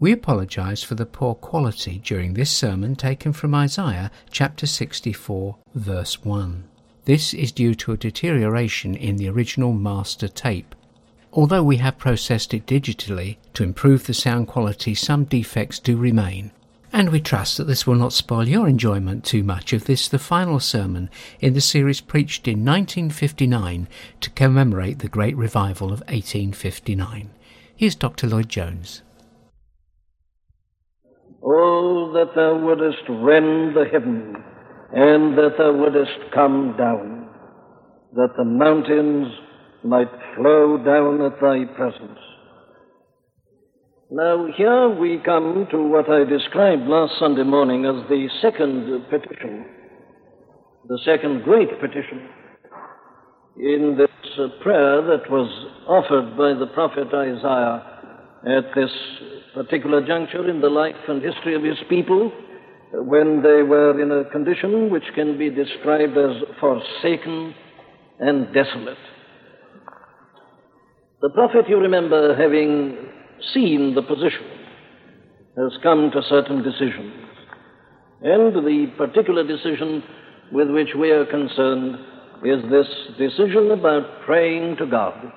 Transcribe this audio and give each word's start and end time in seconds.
We 0.00 0.12
apologize 0.12 0.84
for 0.84 0.94
the 0.94 1.06
poor 1.06 1.34
quality 1.34 2.00
during 2.04 2.34
this 2.34 2.50
sermon 2.50 2.94
taken 2.94 3.32
from 3.32 3.52
Isaiah 3.52 4.12
chapter 4.30 4.64
64, 4.64 5.56
verse 5.74 6.24
1. 6.24 6.62
This 7.04 7.34
is 7.34 7.50
due 7.50 7.74
to 7.74 7.90
a 7.90 7.96
deterioration 7.96 8.94
in 8.94 9.16
the 9.16 9.28
original 9.28 9.72
master 9.72 10.28
tape. 10.28 10.76
Although 11.32 11.64
we 11.64 11.78
have 11.78 11.98
processed 11.98 12.54
it 12.54 12.64
digitally 12.64 13.38
to 13.54 13.64
improve 13.64 14.06
the 14.06 14.14
sound 14.14 14.46
quality, 14.46 14.94
some 14.94 15.24
defects 15.24 15.80
do 15.80 15.96
remain. 15.96 16.52
And 16.92 17.10
we 17.10 17.20
trust 17.20 17.56
that 17.56 17.64
this 17.64 17.84
will 17.84 17.96
not 17.96 18.12
spoil 18.12 18.46
your 18.46 18.68
enjoyment 18.68 19.24
too 19.24 19.42
much 19.42 19.72
of 19.72 19.86
this, 19.86 20.06
the 20.06 20.20
final 20.20 20.60
sermon 20.60 21.10
in 21.40 21.54
the 21.54 21.60
series 21.60 22.00
preached 22.00 22.46
in 22.46 22.64
1959 22.64 23.88
to 24.20 24.30
commemorate 24.30 25.00
the 25.00 25.08
Great 25.08 25.36
Revival 25.36 25.88
of 25.88 26.02
1859. 26.02 27.30
Here's 27.74 27.96
Dr. 27.96 28.28
Lloyd 28.28 28.48
Jones. 28.48 29.02
Oh, 31.42 32.12
that 32.14 32.34
thou 32.34 32.58
wouldest 32.58 33.02
rend 33.08 33.76
the 33.76 33.84
heaven, 33.92 34.34
and 34.92 35.38
that 35.38 35.54
thou 35.56 35.72
wouldest 35.72 36.32
come 36.34 36.74
down, 36.76 37.28
that 38.14 38.30
the 38.36 38.44
mountains 38.44 39.28
might 39.84 40.10
flow 40.36 40.78
down 40.78 41.22
at 41.22 41.40
thy 41.40 41.64
presence. 41.76 42.18
Now, 44.10 44.46
here 44.56 44.88
we 44.88 45.20
come 45.24 45.66
to 45.70 45.82
what 45.82 46.10
I 46.10 46.24
described 46.24 46.88
last 46.88 47.18
Sunday 47.18 47.44
morning 47.44 47.84
as 47.84 48.08
the 48.08 48.28
second 48.40 49.04
petition, 49.10 49.66
the 50.88 50.98
second 51.04 51.44
great 51.44 51.68
petition 51.78 52.28
in 53.58 53.96
this 53.98 54.08
prayer 54.62 55.02
that 55.02 55.30
was 55.30 55.50
offered 55.86 56.36
by 56.36 56.58
the 56.58 56.72
prophet 56.72 57.08
Isaiah 57.12 57.98
at 58.46 58.74
this 58.74 58.90
particular 59.54 60.06
juncture 60.06 60.48
in 60.48 60.60
the 60.60 60.68
life 60.68 60.96
and 61.08 61.22
history 61.22 61.54
of 61.54 61.62
his 61.62 61.78
people 61.88 62.32
when 62.92 63.42
they 63.42 63.62
were 63.62 64.00
in 64.00 64.10
a 64.10 64.30
condition 64.30 64.90
which 64.90 65.04
can 65.14 65.38
be 65.38 65.50
described 65.50 66.16
as 66.16 66.36
forsaken 66.60 67.54
and 68.18 68.52
desolate. 68.52 68.98
The 71.20 71.30
prophet, 71.30 71.68
you 71.68 71.78
remember, 71.78 72.36
having 72.36 72.96
seen 73.52 73.94
the 73.94 74.02
position, 74.02 74.46
has 75.56 75.72
come 75.82 76.10
to 76.12 76.22
certain 76.28 76.62
decisions. 76.62 77.12
And 78.22 78.54
the 78.54 78.92
particular 78.96 79.46
decision 79.46 80.02
with 80.52 80.70
which 80.70 80.88
we 80.98 81.10
are 81.10 81.26
concerned 81.26 81.96
is 82.44 82.62
this 82.70 82.86
decision 83.18 83.72
about 83.72 84.22
praying 84.24 84.76
to 84.76 84.86
God, 84.86 85.32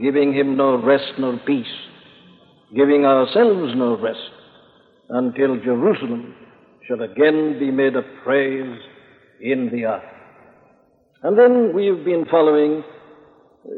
giving 0.00 0.32
Him 0.34 0.56
no 0.56 0.76
rest 0.76 1.12
nor 1.18 1.38
peace 1.46 1.66
giving 2.74 3.04
ourselves 3.04 3.72
no 3.76 3.96
rest 3.96 4.18
until 5.08 5.56
Jerusalem 5.56 6.34
shall 6.86 7.02
again 7.02 7.58
be 7.58 7.70
made 7.70 7.96
a 7.96 8.02
praise 8.24 8.80
in 9.40 9.70
the 9.72 9.84
earth. 9.84 10.02
And 11.22 11.38
then 11.38 11.74
we've 11.74 12.04
been 12.04 12.26
following 12.30 12.82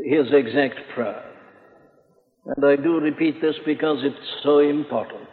his 0.05 0.27
exact 0.33 0.81
prayer. 0.95 1.23
And 2.47 2.65
I 2.65 2.77
do 2.77 2.99
repeat 2.99 3.41
this 3.41 3.57
because 3.65 3.99
it's 4.03 4.43
so 4.43 4.59
important. 4.59 5.29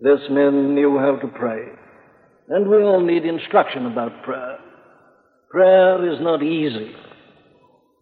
This 0.00 0.20
man 0.30 0.74
knew 0.74 0.98
how 0.98 1.16
to 1.16 1.28
pray. 1.28 1.62
And 2.48 2.68
we 2.68 2.76
all 2.76 3.00
need 3.00 3.24
instruction 3.24 3.86
about 3.86 4.22
prayer. 4.22 4.58
Prayer 5.50 6.12
is 6.12 6.20
not 6.20 6.42
easy. 6.42 6.92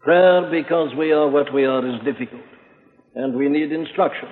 Prayer, 0.01 0.51
because 0.51 0.95
we 0.97 1.13
are 1.13 1.29
what 1.29 1.53
we 1.55 1.65
are, 1.65 1.87
is 1.87 2.05
difficult 2.05 2.43
and 3.15 3.35
we 3.35 3.49
need 3.49 3.73
instruction. 3.73 4.29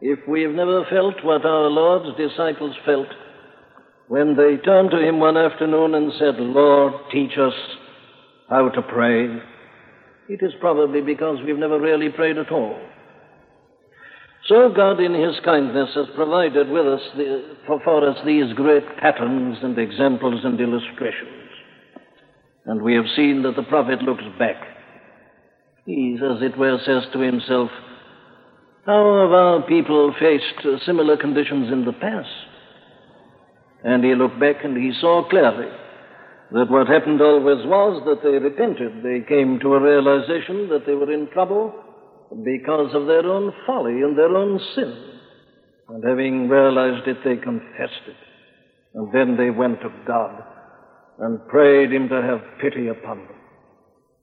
If 0.00 0.18
we've 0.28 0.50
never 0.50 0.84
felt 0.90 1.24
what 1.24 1.44
our 1.46 1.68
Lord's 1.68 2.16
disciples 2.16 2.74
felt 2.84 3.06
when 4.08 4.36
they 4.36 4.56
turned 4.56 4.90
to 4.90 4.98
Him 4.98 5.20
one 5.20 5.36
afternoon 5.36 5.94
and 5.94 6.12
said, 6.18 6.34
Lord, 6.38 6.92
teach 7.12 7.38
us 7.38 7.54
how 8.50 8.68
to 8.68 8.82
pray, 8.82 9.24
it 10.28 10.40
is 10.42 10.52
probably 10.60 11.00
because 11.00 11.38
we've 11.44 11.56
never 11.56 11.80
really 11.80 12.10
prayed 12.10 12.36
at 12.36 12.50
all. 12.50 12.78
So 14.48 14.72
God, 14.74 15.00
in 15.00 15.14
His 15.14 15.36
kindness, 15.44 15.90
has 15.94 16.06
provided 16.16 16.68
with 16.68 16.86
us 16.86 17.00
the, 17.16 17.56
for, 17.66 17.80
for 17.84 18.08
us 18.08 18.16
these 18.26 18.52
great 18.54 18.84
patterns 18.98 19.58
and 19.62 19.78
examples 19.78 20.40
and 20.44 20.60
illustrations. 20.60 21.48
And 22.66 22.82
we 22.82 22.94
have 22.94 23.06
seen 23.14 23.42
that 23.42 23.56
the 23.56 23.62
prophet 23.62 24.02
looks 24.02 24.24
back 24.38 24.71
he, 25.84 26.16
as 26.16 26.42
it 26.42 26.56
were, 26.56 26.78
says 26.84 27.04
to 27.12 27.18
himself, 27.18 27.70
How 28.86 29.22
have 29.22 29.32
our 29.32 29.62
people 29.62 30.14
faced 30.18 30.84
similar 30.86 31.16
conditions 31.16 31.72
in 31.72 31.84
the 31.84 31.92
past? 31.92 32.28
And 33.84 34.04
he 34.04 34.14
looked 34.14 34.38
back 34.38 34.64
and 34.64 34.76
he 34.76 34.92
saw 35.00 35.28
clearly 35.28 35.66
that 36.52 36.70
what 36.70 36.86
happened 36.86 37.20
always 37.20 37.66
was 37.66 38.02
that 38.06 38.22
they 38.22 38.38
repented. 38.38 39.02
They 39.02 39.26
came 39.26 39.58
to 39.60 39.74
a 39.74 39.80
realization 39.80 40.68
that 40.68 40.86
they 40.86 40.94
were 40.94 41.12
in 41.12 41.28
trouble 41.32 41.74
because 42.44 42.94
of 42.94 43.06
their 43.06 43.26
own 43.26 43.52
folly 43.66 44.02
and 44.02 44.16
their 44.16 44.36
own 44.36 44.60
sin. 44.74 45.12
And 45.88 46.04
having 46.04 46.48
realized 46.48 47.08
it, 47.08 47.18
they 47.24 47.36
confessed 47.36 48.06
it. 48.06 48.16
And 48.94 49.12
then 49.12 49.36
they 49.36 49.50
went 49.50 49.80
to 49.80 49.90
God 50.06 50.42
and 51.18 51.46
prayed 51.48 51.92
Him 51.92 52.08
to 52.08 52.22
have 52.22 52.60
pity 52.60 52.88
upon 52.88 53.18
them, 53.18 53.36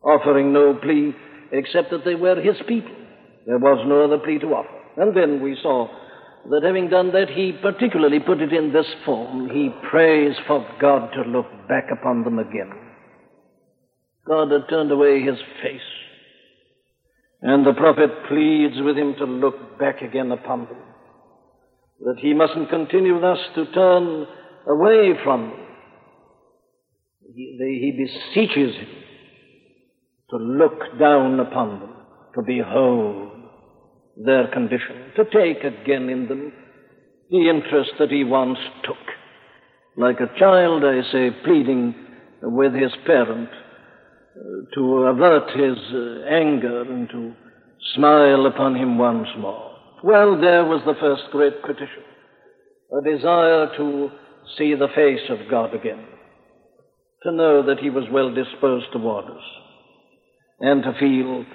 offering 0.04 0.54
no 0.54 0.76
plea 0.76 1.14
except 1.52 1.92
that 1.92 2.06
they 2.06 2.16
were 2.16 2.40
his 2.40 2.58
people. 2.68 2.96
There 3.46 3.58
was 3.58 3.86
no 3.88 4.04
other 4.04 4.20
plea 4.20 4.40
to 4.40 4.48
offer. 4.48 5.02
And 5.02 5.16
then 5.16 5.42
we 5.42 5.58
saw 5.62 5.88
that 6.50 6.64
having 6.64 6.90
done 6.90 7.12
that, 7.12 7.30
he 7.30 7.54
particularly 7.62 8.20
put 8.20 8.42
it 8.42 8.54
in 8.54 8.74
this 8.74 8.86
form. 9.06 9.50
He 9.50 9.70
prays 9.90 10.36
for 10.48 10.66
God 10.80 11.12
to 11.14 11.30
look 11.30 11.48
back 11.68 11.86
upon 11.92 12.24
them 12.24 12.40
again. 12.40 12.72
God 14.28 14.52
had 14.52 14.70
turned 14.70 14.92
away 14.92 15.22
his 15.22 15.38
face. 15.62 15.82
And 17.42 17.66
the 17.66 17.74
prophet 17.74 18.10
pleads 18.28 18.76
with 18.82 18.98
him 18.98 19.16
to 19.18 19.26
look 19.26 19.80
back 19.80 20.02
again 20.02 20.32
upon 20.32 20.66
them. 20.66 20.78
That 22.02 22.18
he 22.20 22.34
mustn't 22.34 22.70
continue 22.70 23.20
thus 23.20 23.40
to 23.56 23.66
turn 23.72 24.28
away 24.68 25.14
from 25.24 25.50
them. 25.50 25.60
He, 27.34 27.58
he 27.60 27.92
beseeches 27.92 28.76
him 28.76 28.99
to 30.30 30.38
look 30.38 31.00
down 31.00 31.40
upon 31.40 31.80
them, 31.80 31.94
to 32.36 32.42
behold 32.42 33.32
their 34.16 34.48
condition, 34.48 35.12
to 35.16 35.26
take 35.26 35.64
again 35.64 36.10
in 36.10 36.28
them 36.28 36.54
the 37.30 37.50
interest 37.50 37.92
that 38.00 38.10
he 38.10 38.24
once 38.24 38.58
took. 38.84 38.98
Like 39.98 40.20
a 40.20 40.40
child, 40.40 40.84
I 40.84 41.02
say, 41.12 41.30
pleading 41.44 41.96
with 42.42 42.74
his 42.74 42.92
parent 43.06 43.50
uh, 43.50 44.76
to 44.76 44.82
avert 45.08 45.50
his 45.52 45.78
uh, 45.94 46.26
anger 46.30 46.82
and 46.82 47.10
to 47.10 47.34
smile 47.96 48.46
upon 48.46 48.76
him 48.76 48.98
once 48.98 49.28
more. 49.38 49.76
Well, 50.04 50.40
there 50.40 50.66
was 50.66 50.82
the 50.86 50.96
first 51.00 51.24
great 51.32 51.62
petition 51.62 52.04
a 52.92 53.02
desire 53.04 53.70
to 53.78 54.10
see 54.58 54.74
the 54.74 54.88
face 54.96 55.30
of 55.30 55.50
God 55.50 55.76
again, 55.76 56.06
to 57.24 57.32
know 57.32 57.64
that 57.68 57.80
he 57.80 57.92
was 57.92 58.06
well 58.12 58.34
disposed 58.34 58.88
toward 58.92 59.26
us 59.26 59.44
and 60.60 60.84
to 60.84 60.94
feel 61.00 61.46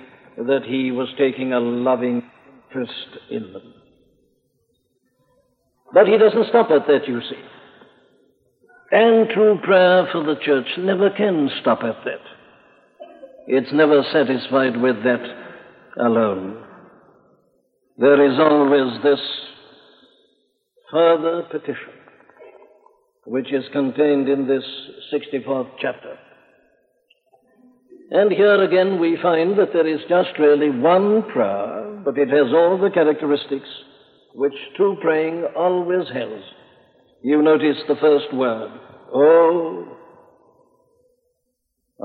that 0.47 0.65
he 0.65 0.91
was 0.91 1.09
taking 1.19 1.53
a 1.53 1.61
loving 1.61 2.23
interest 2.69 3.09
in 3.31 3.53
them. 3.53 3.75
But 5.93 6.07
he 6.09 6.19
doesn't 6.19 6.49
stop 6.49 6.71
at 6.71 6.87
that, 6.87 7.07
you 7.07 7.21
see. 7.21 7.43
And 8.91 9.29
true 9.31 9.59
prayer 9.63 10.09
for 10.13 10.25
the 10.25 10.37
church 10.45 10.67
never 10.79 11.11
can 11.11 11.51
stop 11.61 11.83
at 11.83 12.05
that. 12.05 12.21
It's 13.47 13.73
never 13.73 14.03
satisfied 14.13 14.81
with 14.81 14.97
that 15.05 15.23
alone. 16.01 16.65
There 17.99 18.25
is 18.25 18.39
always 18.39 19.03
this 19.03 19.21
further 20.91 21.43
petition, 21.51 21.93
which 23.27 23.53
is 23.53 23.65
contained 23.73 24.29
in 24.29 24.49
this 24.49 24.65
64th 25.13 25.71
chapter. 25.81 26.19
And 28.11 28.31
here 28.31 28.63
again 28.63 29.01
we 29.01 29.19
find 29.23 29.59
that 29.59 29.73
there 29.73 29.87
is 29.87 30.01
just 30.09 30.39
really 30.39 30.71
one 30.71 31.23
prayer, 31.33 32.03
but 32.05 32.19
it 32.19 32.29
has 32.29 32.53
all 32.53 32.79
the 32.79 32.91
characteristics 32.91 33.69
which 34.35 34.53
true 34.77 34.97
praying 35.01 35.45
always 35.57 36.07
has. 36.09 36.43
You 37.23 37.41
notice 37.41 37.79
the 37.89 37.97
first 37.97 38.35
word, 38.35 38.71
oh. 39.15 39.97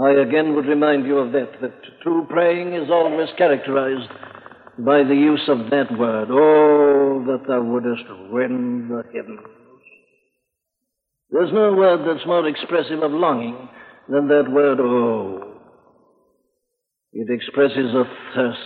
I 0.01 0.11
again 0.11 0.55
would 0.55 0.67
remind 0.67 1.05
you 1.05 1.17
of 1.17 1.33
that, 1.33 1.59
that 1.61 1.73
true 2.03 2.25
praying 2.29 2.73
is 2.73 2.89
always 2.89 3.27
characterized 3.37 4.09
by 4.77 5.03
the 5.03 5.15
use 5.15 5.43
of 5.49 5.69
that 5.71 5.97
word, 5.97 6.29
oh, 6.31 7.25
that 7.25 7.45
thou 7.47 7.61
wouldest 7.61 8.03
rend 8.31 8.89
the 8.89 9.03
heavens. 9.13 9.41
There's 11.31 11.51
no 11.51 11.73
word 11.73 12.07
that's 12.07 12.25
more 12.25 12.47
expressive 12.47 13.03
of 13.03 13.11
longing 13.11 13.67
than 14.07 14.27
that 14.29 14.49
word, 14.49 14.79
oh. 14.79 15.48
It 17.13 17.29
expresses 17.29 17.93
a 17.95 18.03
thirst, 18.35 18.59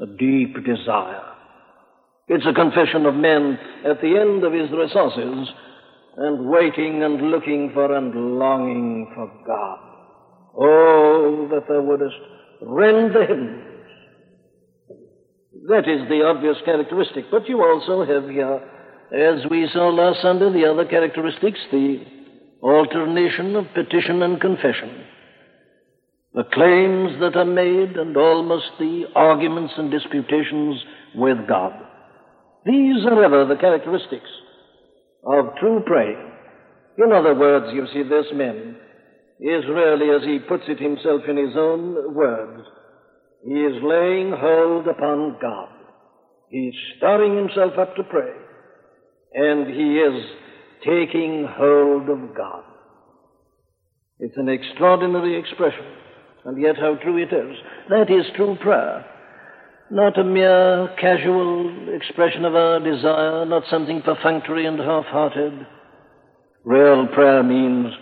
a 0.00 0.06
deep 0.06 0.54
desire. 0.64 1.22
It's 2.28 2.46
a 2.46 2.54
confession 2.54 3.06
of 3.06 3.14
men 3.14 3.58
at 3.84 4.00
the 4.00 4.16
end 4.18 4.44
of 4.44 4.52
his 4.52 4.70
resources 4.70 5.48
and 6.16 6.48
waiting 6.48 7.02
and 7.02 7.30
looking 7.30 7.70
for 7.72 7.94
and 7.96 8.38
longing 8.38 9.12
for 9.14 9.30
God. 9.46 9.78
Oh, 10.56 11.48
that 11.50 11.68
thou 11.68 11.80
wouldest 11.82 12.16
rend 12.62 13.14
the 13.14 13.20
heavens. 13.20 13.66
That 15.68 15.88
is 15.88 16.08
the 16.08 16.24
obvious 16.24 16.56
characteristic. 16.64 17.26
But 17.30 17.48
you 17.48 17.62
also 17.62 18.04
have 18.04 18.28
here, 18.28 18.60
as 19.12 19.48
we 19.50 19.68
saw 19.72 19.88
last 19.90 20.22
Sunday, 20.22 20.52
the 20.52 20.70
other 20.70 20.84
characteristics, 20.84 21.60
the 21.70 22.04
alternation 22.62 23.54
of 23.56 23.66
petition 23.74 24.22
and 24.22 24.40
confession. 24.40 25.04
The 26.32 26.44
claims 26.52 27.18
that 27.20 27.36
are 27.36 27.44
made 27.44 27.96
and 27.96 28.16
almost 28.16 28.70
the 28.78 29.04
arguments 29.14 29.74
and 29.76 29.90
disputations 29.90 30.80
with 31.14 31.38
God. 31.48 31.72
These 32.64 33.04
are 33.06 33.24
ever 33.24 33.46
the 33.46 33.60
characteristics 33.60 34.30
of 35.24 35.56
true 35.58 35.82
praying. 35.86 36.30
In 36.98 37.12
other 37.12 37.34
words, 37.34 37.66
you 37.72 37.86
see, 37.92 38.02
this 38.02 38.26
man 38.34 38.76
is 39.40 39.64
really, 39.68 40.10
as 40.10 40.22
he 40.22 40.38
puts 40.38 40.64
it 40.68 40.78
himself 40.78 41.22
in 41.28 41.36
his 41.36 41.56
own 41.56 42.14
words, 42.14 42.62
he 43.44 43.54
is 43.54 43.82
laying 43.82 44.32
hold 44.36 44.86
upon 44.86 45.38
God. 45.40 45.68
He's 46.50 46.74
stirring 46.96 47.36
himself 47.36 47.72
up 47.78 47.96
to 47.96 48.02
pray. 48.04 48.32
And 49.32 49.66
he 49.66 49.96
is 49.96 50.24
taking 50.84 51.46
hold 51.48 52.08
of 52.08 52.36
God. 52.36 52.64
It's 54.18 54.36
an 54.36 54.48
extraordinary 54.48 55.38
expression, 55.38 55.86
and 56.44 56.60
yet 56.60 56.76
how 56.76 56.96
true 56.96 57.18
it 57.18 57.32
is. 57.32 57.56
That 57.88 58.10
is 58.10 58.24
true 58.36 58.56
prayer. 58.60 59.04
Not 59.90 60.18
a 60.18 60.24
mere 60.24 60.94
casual 61.00 61.88
expression 61.94 62.44
of 62.44 62.54
our 62.54 62.78
desire, 62.80 63.44
not 63.44 63.64
something 63.68 64.02
perfunctory 64.02 64.66
and 64.66 64.78
half 64.78 65.04
hearted. 65.06 65.66
Real 66.64 67.08
prayer 67.08 67.42
means 67.42 67.92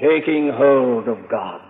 taking 0.00 0.52
hold 0.54 1.08
of 1.08 1.30
God 1.30 1.60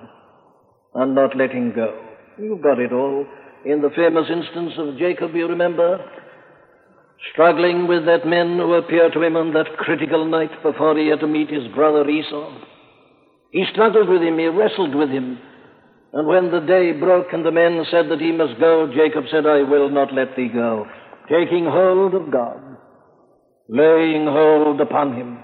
and 0.94 1.14
not 1.14 1.36
letting 1.36 1.72
go. 1.74 2.04
You've 2.38 2.62
got 2.62 2.78
it 2.78 2.92
all. 2.92 3.26
In 3.64 3.82
the 3.82 3.90
famous 3.94 4.26
instance 4.30 4.72
of 4.78 4.98
Jacob, 4.98 5.34
you 5.34 5.46
remember, 5.46 5.98
struggling 7.32 7.86
with 7.86 8.06
that 8.06 8.26
men 8.26 8.56
who 8.56 8.74
appeared 8.74 9.12
to 9.12 9.22
him 9.22 9.36
on 9.36 9.52
that 9.52 9.76
critical 9.78 10.24
night 10.24 10.62
before 10.62 10.96
he 10.96 11.08
had 11.08 11.20
to 11.20 11.26
meet 11.26 11.50
his 11.50 11.66
brother 11.74 12.08
Esau. 12.08 12.60
He 13.50 13.64
struggled 13.72 14.08
with 14.08 14.22
him, 14.22 14.38
he 14.38 14.46
wrestled 14.46 14.94
with 14.94 15.10
him. 15.10 15.38
And 16.12 16.26
when 16.26 16.50
the 16.50 16.60
day 16.60 16.92
broke 16.92 17.32
and 17.32 17.44
the 17.44 17.50
men 17.50 17.84
said 17.90 18.08
that 18.08 18.20
he 18.20 18.32
must 18.32 18.58
go, 18.58 18.90
Jacob 18.94 19.24
said, 19.30 19.46
I 19.46 19.62
will 19.62 19.90
not 19.90 20.14
let 20.14 20.36
thee 20.36 20.48
go. 20.52 20.86
Taking 21.28 21.66
hold 21.66 22.14
of 22.14 22.32
God, 22.32 22.60
laying 23.68 24.24
hold 24.24 24.80
upon 24.80 25.14
him, 25.14 25.38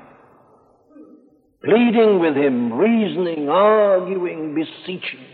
pleading 1.62 2.20
with 2.20 2.34
him, 2.34 2.72
reasoning, 2.72 3.50
arguing, 3.50 4.54
beseeching. 4.54 5.26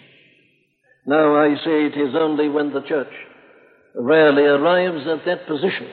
Now 1.06 1.36
I 1.36 1.54
say 1.56 1.86
it 1.86 1.96
is 1.96 2.14
only 2.16 2.48
when 2.48 2.72
the 2.72 2.82
church 2.82 3.12
rarely 3.94 4.42
arrives 4.42 5.06
at 5.06 5.24
that 5.26 5.46
position 5.46 5.88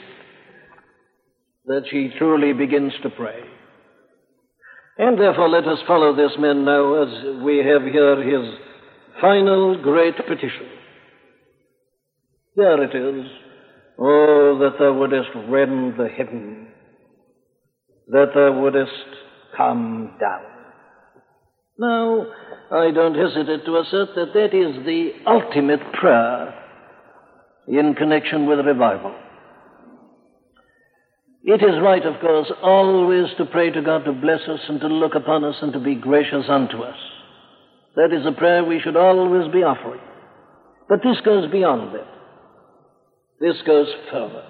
that 1.66 1.84
she 1.92 2.12
truly 2.18 2.54
begins 2.54 2.94
to 3.04 3.10
pray. 3.12 3.42
And 4.98 5.20
therefore 5.20 5.50
let 5.50 5.68
us 5.68 5.80
follow 5.86 6.16
this 6.16 6.32
man 6.40 6.66
now 6.66 7.04
as 7.04 7.44
we 7.44 7.58
have 7.58 7.84
here 7.84 8.24
his 8.24 8.67
final 9.22 9.82
great 9.82 10.16
petition. 10.16 10.68
There 12.56 12.84
it 12.84 12.96
is. 12.96 13.26
Oh, 14.00 14.58
that 14.60 14.78
thou 14.80 14.94
wouldest 14.94 15.30
rend 15.50 15.98
the 15.98 16.08
heaven, 16.08 16.68
that 18.08 18.28
thou 18.36 18.60
wouldest 18.60 18.92
come 19.56 20.16
down. 20.20 20.44
Now, 21.80 22.28
I 22.72 22.92
don't 22.92 23.16
hesitate 23.16 23.66
to 23.66 23.78
assert 23.78 24.10
that 24.16 24.34
that 24.34 24.54
is 24.54 24.86
the 24.86 25.12
ultimate 25.26 25.82
prayer 25.94 26.54
in 27.68 27.94
connection 27.96 28.48
with 28.48 28.66
revival. 28.66 29.16
It 31.44 31.62
is 31.64 31.82
right, 31.82 32.06
of 32.06 32.20
course, 32.20 32.52
always 32.62 33.28
to 33.38 33.46
pray 33.46 33.70
to 33.70 33.82
God 33.82 34.04
to 34.06 34.12
bless 34.12 34.42
us 34.48 34.60
and 34.68 34.80
to 34.82 34.88
look 34.88 35.16
upon 35.16 35.44
us 35.44 35.56
and 35.62 35.72
to 35.74 35.80
be 35.80 35.96
gracious 35.96 36.46
unto 36.50 36.82
us. 36.82 36.98
That 37.98 38.14
is 38.14 38.28
a 38.28 38.32
prayer 38.32 38.64
we 38.64 38.80
should 38.80 38.96
always 38.96 39.52
be 39.52 39.64
offering. 39.64 40.00
But 40.88 41.00
this 41.04 41.18
goes 41.26 41.52
beyond 41.52 41.96
that. 41.96 42.08
This 43.40 43.56
goes 43.66 43.88
further. 44.12 44.46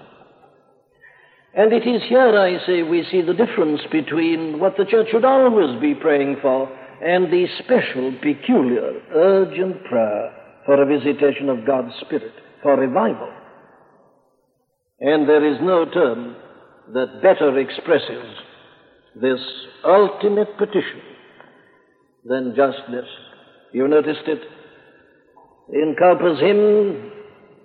And 1.55 1.71
it 1.71 1.87
is 1.87 2.01
here, 2.09 2.37
I 2.37 2.63
say, 2.65 2.83
we 2.83 3.07
see 3.09 3.21
the 3.21 3.33
difference 3.33 3.81
between 3.89 4.59
what 4.59 4.75
the 4.77 4.83
church 4.83 5.07
should 5.11 5.23
always 5.23 5.79
be 5.79 5.95
praying 5.95 6.37
for 6.41 6.67
and 7.01 7.31
the 7.31 7.47
special, 7.63 8.11
peculiar, 8.21 9.01
urgent 9.15 9.81
prayer 9.85 10.33
for 10.65 10.81
a 10.81 10.85
visitation 10.85 11.47
of 11.47 11.65
God's 11.65 11.93
Spirit, 12.01 12.33
for 12.61 12.75
revival. 12.75 13.31
And 14.99 15.27
there 15.27 15.45
is 15.45 15.57
no 15.61 15.85
term 15.85 16.35
that 16.93 17.21
better 17.21 17.57
expresses 17.57 18.25
this 19.15 19.39
ultimate 19.85 20.57
petition 20.57 21.01
than 22.25 22.53
just 22.53 22.79
this. 22.91 23.07
You 23.73 23.87
noticed 23.87 24.27
it? 24.27 24.41
In 25.73 25.95
Cowper's 25.99 26.39
hymn, 26.39 27.11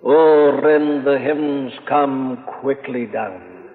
Oh, 0.05 0.59
rend 0.61 1.07
the 1.07 1.17
heavens, 1.17 1.71
come 1.87 2.43
quickly 2.59 3.05
down, 3.05 3.69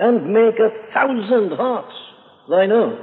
and 0.00 0.32
make 0.32 0.58
a 0.58 0.92
thousand 0.92 1.56
hearts 1.56 1.94
thine 2.50 2.72
own. 2.72 2.98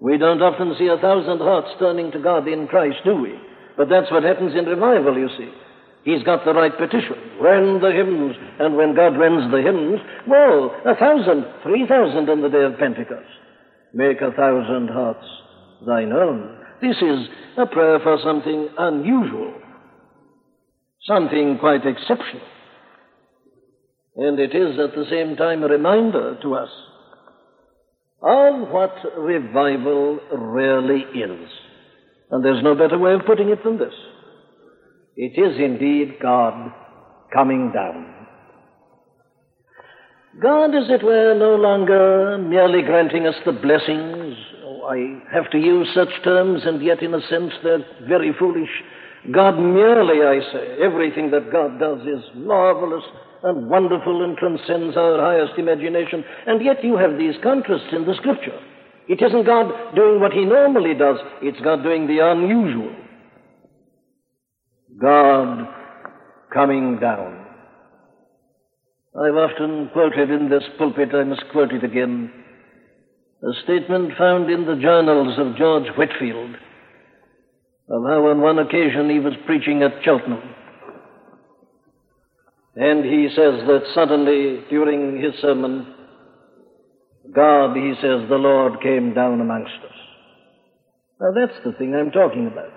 We 0.00 0.16
don't 0.16 0.40
often 0.40 0.76
see 0.78 0.86
a 0.86 0.96
thousand 0.96 1.38
hearts 1.38 1.70
turning 1.80 2.12
to 2.12 2.20
God 2.20 2.46
in 2.46 2.68
Christ, 2.68 2.98
do 3.04 3.16
we? 3.16 3.34
But 3.76 3.88
that's 3.88 4.12
what 4.12 4.22
happens 4.22 4.54
in 4.54 4.66
revival, 4.66 5.18
you 5.18 5.28
see. 5.36 5.50
He's 6.04 6.22
got 6.22 6.44
the 6.44 6.54
right 6.54 6.76
petition. 6.78 7.16
Rend 7.40 7.82
the 7.82 7.90
hymns. 7.90 8.36
And 8.60 8.76
when 8.76 8.94
God 8.94 9.18
rends 9.18 9.50
the 9.50 9.60
hymns, 9.60 9.98
well, 10.28 10.70
a 10.86 10.94
thousand, 10.94 11.44
three 11.64 11.84
thousand 11.88 12.30
on 12.30 12.42
the 12.42 12.48
day 12.48 12.62
of 12.62 12.78
Pentecost. 12.78 13.26
Make 13.92 14.20
a 14.20 14.30
thousand 14.30 14.88
hearts 14.88 15.26
thine 15.84 16.12
own. 16.12 16.57
This 16.80 16.96
is 16.96 17.28
a 17.56 17.66
prayer 17.66 17.98
for 18.00 18.18
something 18.22 18.68
unusual, 18.78 19.54
something 21.02 21.58
quite 21.58 21.84
exceptional. 21.84 22.46
And 24.16 24.38
it 24.38 24.54
is 24.54 24.78
at 24.78 24.94
the 24.94 25.06
same 25.10 25.36
time 25.36 25.62
a 25.62 25.68
reminder 25.68 26.38
to 26.42 26.54
us 26.54 26.70
of 28.22 28.68
what 28.68 28.94
revival 29.16 30.18
really 30.32 31.00
is. 31.00 31.48
And 32.30 32.44
there's 32.44 32.62
no 32.62 32.74
better 32.74 32.98
way 32.98 33.14
of 33.14 33.24
putting 33.26 33.48
it 33.48 33.62
than 33.64 33.78
this. 33.78 33.94
It 35.16 35.40
is 35.40 35.58
indeed 35.58 36.16
God 36.20 36.72
coming 37.32 37.72
down. 37.72 38.14
God, 40.40 40.74
as 40.74 40.88
it 40.90 41.02
were, 41.02 41.34
no 41.34 41.56
longer 41.56 42.38
merely 42.38 42.82
granting 42.82 43.26
us 43.26 43.34
the 43.44 43.52
blessings. 43.52 44.36
I 44.88 45.20
have 45.32 45.50
to 45.50 45.58
use 45.58 45.88
such 45.94 46.08
terms, 46.24 46.62
and 46.64 46.82
yet, 46.82 47.02
in 47.02 47.12
a 47.12 47.20
sense, 47.28 47.52
they're 47.62 47.84
very 48.08 48.32
foolish. 48.38 48.70
God 49.32 49.58
merely, 49.58 50.22
I 50.24 50.40
say, 50.52 50.78
everything 50.82 51.30
that 51.32 51.52
God 51.52 51.78
does 51.78 52.00
is 52.06 52.24
marvelous 52.34 53.04
and 53.42 53.68
wonderful 53.68 54.24
and 54.24 54.36
transcends 54.38 54.96
our 54.96 55.20
highest 55.20 55.58
imagination. 55.58 56.24
And 56.46 56.64
yet 56.64 56.82
you 56.82 56.96
have 56.96 57.18
these 57.18 57.34
contrasts 57.42 57.92
in 57.92 58.06
the 58.06 58.14
scripture. 58.14 58.58
It 59.08 59.20
isn't 59.22 59.46
God 59.46 59.94
doing 59.94 60.20
what 60.20 60.32
he 60.32 60.44
normally 60.44 60.94
does, 60.94 61.18
it's 61.42 61.60
God 61.60 61.82
doing 61.82 62.06
the 62.06 62.20
unusual. 62.20 62.94
God 65.00 65.68
coming 66.52 66.98
down. 66.98 67.46
I've 69.14 69.36
often 69.36 69.90
quoted 69.92 70.30
in 70.30 70.48
this 70.48 70.64
pulpit, 70.78 71.14
I 71.14 71.24
must 71.24 71.44
quote 71.52 71.72
it 71.72 71.84
again, 71.84 72.32
a 73.42 73.52
statement 73.64 74.12
found 74.18 74.50
in 74.50 74.66
the 74.66 74.76
journals 74.76 75.38
of 75.38 75.56
George 75.56 75.88
Whitefield 75.96 76.56
of 77.90 78.02
how 78.02 78.26
on 78.26 78.40
one 78.40 78.58
occasion 78.58 79.08
he 79.08 79.18
was 79.18 79.34
preaching 79.46 79.82
at 79.82 80.02
Cheltenham. 80.04 80.42
And 82.76 83.04
he 83.04 83.28
says 83.30 83.66
that 83.66 83.90
suddenly, 83.94 84.64
during 84.68 85.22
his 85.22 85.40
sermon, 85.40 85.94
God, 87.34 87.76
he 87.76 87.94
says, 87.96 88.28
the 88.28 88.36
Lord 88.36 88.80
came 88.82 89.14
down 89.14 89.40
amongst 89.40 89.78
us. 89.84 89.96
Now 91.20 91.32
that's 91.34 91.58
the 91.64 91.72
thing 91.72 91.94
I'm 91.94 92.10
talking 92.10 92.46
about. 92.46 92.72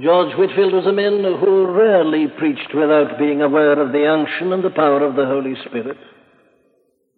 George 0.00 0.34
Whitefield 0.36 0.72
was 0.72 0.86
a 0.86 0.92
man 0.92 1.22
who 1.22 1.66
rarely 1.70 2.26
preached 2.38 2.74
without 2.74 3.18
being 3.18 3.42
aware 3.42 3.80
of 3.80 3.92
the 3.92 4.08
unction 4.08 4.52
and 4.52 4.64
the 4.64 4.70
power 4.70 5.04
of 5.04 5.14
the 5.14 5.26
Holy 5.26 5.54
Spirit. 5.68 5.96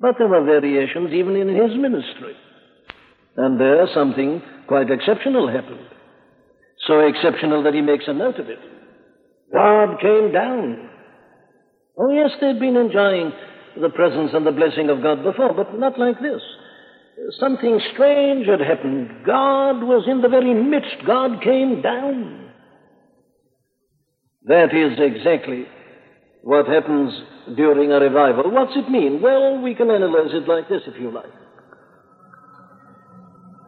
But 0.00 0.14
there 0.18 0.28
were 0.28 0.44
variations 0.44 1.12
even 1.12 1.36
in 1.36 1.48
his 1.48 1.76
ministry. 1.76 2.34
And 3.36 3.60
there 3.60 3.86
something 3.94 4.42
quite 4.66 4.90
exceptional 4.90 5.48
happened. 5.48 5.86
So 6.86 7.00
exceptional 7.00 7.62
that 7.64 7.74
he 7.74 7.80
makes 7.80 8.04
a 8.06 8.12
note 8.12 8.38
of 8.38 8.48
it. 8.48 8.58
God 9.52 10.00
came 10.00 10.32
down. 10.32 10.90
Oh, 11.98 12.10
yes, 12.10 12.30
they'd 12.40 12.60
been 12.60 12.76
enjoying 12.76 13.32
the 13.80 13.90
presence 13.90 14.30
and 14.34 14.46
the 14.46 14.52
blessing 14.52 14.88
of 14.88 15.02
God 15.02 15.24
before, 15.24 15.52
but 15.54 15.78
not 15.78 15.98
like 15.98 16.20
this. 16.20 16.40
Something 17.40 17.80
strange 17.92 18.46
had 18.46 18.60
happened. 18.60 19.24
God 19.26 19.82
was 19.82 20.06
in 20.08 20.20
the 20.20 20.28
very 20.28 20.54
midst. 20.54 21.04
God 21.06 21.42
came 21.42 21.82
down. 21.82 22.50
That 24.44 24.72
is 24.72 24.98
exactly 24.98 25.66
what 26.42 26.66
happens 26.66 27.12
during 27.56 27.90
a 27.92 28.00
revival. 28.00 28.50
What's 28.50 28.76
it 28.76 28.90
mean? 28.90 29.20
Well, 29.20 29.60
we 29.60 29.74
can 29.74 29.90
analyze 29.90 30.32
it 30.32 30.48
like 30.48 30.68
this 30.68 30.82
if 30.86 31.00
you 31.00 31.10
like. 31.10 31.32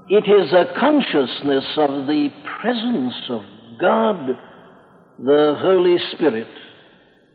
It 0.09 0.25
is 0.29 0.53
a 0.53 0.75
consciousness 0.79 1.65
of 1.77 2.07
the 2.07 2.31
presence 2.61 3.15
of 3.29 3.43
God, 3.81 4.29
the 5.19 5.57
Holy 5.59 5.97
Spirit, 6.13 6.49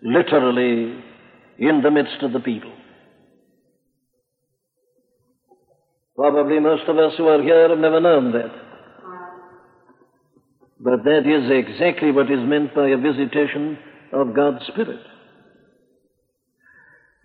literally 0.04 1.02
in 1.58 1.82
the 1.82 1.92
midst 1.92 2.22
of 2.22 2.34
the 2.34 2.42
people. 2.42 2.72
Probably 6.16 6.60
most 6.60 6.84
of 6.88 6.98
us 6.98 7.14
who 7.18 7.28
are 7.28 7.42
here 7.42 7.70
have 7.70 7.78
never 7.78 8.00
known 8.00 8.32
that. 8.34 8.52
But 10.80 11.04
that 11.04 11.26
is 11.26 11.50
exactly 11.50 12.12
what 12.12 12.30
is 12.32 12.40
meant 12.42 12.76
by 12.76 12.90
a 12.90 12.98
visitation 12.98 13.78
of 14.12 14.36
God's 14.36 14.66
Spirit. 14.68 15.00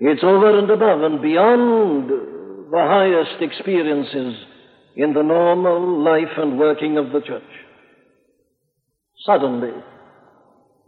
It's 0.01 0.25
over 0.25 0.59
and 0.59 0.71
above 0.71 1.03
and 1.03 1.21
beyond 1.21 2.09
the 2.09 2.79
highest 2.79 3.43
experiences 3.43 4.35
in 4.97 5.13
the 5.13 5.23
normal 5.23 6.03
life 6.03 6.39
and 6.39 6.59
working 6.59 6.97
of 6.97 7.13
the 7.13 7.21
church. 7.21 7.43
Suddenly, 9.27 9.73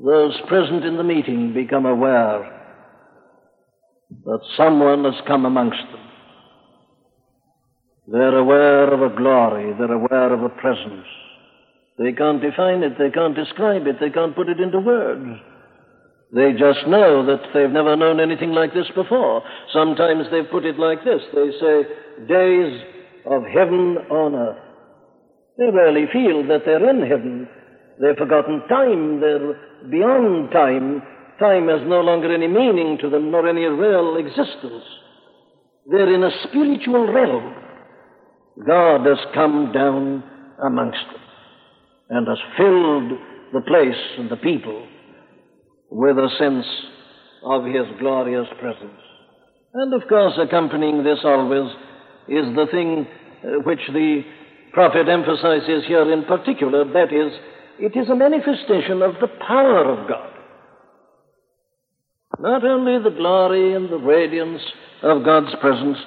those 0.02 0.40
present 0.48 0.84
in 0.84 0.96
the 0.96 1.04
meeting 1.04 1.52
become 1.52 1.84
aware 1.84 2.60
that 4.24 4.40
someone 4.56 5.04
has 5.04 5.20
come 5.26 5.44
amongst 5.44 5.82
them. 5.92 6.08
They're 8.08 8.38
aware 8.38 8.92
of 8.92 9.12
a 9.12 9.14
glory, 9.14 9.74
they're 9.78 9.92
aware 9.92 10.32
of 10.32 10.42
a 10.42 10.48
presence. 10.48 11.06
They 11.98 12.12
can't 12.12 12.40
define 12.40 12.82
it, 12.82 12.98
they 12.98 13.10
can't 13.10 13.36
describe 13.36 13.86
it, 13.86 13.96
they 14.00 14.10
can't 14.10 14.34
put 14.34 14.48
it 14.48 14.58
into 14.58 14.80
words. 14.80 15.38
They 16.34 16.52
just 16.52 16.86
know 16.88 17.26
that 17.26 17.42
they've 17.52 17.70
never 17.70 17.94
known 17.94 18.18
anything 18.18 18.52
like 18.52 18.72
this 18.72 18.88
before. 18.94 19.42
Sometimes 19.70 20.24
they've 20.30 20.50
put 20.50 20.64
it 20.64 20.78
like 20.78 21.04
this 21.04 21.20
they 21.34 21.50
say, 21.60 21.82
days 22.26 22.82
of 23.26 23.42
heaven 23.44 23.98
on 24.10 24.34
earth. 24.34 24.62
They 25.58 25.66
rarely 25.66 26.06
feel 26.10 26.46
that 26.48 26.62
they're 26.64 26.88
in 26.88 27.02
heaven. 27.02 27.48
They've 28.00 28.16
forgotten 28.16 28.62
time, 28.66 29.20
they're 29.20 29.60
beyond 29.90 30.50
time. 30.52 31.02
Time 31.38 31.68
has 31.68 31.86
no 31.86 32.00
longer 32.00 32.32
any 32.32 32.48
meaning 32.48 32.96
to 33.02 33.10
them, 33.10 33.30
nor 33.30 33.46
any 33.46 33.64
real 33.64 34.16
existence. 34.16 34.84
They're 35.90 36.14
in 36.14 36.22
a 36.22 36.30
spiritual 36.48 37.12
realm. 37.12 37.54
God 38.66 39.06
has 39.06 39.18
come 39.34 39.72
down 39.72 40.22
amongst 40.64 41.04
them 41.12 41.22
and 42.08 42.26
has 42.26 42.38
filled 42.56 43.18
the 43.52 43.60
place 43.66 44.18
and 44.18 44.30
the 44.30 44.36
people 44.36 44.86
with 45.92 46.16
a 46.16 46.28
sense 46.38 46.64
of 47.44 47.64
His 47.66 47.84
glorious 48.00 48.48
presence. 48.58 49.00
And 49.74 49.92
of 49.92 50.08
course, 50.08 50.32
accompanying 50.40 51.04
this 51.04 51.20
always 51.22 51.70
is 52.28 52.48
the 52.56 52.66
thing 52.70 53.06
uh, 53.44 53.60
which 53.64 53.80
the 53.92 54.22
prophet 54.72 55.08
emphasizes 55.08 55.84
here 55.86 56.10
in 56.10 56.24
particular 56.24 56.84
that 56.92 57.12
is, 57.12 57.32
it 57.78 57.98
is 57.98 58.08
a 58.08 58.16
manifestation 58.16 59.02
of 59.02 59.14
the 59.20 59.28
power 59.46 59.84
of 59.92 60.08
God. 60.08 60.32
Not 62.38 62.64
only 62.64 63.02
the 63.02 63.14
glory 63.14 63.74
and 63.74 63.90
the 63.90 63.98
radiance 63.98 64.62
of 65.02 65.24
God's 65.24 65.54
presence, 65.60 65.98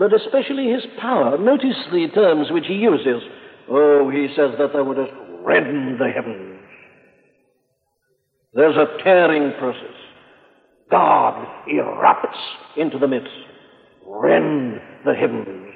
but 0.00 0.12
especially 0.12 0.72
His 0.72 0.82
power. 1.00 1.38
Notice 1.38 1.78
the 1.92 2.08
terms 2.12 2.48
which 2.50 2.66
He 2.66 2.74
uses. 2.74 3.22
Oh, 3.70 4.10
He 4.10 4.26
says 4.34 4.58
that 4.58 4.72
thou 4.72 4.82
wouldst 4.82 5.12
redden 5.44 5.96
the 5.98 6.08
heavens. 6.08 6.51
There's 8.54 8.76
a 8.76 9.02
tearing 9.02 9.52
process. 9.58 9.96
God 10.90 11.46
erupts 11.68 12.76
into 12.76 12.98
the 12.98 13.08
midst. 13.08 13.30
Rend 14.06 14.80
the 15.06 15.14
heavens. 15.14 15.72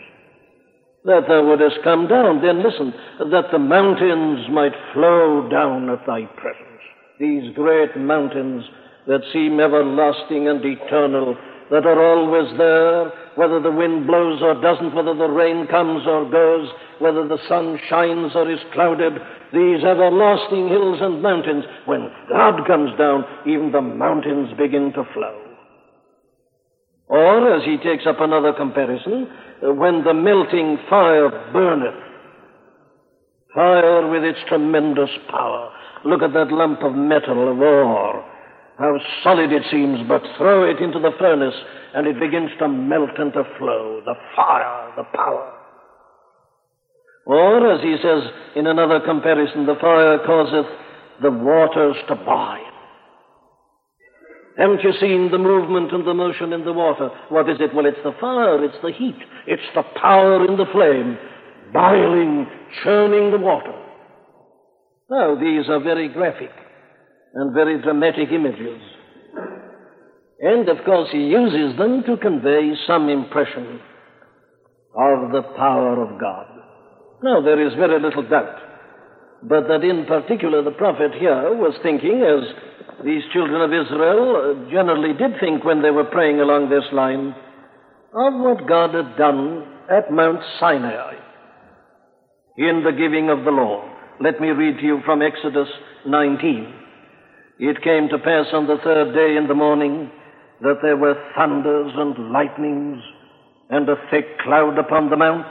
That 1.04 1.22
thou 1.28 1.46
wouldst 1.46 1.78
come 1.84 2.06
down, 2.08 2.42
then 2.42 2.62
listen, 2.62 2.92
that 3.30 3.50
the 3.50 3.58
mountains 3.58 4.46
might 4.50 4.74
flow 4.92 5.48
down 5.48 5.88
at 5.88 6.04
thy 6.06 6.26
presence. 6.36 6.82
These 7.18 7.54
great 7.54 7.96
mountains 7.96 8.64
that 9.06 9.22
seem 9.32 9.58
everlasting 9.60 10.48
and 10.48 10.62
eternal, 10.64 11.36
that 11.70 11.86
are 11.86 12.00
always 12.00 12.56
there, 12.56 13.10
whether 13.34 13.60
the 13.60 13.70
wind 13.70 14.06
blows 14.06 14.40
or 14.42 14.60
doesn't, 14.60 14.94
whether 14.94 15.14
the 15.14 15.28
rain 15.28 15.66
comes 15.66 16.06
or 16.06 16.30
goes, 16.30 16.68
whether 17.00 17.26
the 17.26 17.38
sun 17.48 17.78
shines 17.88 18.32
or 18.34 18.50
is 18.50 18.60
clouded, 18.72 19.14
these 19.52 19.84
everlasting 19.84 20.68
hills 20.68 20.98
and 21.00 21.22
mountains, 21.22 21.64
when 21.86 22.10
God 22.28 22.66
comes 22.66 22.96
down, 22.98 23.24
even 23.46 23.72
the 23.72 23.80
mountains 23.80 24.50
begin 24.56 24.92
to 24.92 25.04
flow. 25.12 25.42
Or, 27.08 27.54
as 27.54 27.64
he 27.64 27.76
takes 27.78 28.06
up 28.06 28.20
another 28.20 28.52
comparison, 28.52 29.28
when 29.62 30.02
the 30.04 30.14
melting 30.14 30.78
fire 30.88 31.30
burneth, 31.52 31.94
fire 33.54 34.08
with 34.10 34.22
its 34.22 34.38
tremendous 34.48 35.10
power. 35.30 35.72
Look 36.04 36.22
at 36.22 36.32
that 36.34 36.52
lump 36.52 36.82
of 36.82 36.94
metal, 36.94 37.50
of 37.50 37.58
ore. 37.58 38.24
How 38.78 38.94
solid 39.22 39.52
it 39.52 39.62
seems, 39.70 40.06
but 40.06 40.22
throw 40.36 40.68
it 40.68 40.80
into 40.82 40.98
the 40.98 41.12
furnace 41.18 41.54
and 41.94 42.06
it 42.06 42.20
begins 42.20 42.50
to 42.58 42.68
melt 42.68 43.18
and 43.18 43.32
to 43.32 43.42
flow. 43.58 44.02
The 44.04 44.14
fire, 44.34 44.92
the 44.96 45.04
power. 45.14 45.52
Or, 47.24 47.72
as 47.72 47.82
he 47.82 47.96
says 48.02 48.30
in 48.54 48.66
another 48.66 49.00
comparison, 49.00 49.64
the 49.64 49.76
fire 49.80 50.18
causeth 50.26 50.66
the 51.22 51.30
waters 51.30 51.96
to 52.08 52.16
boil. 52.16 52.60
Haven't 54.58 54.82
you 54.82 54.92
seen 55.00 55.30
the 55.30 55.38
movement 55.38 55.92
and 55.92 56.06
the 56.06 56.14
motion 56.14 56.52
in 56.52 56.64
the 56.64 56.72
water? 56.72 57.10
What 57.30 57.48
is 57.48 57.56
it? 57.60 57.74
Well, 57.74 57.86
it's 57.86 57.98
the 58.04 58.14
fire, 58.20 58.62
it's 58.62 58.76
the 58.82 58.92
heat, 58.92 59.16
it's 59.46 59.62
the 59.74 59.82
power 60.00 60.46
in 60.46 60.56
the 60.56 60.66
flame, 60.72 61.18
boiling, 61.72 62.46
churning 62.82 63.30
the 63.32 63.38
water. 63.38 63.74
Now, 65.10 65.34
these 65.34 65.68
are 65.68 65.80
very 65.80 66.08
graphic 66.08 66.50
and 67.36 67.52
very 67.52 67.80
dramatic 67.82 68.30
images. 68.32 68.80
And, 70.40 70.68
of 70.68 70.84
course, 70.84 71.10
he 71.12 71.18
uses 71.18 71.76
them 71.78 72.02
to 72.06 72.16
convey 72.16 72.72
some 72.86 73.08
impression 73.08 73.80
of 74.96 75.32
the 75.32 75.42
power 75.56 76.02
of 76.02 76.18
God. 76.18 76.46
Now, 77.22 77.42
there 77.42 77.60
is 77.66 77.74
very 77.74 78.00
little 78.00 78.22
doubt, 78.22 78.56
but 79.42 79.68
that 79.68 79.84
in 79.84 80.06
particular 80.06 80.62
the 80.62 80.70
prophet 80.70 81.12
here 81.18 81.54
was 81.54 81.74
thinking, 81.82 82.22
as 82.24 83.04
these 83.04 83.22
children 83.34 83.60
of 83.60 83.72
Israel 83.72 84.68
generally 84.70 85.12
did 85.12 85.38
think 85.38 85.62
when 85.62 85.82
they 85.82 85.90
were 85.90 86.04
praying 86.04 86.40
along 86.40 86.70
this 86.70 86.90
line, 86.92 87.34
of 88.14 88.32
what 88.40 88.66
God 88.66 88.94
had 88.94 89.18
done 89.18 89.62
at 89.90 90.10
Mount 90.10 90.40
Sinai 90.58 91.16
in 92.56 92.82
the 92.82 92.96
giving 92.96 93.28
of 93.28 93.44
the 93.44 93.50
law. 93.50 93.84
Let 94.20 94.40
me 94.40 94.48
read 94.48 94.78
to 94.78 94.86
you 94.86 95.00
from 95.04 95.20
Exodus 95.20 95.68
19. 96.06 96.85
It 97.58 97.82
came 97.82 98.08
to 98.08 98.18
pass 98.18 98.46
on 98.52 98.66
the 98.66 98.78
third 98.84 99.14
day 99.14 99.36
in 99.36 99.48
the 99.48 99.54
morning 99.54 100.10
that 100.60 100.78
there 100.82 100.96
were 100.96 101.14
thunders 101.36 101.92
and 101.96 102.32
lightnings 102.32 103.02
and 103.70 103.88
a 103.88 103.96
thick 104.10 104.38
cloud 104.40 104.78
upon 104.78 105.10
the 105.10 105.16
mount 105.16 105.46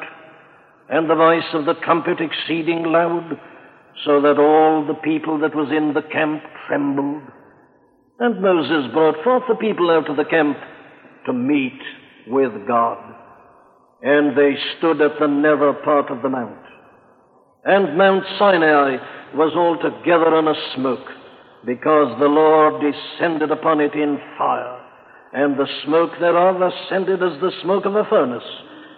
and 0.90 1.10
the 1.10 1.16
voice 1.16 1.50
of 1.54 1.66
the 1.66 1.74
trumpet 1.84 2.18
exceeding 2.20 2.84
loud, 2.84 3.40
so 4.04 4.22
that 4.22 4.38
all 4.38 4.86
the 4.86 4.94
people 4.94 5.40
that 5.40 5.56
was 5.56 5.70
in 5.76 5.94
the 5.94 6.02
camp 6.04 6.44
trembled. 6.68 7.24
And 8.20 8.42
Moses 8.42 8.92
brought 8.94 9.24
forth 9.24 9.44
the 9.48 9.56
people 9.56 9.90
out 9.90 10.10
of 10.10 10.18
the 10.18 10.26
camp 10.26 10.58
to 11.26 11.34
meet 11.34 11.80
with 12.28 12.52
God. 12.68 12.98
And 14.04 14.38
they 14.38 14.56
stood 14.78 15.02
at 15.02 15.20
the 15.20 15.28
nether 15.28 15.74
part 15.74 16.12
of 16.12 16.22
the 16.22 16.30
mount. 16.30 16.60
And 17.64 17.98
Mount 17.98 18.24
Sinai 18.38 18.98
was 19.34 19.54
altogether 19.56 20.36
on 20.36 20.48
a 20.48 20.76
smoke, 20.76 21.08
because 21.66 22.18
the 22.20 22.28
Lord 22.28 22.82
descended 22.82 23.52
upon 23.52 23.82
it 23.82 23.94
in 23.94 24.20
fire, 24.38 24.80
and 25.34 25.58
the 25.58 25.68
smoke 25.84 26.12
thereof 26.20 26.62
ascended 26.62 27.22
as 27.24 27.40
the 27.42 27.52
smoke 27.62 27.86
of 27.86 27.96
a 27.96 28.06
furnace 28.06 28.44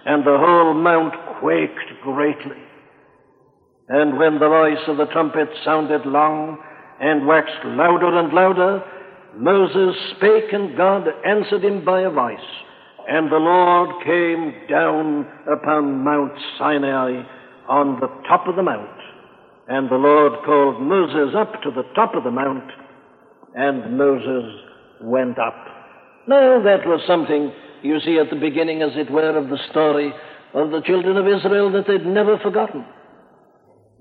and 0.07 0.23
the 0.23 0.37
whole 0.39 0.73
mount 0.73 1.13
quaked 1.41 2.01
greatly. 2.01 2.63
And 3.89 4.17
when 4.17 4.39
the 4.39 4.47
voice 4.47 4.83
of 4.87 4.95
the 4.95 5.11
trumpet 5.11 5.49
sounded 5.65 6.05
long 6.05 6.57
and 7.01 7.27
waxed 7.27 7.65
louder 7.65 8.17
and 8.17 8.31
louder, 8.33 8.83
Moses 9.35 9.95
spake, 10.15 10.53
and 10.53 10.77
God 10.77 11.07
answered 11.25 11.63
him 11.63 11.83
by 11.83 12.01
a 12.01 12.09
voice. 12.09 12.39
And 13.09 13.29
the 13.29 13.35
Lord 13.35 14.03
came 14.05 14.67
down 14.69 15.27
upon 15.51 16.03
Mount 16.05 16.33
Sinai 16.57 17.23
on 17.67 17.99
the 17.99 18.07
top 18.27 18.47
of 18.47 18.55
the 18.55 18.63
mount. 18.63 18.96
And 19.67 19.89
the 19.89 19.95
Lord 19.95 20.33
called 20.45 20.81
Moses 20.81 21.35
up 21.35 21.61
to 21.63 21.71
the 21.71 21.83
top 21.93 22.15
of 22.15 22.23
the 22.23 22.31
mount, 22.31 22.71
and 23.53 23.97
Moses 23.97 24.45
went 25.01 25.37
up 25.37 25.67
Now, 26.27 26.61
that 26.63 26.85
was 26.85 27.01
something, 27.07 27.51
you 27.83 27.99
see, 28.01 28.17
at 28.17 28.29
the 28.29 28.39
beginning, 28.39 28.81
as 28.81 28.91
it 28.95 29.11
were, 29.11 29.37
of 29.37 29.49
the 29.49 29.59
story 29.71 30.13
of 30.53 30.71
the 30.71 30.81
children 30.81 31.17
of 31.17 31.27
Israel 31.27 31.71
that 31.71 31.85
they'd 31.87 32.05
never 32.05 32.37
forgotten. 32.39 32.85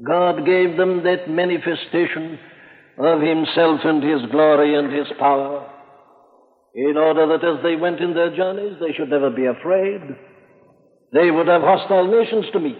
God 0.02 0.44
gave 0.44 0.76
them 0.76 1.04
that 1.04 1.30
manifestation 1.30 2.38
of 2.98 3.20
Himself 3.20 3.80
and 3.84 4.02
His 4.02 4.30
glory 4.30 4.74
and 4.74 4.92
His 4.92 5.06
power 5.18 5.70
in 6.74 6.96
order 6.96 7.26
that 7.26 7.44
as 7.46 7.62
they 7.62 7.76
went 7.76 8.00
in 8.00 8.12
their 8.12 8.34
journeys, 8.36 8.76
they 8.80 8.92
should 8.92 9.08
never 9.08 9.30
be 9.30 9.46
afraid. 9.46 10.00
They 11.12 11.30
would 11.30 11.48
have 11.48 11.62
hostile 11.62 12.06
nations 12.06 12.46
to 12.52 12.60
meet. 12.60 12.78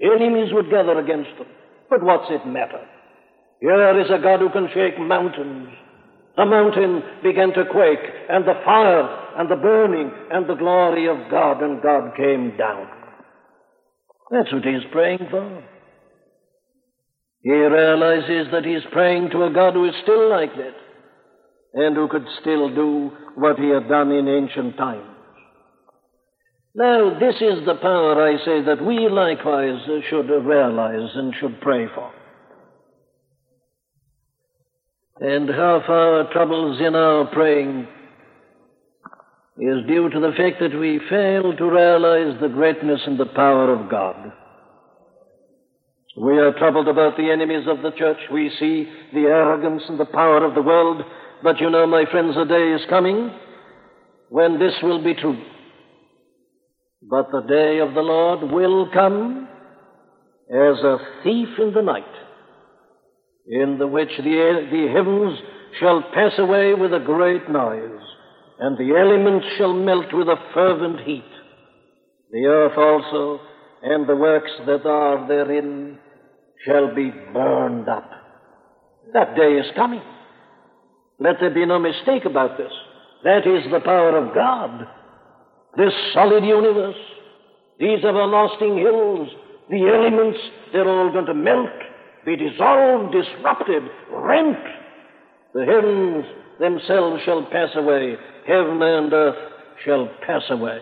Enemies 0.00 0.52
would 0.52 0.70
gather 0.70 0.98
against 0.98 1.36
them. 1.36 1.46
But 1.90 2.02
what's 2.04 2.30
it 2.30 2.46
matter? 2.46 2.86
Here 3.60 4.00
is 4.00 4.10
a 4.10 4.22
God 4.22 4.40
who 4.40 4.48
can 4.50 4.68
shake 4.72 4.98
mountains. 4.98 5.68
The 6.36 6.46
mountain 6.46 7.02
began 7.22 7.52
to 7.52 7.64
quake, 7.70 7.98
and 8.30 8.44
the 8.46 8.54
fire, 8.64 9.34
and 9.36 9.50
the 9.50 9.56
burning, 9.56 10.10
and 10.30 10.48
the 10.48 10.54
glory 10.54 11.08
of 11.08 11.30
God, 11.30 11.60
and 11.62 11.82
God 11.82 12.16
came 12.16 12.56
down. 12.56 12.86
That's 14.30 14.52
what 14.52 14.64
he's 14.64 14.86
praying 14.92 15.26
for. 15.30 15.64
He 17.42 17.50
realizes 17.50 18.52
that 18.52 18.64
he's 18.64 18.84
praying 18.92 19.30
to 19.30 19.44
a 19.44 19.52
God 19.52 19.74
who 19.74 19.86
is 19.86 19.94
still 20.02 20.30
like 20.30 20.54
that, 20.54 20.76
and 21.74 21.96
who 21.96 22.08
could 22.08 22.26
still 22.40 22.72
do 22.74 23.10
what 23.34 23.58
he 23.58 23.68
had 23.68 23.88
done 23.88 24.12
in 24.12 24.28
ancient 24.28 24.76
times. 24.76 25.19
Now, 26.74 27.18
this 27.18 27.34
is 27.36 27.66
the 27.66 27.74
power, 27.74 28.22
I 28.22 28.36
say, 28.44 28.62
that 28.62 28.84
we 28.84 29.08
likewise 29.08 29.80
should 30.08 30.28
realize 30.28 31.10
and 31.14 31.34
should 31.40 31.60
pray 31.60 31.86
for. 31.94 32.12
And 35.20 35.48
half 35.48 35.82
our 35.88 36.32
troubles 36.32 36.80
in 36.80 36.94
our 36.94 37.26
praying 37.26 37.88
is 39.58 39.86
due 39.86 40.08
to 40.08 40.20
the 40.20 40.32
fact 40.36 40.60
that 40.60 40.78
we 40.78 41.00
fail 41.10 41.54
to 41.54 41.70
realize 41.70 42.40
the 42.40 42.48
greatness 42.48 43.00
and 43.04 43.18
the 43.18 43.26
power 43.26 43.74
of 43.74 43.90
God. 43.90 44.32
We 46.16 46.38
are 46.38 46.52
troubled 46.52 46.88
about 46.88 47.16
the 47.16 47.30
enemies 47.30 47.66
of 47.68 47.82
the 47.82 47.90
church. 47.98 48.18
We 48.32 48.50
see 48.58 48.88
the 49.12 49.26
arrogance 49.26 49.82
and 49.88 49.98
the 49.98 50.06
power 50.06 50.44
of 50.44 50.54
the 50.54 50.62
world. 50.62 51.02
But 51.42 51.60
you 51.60 51.68
know, 51.68 51.86
my 51.86 52.04
friends, 52.10 52.36
a 52.36 52.44
day 52.44 52.72
is 52.72 52.80
coming 52.88 53.30
when 54.28 54.58
this 54.58 54.74
will 54.82 55.02
be 55.02 55.14
true. 55.14 55.40
But 57.02 57.30
the 57.30 57.40
day 57.40 57.78
of 57.78 57.94
the 57.94 58.02
Lord 58.02 58.50
will 58.52 58.90
come 58.92 59.48
as 60.50 60.84
a 60.84 60.98
thief 61.24 61.48
in 61.58 61.72
the 61.72 61.82
night, 61.82 62.04
in 63.46 63.78
the 63.78 63.86
which 63.86 64.10
the, 64.18 64.68
the 64.70 64.92
heavens 64.92 65.38
shall 65.78 66.02
pass 66.12 66.32
away 66.38 66.74
with 66.74 66.92
a 66.92 66.98
great 67.04 67.48
noise, 67.48 68.02
and 68.58 68.76
the 68.76 68.94
elements 68.98 69.46
shall 69.56 69.72
melt 69.72 70.12
with 70.12 70.28
a 70.28 70.36
fervent 70.52 71.00
heat. 71.00 71.24
The 72.32 72.44
earth 72.44 72.76
also 72.76 73.40
and 73.82 74.06
the 74.06 74.16
works 74.16 74.50
that 74.66 74.84
are 74.84 75.26
therein 75.26 75.98
shall 76.66 76.94
be 76.94 77.10
burned 77.32 77.88
up. 77.88 78.10
That 79.14 79.34
day 79.36 79.54
is 79.54 79.74
coming. 79.74 80.02
Let 81.18 81.36
there 81.40 81.54
be 81.54 81.64
no 81.64 81.78
mistake 81.78 82.26
about 82.26 82.58
this. 82.58 82.72
That 83.24 83.46
is 83.46 83.70
the 83.72 83.80
power 83.80 84.18
of 84.18 84.34
God 84.34 84.86
this 85.76 85.92
solid 86.12 86.44
universe, 86.44 86.96
these 87.78 88.04
everlasting 88.04 88.78
hills, 88.78 89.28
the 89.70 89.86
elements, 89.86 90.38
they're 90.72 90.88
all 90.88 91.12
going 91.12 91.26
to 91.26 91.34
melt, 91.34 91.68
be 92.26 92.36
dissolved, 92.36 93.12
disrupted, 93.12 93.82
rent. 94.10 94.58
The 95.54 95.64
heavens 95.64 96.24
themselves 96.58 97.22
shall 97.24 97.44
pass 97.46 97.70
away, 97.74 98.16
heaven 98.46 98.82
and 98.82 99.12
earth 99.12 99.52
shall 99.84 100.08
pass 100.26 100.42
away. 100.50 100.80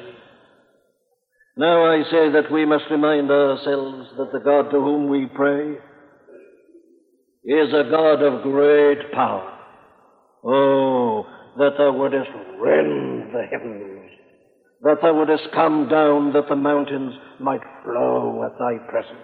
Now 1.57 1.87
I 1.87 2.03
say 2.05 2.31
that 2.31 2.53
we 2.53 2.65
must 2.65 2.85
remind 2.91 3.31
ourselves 3.31 4.09
that 4.17 4.33
the 4.33 4.41
God 4.41 4.71
to 4.71 4.81
whom 4.81 5.09
we 5.09 5.27
pray 5.27 5.73
is 7.45 7.73
a 7.73 7.91
God 7.91 8.23
of 8.23 8.43
great 8.43 9.13
power. 9.13 9.59
Oh, 10.45 11.27
that 11.57 11.73
thou 11.77 11.93
wouldest 11.93 12.31
rend 12.61 13.35
the 13.35 13.43
heavens 13.51 13.98
that 14.83 14.99
thou 15.03 15.15
wouldest 15.15 15.49
come 15.53 15.89
down 15.89 16.33
that 16.33 16.49
the 16.49 16.57
mountains 16.57 17.15
might 17.41 17.63
flow 17.85 18.45
at 18.45 18.59
thy 18.59 18.79
presence. 18.89 19.19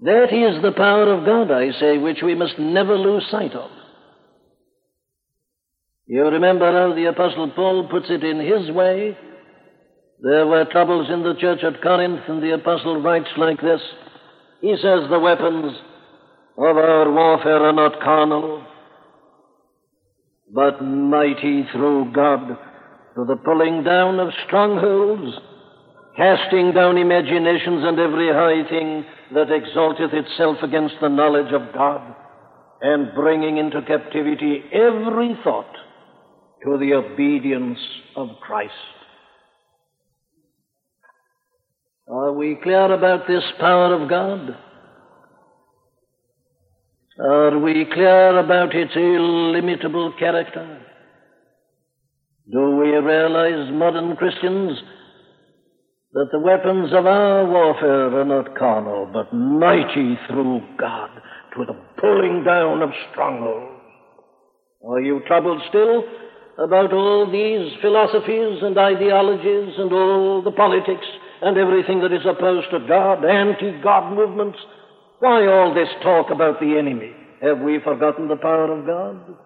That 0.00 0.32
is 0.32 0.62
the 0.62 0.72
power 0.72 1.12
of 1.12 1.24
God, 1.24 1.52
I 1.52 1.70
say, 1.78 1.98
which 1.98 2.22
we 2.24 2.34
must 2.34 2.58
never 2.58 2.96
lose 2.96 3.24
sight 3.30 3.52
of. 3.52 3.70
You 6.06 6.24
remember 6.24 6.70
how 6.72 6.94
the 6.94 7.06
Apostle 7.06 7.52
Paul 7.54 7.88
puts 7.88 8.06
it 8.10 8.24
in 8.24 8.40
his 8.40 8.74
way? 8.74 9.16
There 10.20 10.46
were 10.46 10.64
troubles 10.64 11.08
in 11.08 11.22
the 11.22 11.34
church 11.40 11.62
at 11.64 11.82
Corinth, 11.82 12.20
and 12.28 12.42
the 12.42 12.54
Apostle 12.54 13.00
writes 13.00 13.30
like 13.36 13.60
this. 13.60 13.80
He 14.60 14.74
says, 14.76 15.08
The 15.08 15.20
weapons 15.20 15.72
of 16.58 16.76
our 16.76 17.10
warfare 17.10 17.64
are 17.64 17.72
not 17.72 18.00
carnal, 18.00 18.64
but 20.52 20.82
mighty 20.82 21.66
through 21.72 22.12
God 22.12 22.46
to 23.14 23.24
the 23.24 23.36
pulling 23.36 23.82
down 23.84 24.20
of 24.20 24.28
strongholds, 24.46 25.34
casting 26.16 26.72
down 26.72 26.98
imaginations 26.98 27.84
and 27.84 27.98
every 27.98 28.28
high 28.28 28.68
thing 28.68 29.04
that 29.34 29.50
exalteth 29.50 30.12
itself 30.12 30.58
against 30.62 30.94
the 31.00 31.08
knowledge 31.08 31.52
of 31.52 31.72
God, 31.72 32.14
and 32.82 33.14
bringing 33.14 33.56
into 33.56 33.80
captivity 33.82 34.62
every 34.72 35.38
thought 35.42 35.72
to 36.64 36.78
the 36.78 36.94
obedience 36.94 37.78
of 38.16 38.28
Christ. 38.40 38.72
Are 42.08 42.32
we 42.32 42.58
clear 42.62 42.92
about 42.92 43.26
this 43.26 43.44
power 43.58 43.94
of 43.94 44.08
God? 44.08 44.56
Are 47.20 47.58
we 47.58 47.84
clear 47.92 48.38
about 48.38 48.74
its 48.74 48.92
illimitable 48.96 50.14
character? 50.18 50.80
Do 52.50 52.76
we 52.76 52.88
realize, 52.88 53.70
modern 53.70 54.16
Christians, 54.16 54.78
that 56.14 56.28
the 56.32 56.40
weapons 56.40 56.90
of 56.92 57.04
our 57.04 57.44
warfare 57.44 58.18
are 58.18 58.24
not 58.24 58.56
carnal, 58.56 59.10
but 59.12 59.32
mighty 59.34 60.18
through 60.26 60.62
God 60.78 61.10
to 61.54 61.64
the 61.66 61.74
pulling 62.00 62.44
down 62.44 62.80
of 62.80 62.90
strongholds? 63.10 63.80
Are 64.88 65.00
you 65.00 65.20
troubled 65.26 65.60
still 65.68 66.04
about 66.58 66.94
all 66.94 67.30
these 67.30 67.72
philosophies 67.82 68.62
and 68.62 68.76
ideologies 68.78 69.74
and 69.78 69.92
all 69.92 70.42
the 70.42 70.50
politics 70.50 71.06
and 71.42 71.58
everything 71.58 72.00
that 72.00 72.12
is 72.12 72.26
opposed 72.26 72.70
to 72.70 72.80
God, 72.88 73.24
anti-God 73.24 74.16
movements? 74.16 74.58
Why 75.22 75.46
all 75.46 75.72
this 75.72 75.88
talk 76.02 76.32
about 76.32 76.58
the 76.58 76.76
enemy? 76.76 77.12
Have 77.42 77.60
we 77.60 77.78
forgotten 77.78 78.26
the 78.26 78.34
power 78.34 78.76
of 78.76 78.84
God? 78.84 79.36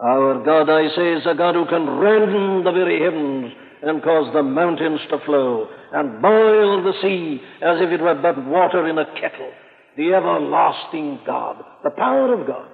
Our 0.00 0.44
God, 0.44 0.70
I 0.70 0.86
say, 0.94 1.14
is 1.14 1.26
a 1.26 1.34
God 1.34 1.56
who 1.56 1.66
can 1.66 1.84
rend 1.98 2.64
the 2.64 2.70
very 2.70 3.02
heavens 3.02 3.52
and 3.82 4.04
cause 4.04 4.32
the 4.32 4.44
mountains 4.44 5.00
to 5.10 5.18
flow 5.26 5.68
and 5.92 6.22
boil 6.22 6.84
the 6.84 6.92
sea 7.02 7.42
as 7.60 7.78
if 7.80 7.90
it 7.90 8.00
were 8.00 8.14
but 8.14 8.46
water 8.46 8.86
in 8.86 8.96
a 8.98 9.06
kettle. 9.20 9.50
The 9.96 10.14
everlasting 10.14 11.22
God, 11.26 11.64
the 11.82 11.90
power 11.90 12.40
of 12.40 12.46
God. 12.46 12.68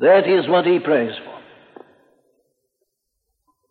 That 0.00 0.28
is 0.28 0.48
what 0.48 0.66
he 0.66 0.80
prays 0.80 1.14
for. 1.24 1.31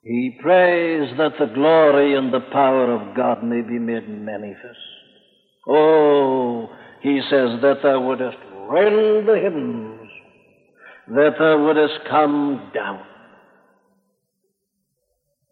He 0.03 0.37
prays 0.41 1.15
that 1.17 1.33
the 1.39 1.53
glory 1.53 2.15
and 2.15 2.33
the 2.33 2.39
power 2.51 2.91
of 2.91 3.15
God 3.15 3.43
may 3.43 3.61
be 3.61 3.77
made 3.77 4.09
manifest. 4.09 4.79
Oh, 5.67 6.69
he 7.01 7.21
says 7.29 7.61
that 7.61 7.79
thou 7.83 8.01
wouldest 8.01 8.37
rend 8.67 9.27
the 9.27 9.39
heavens, 9.41 10.09
that 11.07 11.35
thou 11.37 11.63
wouldest 11.63 11.99
come 12.09 12.71
down. 12.73 13.01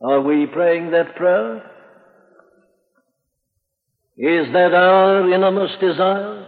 Are 0.01 0.21
we 0.21 0.47
praying 0.47 0.91
that 0.91 1.15
prayer? 1.15 1.57
Is 4.17 4.51
that 4.53 4.73
our 4.73 5.31
innermost 5.31 5.79
desire? 5.79 6.47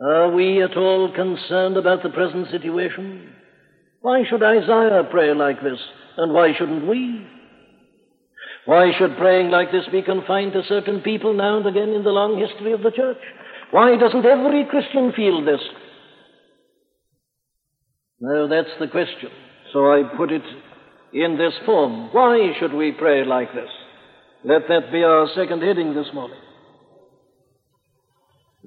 Are 0.00 0.30
we 0.30 0.62
at 0.62 0.76
all 0.76 1.12
concerned 1.12 1.76
about 1.76 2.02
the 2.02 2.10
present 2.10 2.50
situation? 2.50 3.32
Why 4.04 4.22
should 4.28 4.42
Isaiah 4.42 5.08
pray 5.10 5.32
like 5.32 5.62
this, 5.62 5.78
and 6.18 6.34
why 6.34 6.52
shouldn't 6.52 6.86
we? 6.86 7.26
Why 8.66 8.92
should 8.98 9.16
praying 9.16 9.50
like 9.50 9.72
this 9.72 9.86
be 9.90 10.02
confined 10.02 10.52
to 10.52 10.62
certain 10.68 11.00
people 11.00 11.32
now 11.32 11.56
and 11.56 11.66
again 11.66 11.88
in 11.88 12.04
the 12.04 12.10
long 12.10 12.38
history 12.38 12.74
of 12.74 12.82
the 12.82 12.90
church? 12.90 13.16
Why 13.70 13.96
doesn't 13.96 14.26
every 14.26 14.66
Christian 14.66 15.14
feel 15.16 15.42
this? 15.42 15.62
No, 18.20 18.46
that's 18.46 18.78
the 18.78 18.88
question. 18.88 19.30
So 19.72 19.90
I 19.90 20.02
put 20.18 20.30
it 20.30 20.44
in 21.14 21.38
this 21.38 21.54
form. 21.64 22.12
Why 22.12 22.52
should 22.60 22.74
we 22.74 22.92
pray 22.92 23.24
like 23.24 23.54
this? 23.54 23.70
Let 24.44 24.68
that 24.68 24.92
be 24.92 25.02
our 25.02 25.28
second 25.34 25.62
heading 25.62 25.94
this 25.94 26.08
morning. 26.12 26.43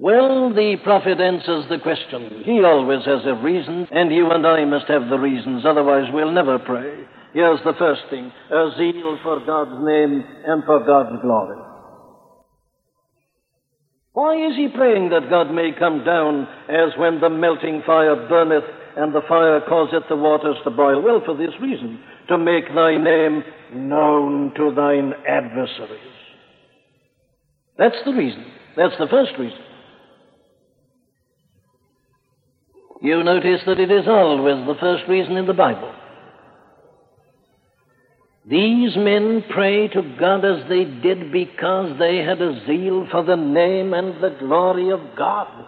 Well, 0.00 0.54
the 0.54 0.76
prophet 0.84 1.20
answers 1.20 1.64
the 1.68 1.80
question. 1.82 2.44
He 2.44 2.62
always 2.62 3.04
has 3.04 3.26
a 3.26 3.34
reason, 3.42 3.88
and 3.90 4.14
you 4.14 4.30
and 4.30 4.46
I 4.46 4.64
must 4.64 4.86
have 4.86 5.08
the 5.10 5.18
reasons, 5.18 5.64
otherwise 5.66 6.04
we'll 6.12 6.30
never 6.30 6.56
pray. 6.60 7.02
Here's 7.34 7.58
the 7.64 7.74
first 7.76 8.02
thing 8.08 8.30
a 8.30 8.70
zeal 8.78 9.18
for 9.24 9.44
God's 9.44 9.84
name 9.84 10.22
and 10.46 10.62
for 10.62 10.86
God's 10.86 11.20
glory. 11.20 11.58
Why 14.12 14.36
is 14.46 14.56
he 14.56 14.68
praying 14.68 15.10
that 15.10 15.30
God 15.30 15.52
may 15.52 15.72
come 15.76 16.04
down 16.04 16.46
as 16.68 16.96
when 16.96 17.20
the 17.20 17.28
melting 17.28 17.82
fire 17.84 18.28
burneth 18.28 18.64
and 18.96 19.12
the 19.12 19.22
fire 19.28 19.60
causeth 19.68 20.04
the 20.08 20.16
waters 20.16 20.56
to 20.62 20.70
boil? 20.70 21.02
Well, 21.02 21.22
for 21.26 21.36
this 21.36 21.54
reason, 21.60 21.98
to 22.28 22.38
make 22.38 22.72
thy 22.72 22.96
name 22.96 23.42
known 23.74 24.54
to 24.56 24.72
thine 24.76 25.12
adversaries. 25.28 26.14
That's 27.76 27.98
the 28.04 28.12
reason. 28.12 28.44
That's 28.76 28.96
the 29.00 29.08
first 29.08 29.32
reason. 29.40 29.58
You 33.00 33.22
notice 33.22 33.60
that 33.66 33.78
it 33.78 33.90
is 33.90 34.08
always 34.08 34.66
the 34.66 34.74
first 34.80 35.04
reason 35.08 35.36
in 35.36 35.46
the 35.46 35.54
Bible. 35.54 35.94
These 38.48 38.96
men 38.96 39.44
pray 39.50 39.88
to 39.88 40.16
God 40.18 40.44
as 40.44 40.68
they 40.68 40.84
did 40.84 41.30
because 41.30 41.98
they 41.98 42.18
had 42.18 42.40
a 42.40 42.64
zeal 42.66 43.06
for 43.10 43.22
the 43.22 43.36
name 43.36 43.92
and 43.92 44.22
the 44.22 44.36
glory 44.38 44.90
of 44.90 45.00
God. 45.16 45.66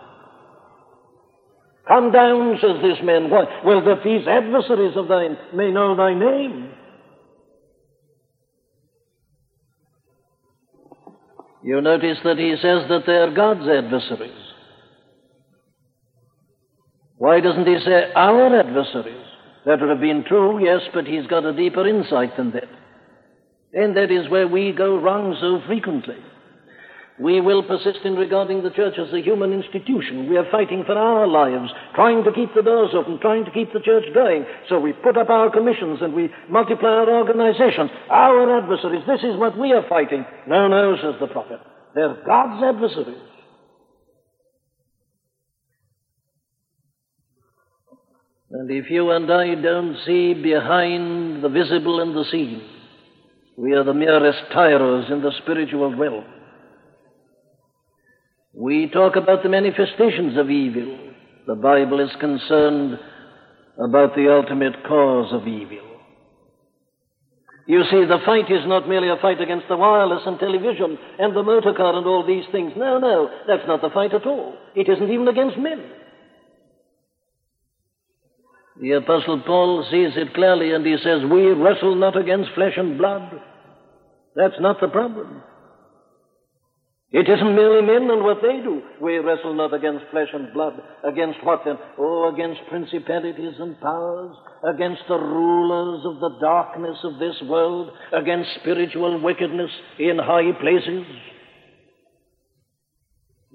Come 1.86 2.10
down, 2.10 2.56
says 2.60 2.80
this 2.82 2.98
man. 3.04 3.28
Why? 3.30 3.44
Well, 3.64 3.84
that 3.84 4.02
these 4.04 4.26
adversaries 4.26 4.96
of 4.96 5.08
thine 5.08 5.36
may 5.54 5.70
know 5.70 5.94
thy 5.94 6.14
name. 6.14 6.70
You 11.62 11.80
notice 11.80 12.18
that 12.24 12.38
he 12.38 12.54
says 12.62 12.88
that 12.88 13.02
they 13.06 13.12
are 13.12 13.34
God's 13.34 13.68
adversaries. 13.68 14.49
Why 17.20 17.40
doesn't 17.40 17.66
he 17.66 17.76
say 17.84 18.12
our 18.16 18.58
adversaries? 18.58 19.26
That 19.66 19.78
would 19.78 19.90
have 19.90 20.00
been 20.00 20.24
true, 20.26 20.64
yes, 20.64 20.80
but 20.94 21.06
he's 21.06 21.26
got 21.26 21.44
a 21.44 21.52
deeper 21.52 21.86
insight 21.86 22.34
than 22.38 22.50
that. 22.52 22.68
And 23.74 23.94
that 23.94 24.10
is 24.10 24.30
where 24.30 24.48
we 24.48 24.72
go 24.72 24.98
wrong 24.98 25.36
so 25.38 25.60
frequently. 25.66 26.16
We 27.18 27.42
will 27.42 27.62
persist 27.62 27.98
in 28.06 28.16
regarding 28.16 28.62
the 28.62 28.70
church 28.70 28.94
as 28.98 29.12
a 29.12 29.20
human 29.20 29.52
institution. 29.52 30.30
We 30.30 30.38
are 30.38 30.50
fighting 30.50 30.84
for 30.86 30.96
our 30.96 31.26
lives, 31.26 31.70
trying 31.94 32.24
to 32.24 32.32
keep 32.32 32.54
the 32.54 32.62
doors 32.62 32.92
open, 32.94 33.20
trying 33.20 33.44
to 33.44 33.50
keep 33.50 33.70
the 33.74 33.80
church 33.80 34.04
going. 34.14 34.46
So 34.70 34.80
we 34.80 34.94
put 34.94 35.18
up 35.18 35.28
our 35.28 35.50
commissions 35.50 35.98
and 36.00 36.14
we 36.14 36.30
multiply 36.48 36.88
our 36.88 37.10
organizations. 37.10 37.90
Our 38.08 38.62
adversaries, 38.62 39.04
this 39.06 39.20
is 39.20 39.36
what 39.36 39.58
we 39.58 39.74
are 39.74 39.86
fighting. 39.90 40.24
No, 40.48 40.68
no, 40.68 40.96
says 40.96 41.20
the 41.20 41.26
prophet. 41.26 41.60
They're 41.94 42.16
God's 42.26 42.64
adversaries. 42.64 43.29
And 48.52 48.68
if 48.70 48.90
you 48.90 49.10
and 49.10 49.30
I 49.32 49.54
don't 49.54 49.96
see 50.04 50.34
behind 50.34 51.44
the 51.44 51.48
visible 51.48 52.00
and 52.00 52.16
the 52.16 52.24
seen, 52.32 52.62
we 53.56 53.74
are 53.74 53.84
the 53.84 53.94
merest 53.94 54.50
tyros 54.52 55.10
in 55.12 55.22
the 55.22 55.32
spiritual 55.42 55.94
realm. 55.94 56.24
We 58.52 58.88
talk 58.88 59.14
about 59.14 59.44
the 59.44 59.48
manifestations 59.48 60.36
of 60.36 60.50
evil. 60.50 61.12
The 61.46 61.54
Bible 61.54 62.00
is 62.00 62.10
concerned 62.18 62.98
about 63.78 64.16
the 64.16 64.32
ultimate 64.32 64.82
cause 64.84 65.32
of 65.32 65.46
evil. 65.46 65.86
You 67.68 67.84
see, 67.84 68.04
the 68.04 68.18
fight 68.26 68.50
is 68.50 68.66
not 68.66 68.88
merely 68.88 69.10
a 69.10 69.16
fight 69.22 69.40
against 69.40 69.68
the 69.68 69.76
wireless 69.76 70.22
and 70.26 70.40
television 70.40 70.98
and 71.20 71.36
the 71.36 71.44
motor 71.44 71.72
car 71.72 71.96
and 71.96 72.04
all 72.04 72.26
these 72.26 72.44
things. 72.50 72.72
No, 72.76 72.98
no, 72.98 73.30
that's 73.46 73.66
not 73.68 73.80
the 73.80 73.90
fight 73.90 74.12
at 74.12 74.26
all. 74.26 74.56
It 74.74 74.88
isn't 74.88 75.08
even 75.08 75.28
against 75.28 75.56
men. 75.56 75.84
The 78.80 78.92
Apostle 78.92 79.42
Paul 79.46 79.86
sees 79.90 80.16
it 80.16 80.32
clearly 80.32 80.72
and 80.72 80.84
he 80.86 80.96
says, 81.04 81.20
We 81.30 81.48
wrestle 81.48 81.96
not 81.96 82.16
against 82.16 82.52
flesh 82.54 82.74
and 82.76 82.96
blood. 82.96 83.30
That's 84.34 84.58
not 84.58 84.80
the 84.80 84.88
problem. 84.88 85.42
It 87.12 87.28
isn't 87.28 87.56
merely 87.56 87.84
men 87.84 88.08
and 88.08 88.22
what 88.22 88.38
they 88.40 88.62
do. 88.62 88.82
We 89.02 89.18
wrestle 89.18 89.52
not 89.52 89.74
against 89.74 90.06
flesh 90.12 90.28
and 90.32 90.52
blood. 90.54 90.80
Against 91.04 91.44
what 91.44 91.62
then? 91.64 91.76
Oh, 91.98 92.32
against 92.32 92.60
principalities 92.70 93.54
and 93.58 93.78
powers, 93.80 94.36
against 94.64 95.02
the 95.08 95.18
rulers 95.18 96.06
of 96.06 96.20
the 96.20 96.38
darkness 96.40 96.96
of 97.02 97.18
this 97.18 97.36
world, 97.48 97.90
against 98.12 98.54
spiritual 98.60 99.20
wickedness 99.20 99.70
in 99.98 100.18
high 100.18 100.52
places. 100.60 101.04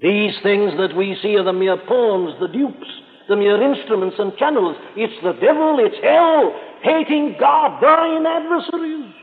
These 0.02 0.36
things 0.44 0.74
that 0.78 0.96
we 0.96 1.18
see 1.24 1.38
are 1.38 1.46
the 1.46 1.54
mere 1.54 1.78
pawns, 1.78 2.36
the 2.42 2.50
dupes, 2.50 2.88
the 3.28 3.36
mere 3.36 3.62
instruments 3.62 4.18
and 4.20 4.36
channels. 4.38 4.76
It's 4.96 5.22
the 5.24 5.34
devil, 5.34 5.78
it's 5.80 5.98
hell, 6.04 6.54
hating 6.82 7.36
God, 7.40 7.82
thine 7.82 8.26
adversaries. 8.26 9.14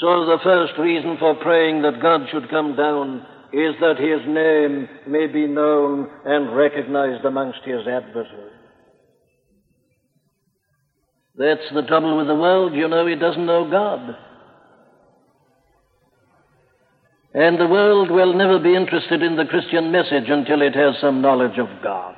So 0.00 0.26
the 0.26 0.38
first 0.42 0.72
reason 0.78 1.16
for 1.18 1.36
praying 1.36 1.82
that 1.82 2.02
God 2.02 2.22
should 2.30 2.50
come 2.50 2.74
down 2.74 3.24
is 3.52 3.74
that 3.80 3.98
his 3.98 4.20
name 4.26 4.88
may 5.06 5.26
be 5.28 5.46
known 5.46 6.08
and 6.24 6.56
recognized 6.56 7.24
amongst 7.24 7.60
his 7.64 7.86
adversaries. 7.86 8.52
That's 11.36 11.72
the 11.72 11.82
trouble 11.82 12.16
with 12.16 12.26
the 12.26 12.34
world. 12.34 12.74
You 12.74 12.88
know, 12.88 13.06
it 13.06 13.16
doesn't 13.16 13.46
know 13.46 13.70
God. 13.70 14.16
And 17.36 17.60
the 17.60 17.66
world 17.66 18.10
will 18.10 18.32
never 18.32 18.58
be 18.58 18.74
interested 18.74 19.22
in 19.22 19.36
the 19.36 19.44
Christian 19.44 19.92
message 19.92 20.24
until 20.28 20.62
it 20.62 20.74
has 20.74 20.94
some 21.02 21.20
knowledge 21.20 21.58
of 21.58 21.68
God. 21.82 22.16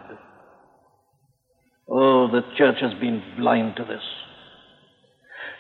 Oh, 1.90 2.30
the 2.30 2.42
church 2.56 2.76
has 2.80 2.94
been 3.00 3.20
blind 3.36 3.74
to 3.76 3.84
this. 3.84 4.02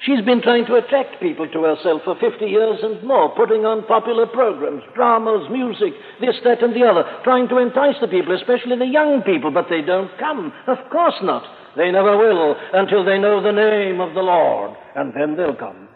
She's 0.06 0.24
been 0.24 0.42
trying 0.42 0.64
to 0.66 0.76
attract 0.76 1.20
people 1.20 1.48
to 1.48 1.64
herself 1.64 2.02
for 2.04 2.14
50 2.20 2.46
years 2.46 2.78
and 2.84 3.02
more, 3.02 3.34
putting 3.34 3.66
on 3.66 3.84
popular 3.86 4.26
programs, 4.26 4.84
dramas, 4.94 5.50
music, 5.50 5.92
this, 6.20 6.36
that, 6.44 6.62
and 6.62 6.72
the 6.72 6.86
other, 6.86 7.02
trying 7.24 7.48
to 7.48 7.58
entice 7.58 7.96
the 8.00 8.06
people, 8.06 8.36
especially 8.36 8.78
the 8.78 8.86
young 8.86 9.22
people, 9.26 9.50
but 9.50 9.66
they 9.68 9.82
don't 9.82 10.16
come. 10.20 10.52
Of 10.68 10.78
course 10.92 11.18
not. 11.22 11.42
They 11.76 11.90
never 11.90 12.16
will 12.16 12.54
until 12.74 13.04
they 13.04 13.18
know 13.18 13.42
the 13.42 13.50
name 13.50 14.00
of 14.00 14.14
the 14.14 14.22
Lord, 14.22 14.76
and 14.94 15.12
then 15.18 15.36
they'll 15.36 15.56
come. 15.56 15.87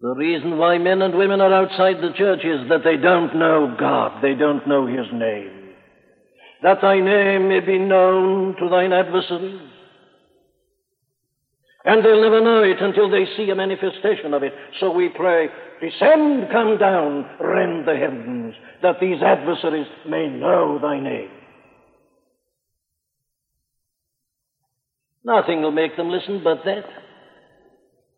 The 0.00 0.14
reason 0.14 0.56
why 0.56 0.78
men 0.78 1.02
and 1.02 1.14
women 1.14 1.42
are 1.42 1.52
outside 1.52 1.96
the 1.96 2.14
church 2.16 2.40
is 2.42 2.68
that 2.70 2.84
they 2.84 2.96
don't 2.96 3.36
know 3.36 3.76
God. 3.78 4.22
They 4.22 4.34
don't 4.34 4.66
know 4.66 4.86
His 4.86 5.06
name. 5.12 5.74
That 6.62 6.80
thy 6.80 7.00
name 7.00 7.48
may 7.48 7.60
be 7.60 7.78
known 7.78 8.56
to 8.58 8.68
thine 8.70 8.92
adversaries. 8.92 9.60
And 11.84 12.04
they'll 12.04 12.22
never 12.22 12.42
know 12.42 12.62
it 12.62 12.80
until 12.80 13.10
they 13.10 13.24
see 13.36 13.50
a 13.50 13.54
manifestation 13.54 14.34
of 14.34 14.42
it. 14.42 14.52
So 14.80 14.90
we 14.90 15.08
pray, 15.08 15.48
descend, 15.80 16.48
come 16.50 16.78
down, 16.78 17.26
rend 17.40 17.88
the 17.88 17.96
heavens, 17.96 18.54
that 18.82 19.00
these 19.00 19.22
adversaries 19.22 19.86
may 20.06 20.28
know 20.28 20.78
thy 20.80 21.00
name. 21.00 21.30
Nothing 25.24 25.62
will 25.62 25.72
make 25.72 25.96
them 25.96 26.10
listen 26.10 26.42
but 26.42 26.64
that. 26.64 26.84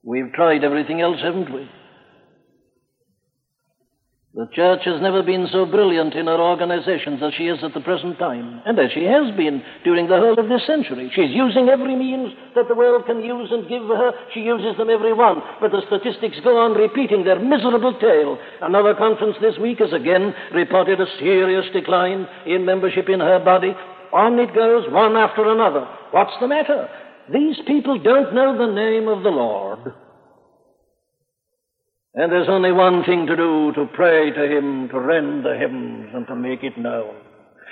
We've 0.05 0.33
tried 0.33 0.65
everything 0.65 1.01
else, 1.01 1.21
haven't 1.23 1.53
we? 1.53 1.69
The 4.35 4.49
church 4.55 4.81
has 4.87 4.99
never 5.03 5.23
been 5.23 5.47
so 5.53 5.67
brilliant 5.67 6.15
in 6.15 6.25
her 6.25 6.41
organizations 6.41 7.21
as 7.23 7.35
she 7.37 7.49
is 7.49 7.63
at 7.63 7.75
the 7.75 7.85
present 7.85 8.19
time, 8.19 8.63
and 8.65 8.79
as 8.79 8.91
she 8.91 9.05
has 9.05 9.29
been 9.37 9.63
during 9.85 10.09
the 10.09 10.17
whole 10.17 10.41
of 10.41 10.49
this 10.49 10.67
century. 10.67 11.13
She's 11.15 11.37
using 11.37 11.69
every 11.69 11.95
means 11.95 12.33
that 12.55 12.65
the 12.67 12.75
world 12.75 13.05
can 13.05 13.23
use 13.23 13.53
and 13.53 13.69
give 13.69 13.83
her. 13.83 14.13
She 14.33 14.41
uses 14.41 14.79
them 14.79 14.89
every 14.89 15.13
one. 15.13 15.43
But 15.61 15.71
the 15.71 15.85
statistics 15.87 16.41
go 16.43 16.57
on 16.57 16.73
repeating 16.73 17.25
their 17.25 17.39
miserable 17.39 17.93
tale. 18.01 18.39
Another 18.63 18.95
conference 18.95 19.37
this 19.43 19.59
week 19.61 19.81
has 19.81 19.93
again 19.93 20.35
reported 20.55 20.99
a 20.99 21.07
serious 21.19 21.67
decline 21.75 22.27
in 22.47 22.65
membership 22.65 23.11
in 23.11 23.21
her 23.21 23.39
body. 23.39 23.77
On 24.15 24.39
it 24.39 24.55
goes, 24.55 24.91
one 24.91 25.15
after 25.15 25.45
another. 25.53 25.87
What's 26.11 26.33
the 26.41 26.49
matter? 26.49 26.89
These 27.31 27.57
people 27.67 27.99
don't 27.99 28.35
know 28.35 28.57
the 28.57 28.73
name 28.73 29.09
of 29.09 29.23
the 29.23 29.31
Lord. 29.31 29.93
And 32.15 32.31
there's 32.31 32.49
only 32.49 32.73
one 32.73 33.05
thing 33.05 33.27
to 33.27 33.37
do 33.37 33.73
to 33.75 33.87
pray 33.95 34.31
to 34.31 34.57
Him, 34.57 34.89
to 34.89 35.01
rend 35.01 35.45
the 35.45 35.57
heavens, 35.57 36.11
and 36.15 36.27
to 36.27 36.37
make 36.37 36.63
it 36.63 36.77
known. 36.77 37.15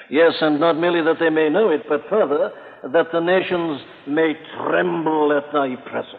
Yes, 0.08 0.34
and 0.40 0.58
not 0.58 0.78
merely 0.78 1.02
that 1.02 1.18
they 1.20 1.30
may 1.30 1.48
know 1.48 1.70
it, 1.70 1.82
but 1.88 2.08
further, 2.08 2.52
that 2.82 3.12
the 3.12 3.20
nations 3.20 3.80
may 4.06 4.32
tremble 4.56 5.32
at 5.36 5.52
Thy 5.52 5.76
presence. 5.76 6.16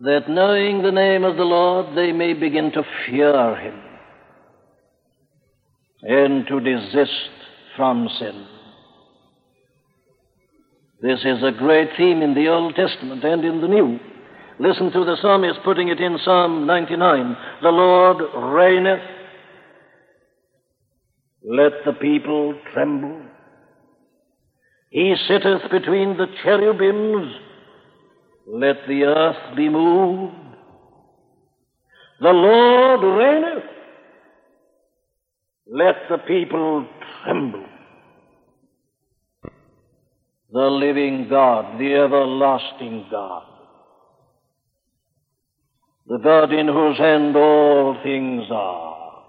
That 0.00 0.28
knowing 0.28 0.82
the 0.82 0.92
name 0.92 1.24
of 1.24 1.36
the 1.36 1.44
Lord, 1.44 1.96
they 1.96 2.12
may 2.12 2.32
begin 2.32 2.72
to 2.72 2.82
fear 3.06 3.56
Him 3.56 3.80
and 6.02 6.46
to 6.46 6.60
desist 6.60 7.37
from 7.78 8.08
sin. 8.18 8.46
This 11.00 11.20
is 11.20 11.42
a 11.44 11.56
great 11.56 11.90
theme 11.96 12.22
in 12.22 12.34
the 12.34 12.48
Old 12.48 12.74
Testament 12.74 13.24
and 13.24 13.44
in 13.44 13.60
the 13.60 13.68
New. 13.68 14.00
Listen 14.58 14.90
to 14.90 15.04
the 15.04 15.16
psalmist 15.22 15.60
putting 15.64 15.88
it 15.88 16.00
in 16.00 16.18
Psalm 16.24 16.66
99. 16.66 17.36
The 17.62 17.68
Lord 17.68 18.16
reigneth. 18.56 19.00
Let 21.44 21.84
the 21.86 21.92
people 21.92 22.58
tremble. 22.74 23.22
He 24.90 25.14
sitteth 25.28 25.70
between 25.70 26.16
the 26.16 26.26
cherubims. 26.42 27.32
Let 28.48 28.78
the 28.88 29.04
earth 29.04 29.56
be 29.56 29.68
moved. 29.68 30.34
The 32.20 32.30
Lord 32.30 33.00
reigneth. 33.02 33.64
Let 35.70 35.94
the 36.10 36.18
people 36.18 36.88
The 40.50 40.60
living 40.60 41.26
God, 41.28 41.78
the 41.78 41.92
everlasting 41.92 43.06
God, 43.10 43.42
the 46.06 46.18
God 46.24 46.54
in 46.54 46.66
whose 46.66 46.96
hand 46.96 47.36
all 47.36 48.00
things 48.02 48.44
are. 48.50 49.24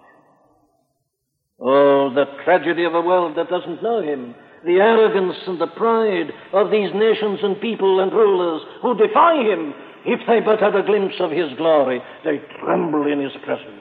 Oh, 1.60 2.10
the 2.14 2.24
tragedy 2.44 2.84
of 2.84 2.94
a 2.94 3.02
world 3.02 3.36
that 3.36 3.50
doesn't 3.50 3.82
know 3.82 4.00
Him, 4.00 4.34
the 4.64 4.80
arrogance 4.80 5.36
and 5.46 5.60
the 5.60 5.66
pride 5.66 6.32
of 6.54 6.70
these 6.70 6.90
nations 6.94 7.40
and 7.42 7.60
people 7.60 8.00
and 8.00 8.10
rulers 8.12 8.62
who 8.80 8.96
defy 8.96 9.42
Him. 9.42 9.74
If 10.06 10.20
they 10.26 10.40
but 10.40 10.58
had 10.58 10.74
a 10.74 10.82
glimpse 10.82 11.16
of 11.20 11.30
His 11.30 11.52
glory, 11.58 12.00
they 12.24 12.40
tremble 12.64 13.12
in 13.12 13.20
His 13.20 13.32
presence. 13.44 13.79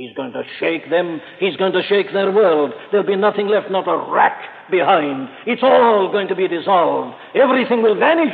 He's 0.00 0.16
going 0.16 0.32
to 0.32 0.42
shake 0.58 0.88
them. 0.88 1.20
He's 1.40 1.56
going 1.58 1.74
to 1.74 1.82
shake 1.82 2.10
their 2.10 2.32
world. 2.32 2.72
There'll 2.90 3.06
be 3.06 3.16
nothing 3.16 3.48
left, 3.48 3.70
not 3.70 3.86
a 3.86 4.10
rack 4.10 4.70
behind. 4.70 5.28
It's 5.46 5.62
all 5.62 6.10
going 6.10 6.28
to 6.28 6.34
be 6.34 6.48
dissolved. 6.48 7.14
Everything 7.34 7.82
will 7.82 7.98
vanish. 7.98 8.32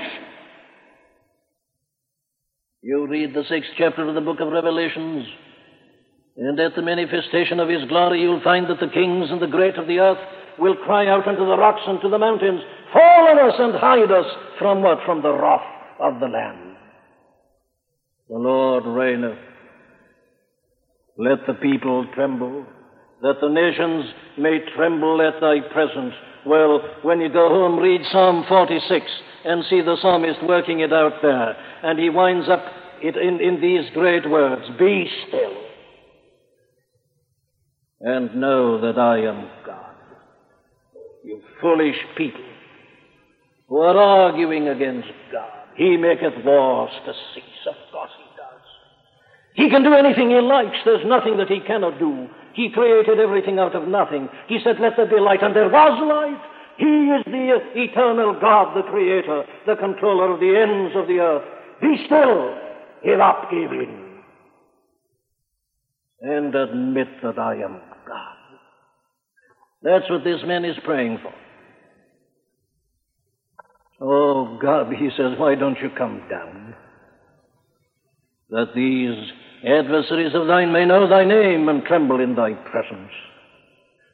You 2.83 3.09
read 3.09 3.35
the 3.35 3.42
sixth 3.48 3.70
chapter 3.76 4.09
of 4.09 4.14
the 4.14 4.20
book 4.20 4.38
of 4.38 4.52
Revelations, 4.52 5.26
and 6.37 6.61
at 6.61 6.76
the 6.76 6.83
manifestation 6.83 7.59
of 7.59 7.68
His 7.68 7.85
glory, 7.88 8.22
you'll 8.22 8.44
find 8.44 8.70
that 8.70 8.79
the 8.79 8.87
kings 8.87 9.33
and 9.33 9.42
the 9.42 9.48
great 9.48 9.74
of 9.74 9.88
the 9.88 9.98
earth 9.98 10.22
will 10.61 10.76
cry 10.76 11.09
out 11.09 11.26
unto 11.26 11.44
the 11.44 11.59
rocks 11.59 11.83
and 11.88 12.00
to 12.00 12.09
the 12.09 12.16
mountains, 12.16 12.61
Fall 12.92 13.29
on 13.29 13.50
us 13.50 13.57
and 13.59 13.74
hide 13.74 14.12
us 14.12 14.26
from 14.61 14.83
what? 14.83 14.98
From 15.05 15.20
the 15.20 15.33
wrath 15.33 15.66
of 15.98 16.20
the 16.20 16.29
Lamb. 16.29 16.76
The 18.29 18.38
Lord 18.38 18.85
reigneth. 18.87 19.56
Let 21.18 21.46
the 21.46 21.55
people 21.55 22.07
tremble, 22.14 22.66
that 23.22 23.37
the 23.40 23.48
nations 23.48 24.05
may 24.38 24.59
tremble 24.76 25.22
at 25.22 25.40
thy 25.40 25.61
presence. 25.72 26.14
Well, 26.44 26.81
when 27.02 27.20
you 27.20 27.31
go 27.31 27.48
home, 27.48 27.79
read 27.79 28.02
Psalm 28.12 28.44
46 28.48 29.05
and 29.44 29.64
see 29.70 29.81
the 29.81 29.96
psalmist 30.00 30.42
working 30.46 30.81
it 30.81 30.92
out 30.92 31.14
there. 31.22 31.57
And 31.83 31.98
he 31.98 32.11
winds 32.11 32.48
up 32.48 32.64
it 33.00 33.16
in, 33.16 33.40
in 33.40 33.61
these 33.61 33.90
great 33.94 34.29
words 34.29 34.62
Be 34.79 35.09
still 35.29 35.62
and 38.00 38.35
know 38.37 38.81
that 38.81 38.98
I 38.98 39.18
am 39.20 39.48
God. 39.64 39.94
You 41.24 41.40
foolish 41.61 41.96
people 42.16 42.44
who 43.68 43.79
are 43.79 43.96
arguing 43.96 44.68
against 44.68 45.09
God. 45.33 45.50
He 45.76 45.96
maketh 45.96 46.44
wars 46.44 46.90
to 47.07 47.12
cease. 47.35 47.66
Of 47.66 47.74
course 47.90 48.11
he 49.57 49.71
can 49.71 49.83
do 49.83 49.95
anything 49.95 50.31
he 50.31 50.40
likes. 50.40 50.77
There's 50.85 51.07
nothing 51.07 51.38
that 51.38 51.49
he 51.49 51.61
cannot 51.61 51.99
do. 51.99 52.29
He 52.53 52.71
created 52.71 53.19
everything 53.19 53.59
out 53.59 53.75
of 53.75 53.88
nothing. 53.88 54.29
He 54.49 54.59
said, 54.62 54.77
Let 54.81 54.97
there 54.97 55.07
be 55.07 55.19
light, 55.19 55.42
and 55.42 55.57
there 55.57 55.69
was 55.69 55.99
light. 56.05 56.42
He 56.79 56.85
is 56.85 57.25
the 57.25 57.59
eternal 57.75 58.38
God, 58.38 58.77
the 58.77 58.83
Creator, 58.83 59.45
the 59.66 59.77
controller 59.77 60.35
of 60.35 60.40
the 60.40 60.57
ends 60.57 60.95
of 60.95 61.09
the 61.09 61.21
earth. 61.21 61.45
Be 61.81 62.05
still, 62.05 62.55
give 63.03 63.19
up, 63.19 63.51
give 63.51 63.73
in, 63.73 64.21
and 66.21 66.55
admit 66.55 67.09
that 67.23 67.38
I 67.38 67.55
am 67.55 67.81
God. 68.07 68.37
That's 69.83 70.11
what 70.11 70.23
this 70.23 70.40
man 70.45 70.66
is 70.66 70.77
praying 70.85 71.19
for. 71.23 71.33
Oh, 74.03 74.59
God, 74.61 74.92
he 74.92 75.09
says, 75.16 75.38
why 75.38 75.55
don't 75.55 75.79
you 75.81 75.88
come 75.97 76.23
down? 76.29 76.75
That 78.51 78.75
these 78.75 79.33
adversaries 79.66 80.35
of 80.35 80.46
thine 80.46 80.72
may 80.72 80.85
know 80.85 81.09
thy 81.09 81.24
name 81.24 81.68
and 81.68 81.85
tremble 81.85 82.20
in 82.20 82.35
thy 82.35 82.52
presence. 82.52 83.11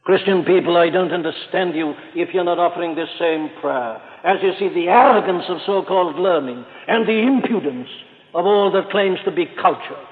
Christian 0.04 0.44
people, 0.44 0.76
I 0.76 0.90
don't 0.90 1.12
understand 1.12 1.76
you 1.76 1.94
if 2.16 2.34
you're 2.34 2.42
not 2.42 2.58
offering 2.58 2.96
this 2.96 3.08
same 3.20 3.50
prayer. 3.60 4.02
As 4.24 4.38
you 4.42 4.52
see, 4.58 4.68
the 4.74 4.88
arrogance 4.88 5.44
of 5.48 5.58
so 5.64 5.84
called 5.84 6.16
learning 6.16 6.64
and 6.88 7.06
the 7.06 7.18
impudence 7.18 7.88
of 8.34 8.46
all 8.46 8.72
that 8.72 8.90
claims 8.90 9.18
to 9.24 9.30
be 9.30 9.46
culture. 9.60 10.02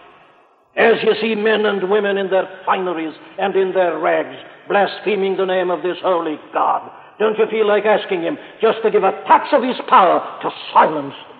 As 0.76 0.94
you 1.02 1.14
see 1.20 1.34
men 1.34 1.66
and 1.66 1.90
women 1.90 2.18
in 2.18 2.30
their 2.30 2.48
fineries 2.64 3.14
and 3.38 3.56
in 3.56 3.72
their 3.72 3.98
rags 3.98 4.36
blaspheming 4.68 5.36
the 5.36 5.44
name 5.44 5.70
of 5.70 5.82
this 5.82 5.96
holy 6.02 6.38
God, 6.52 6.88
don't 7.18 7.36
you 7.36 7.46
feel 7.50 7.66
like 7.66 7.84
asking 7.84 8.22
Him 8.22 8.38
just 8.62 8.78
to 8.84 8.90
give 8.90 9.02
a 9.02 9.24
touch 9.26 9.52
of 9.52 9.64
His 9.64 9.76
power 9.88 10.38
to 10.42 10.50
silence 10.72 11.14
them 11.28 11.38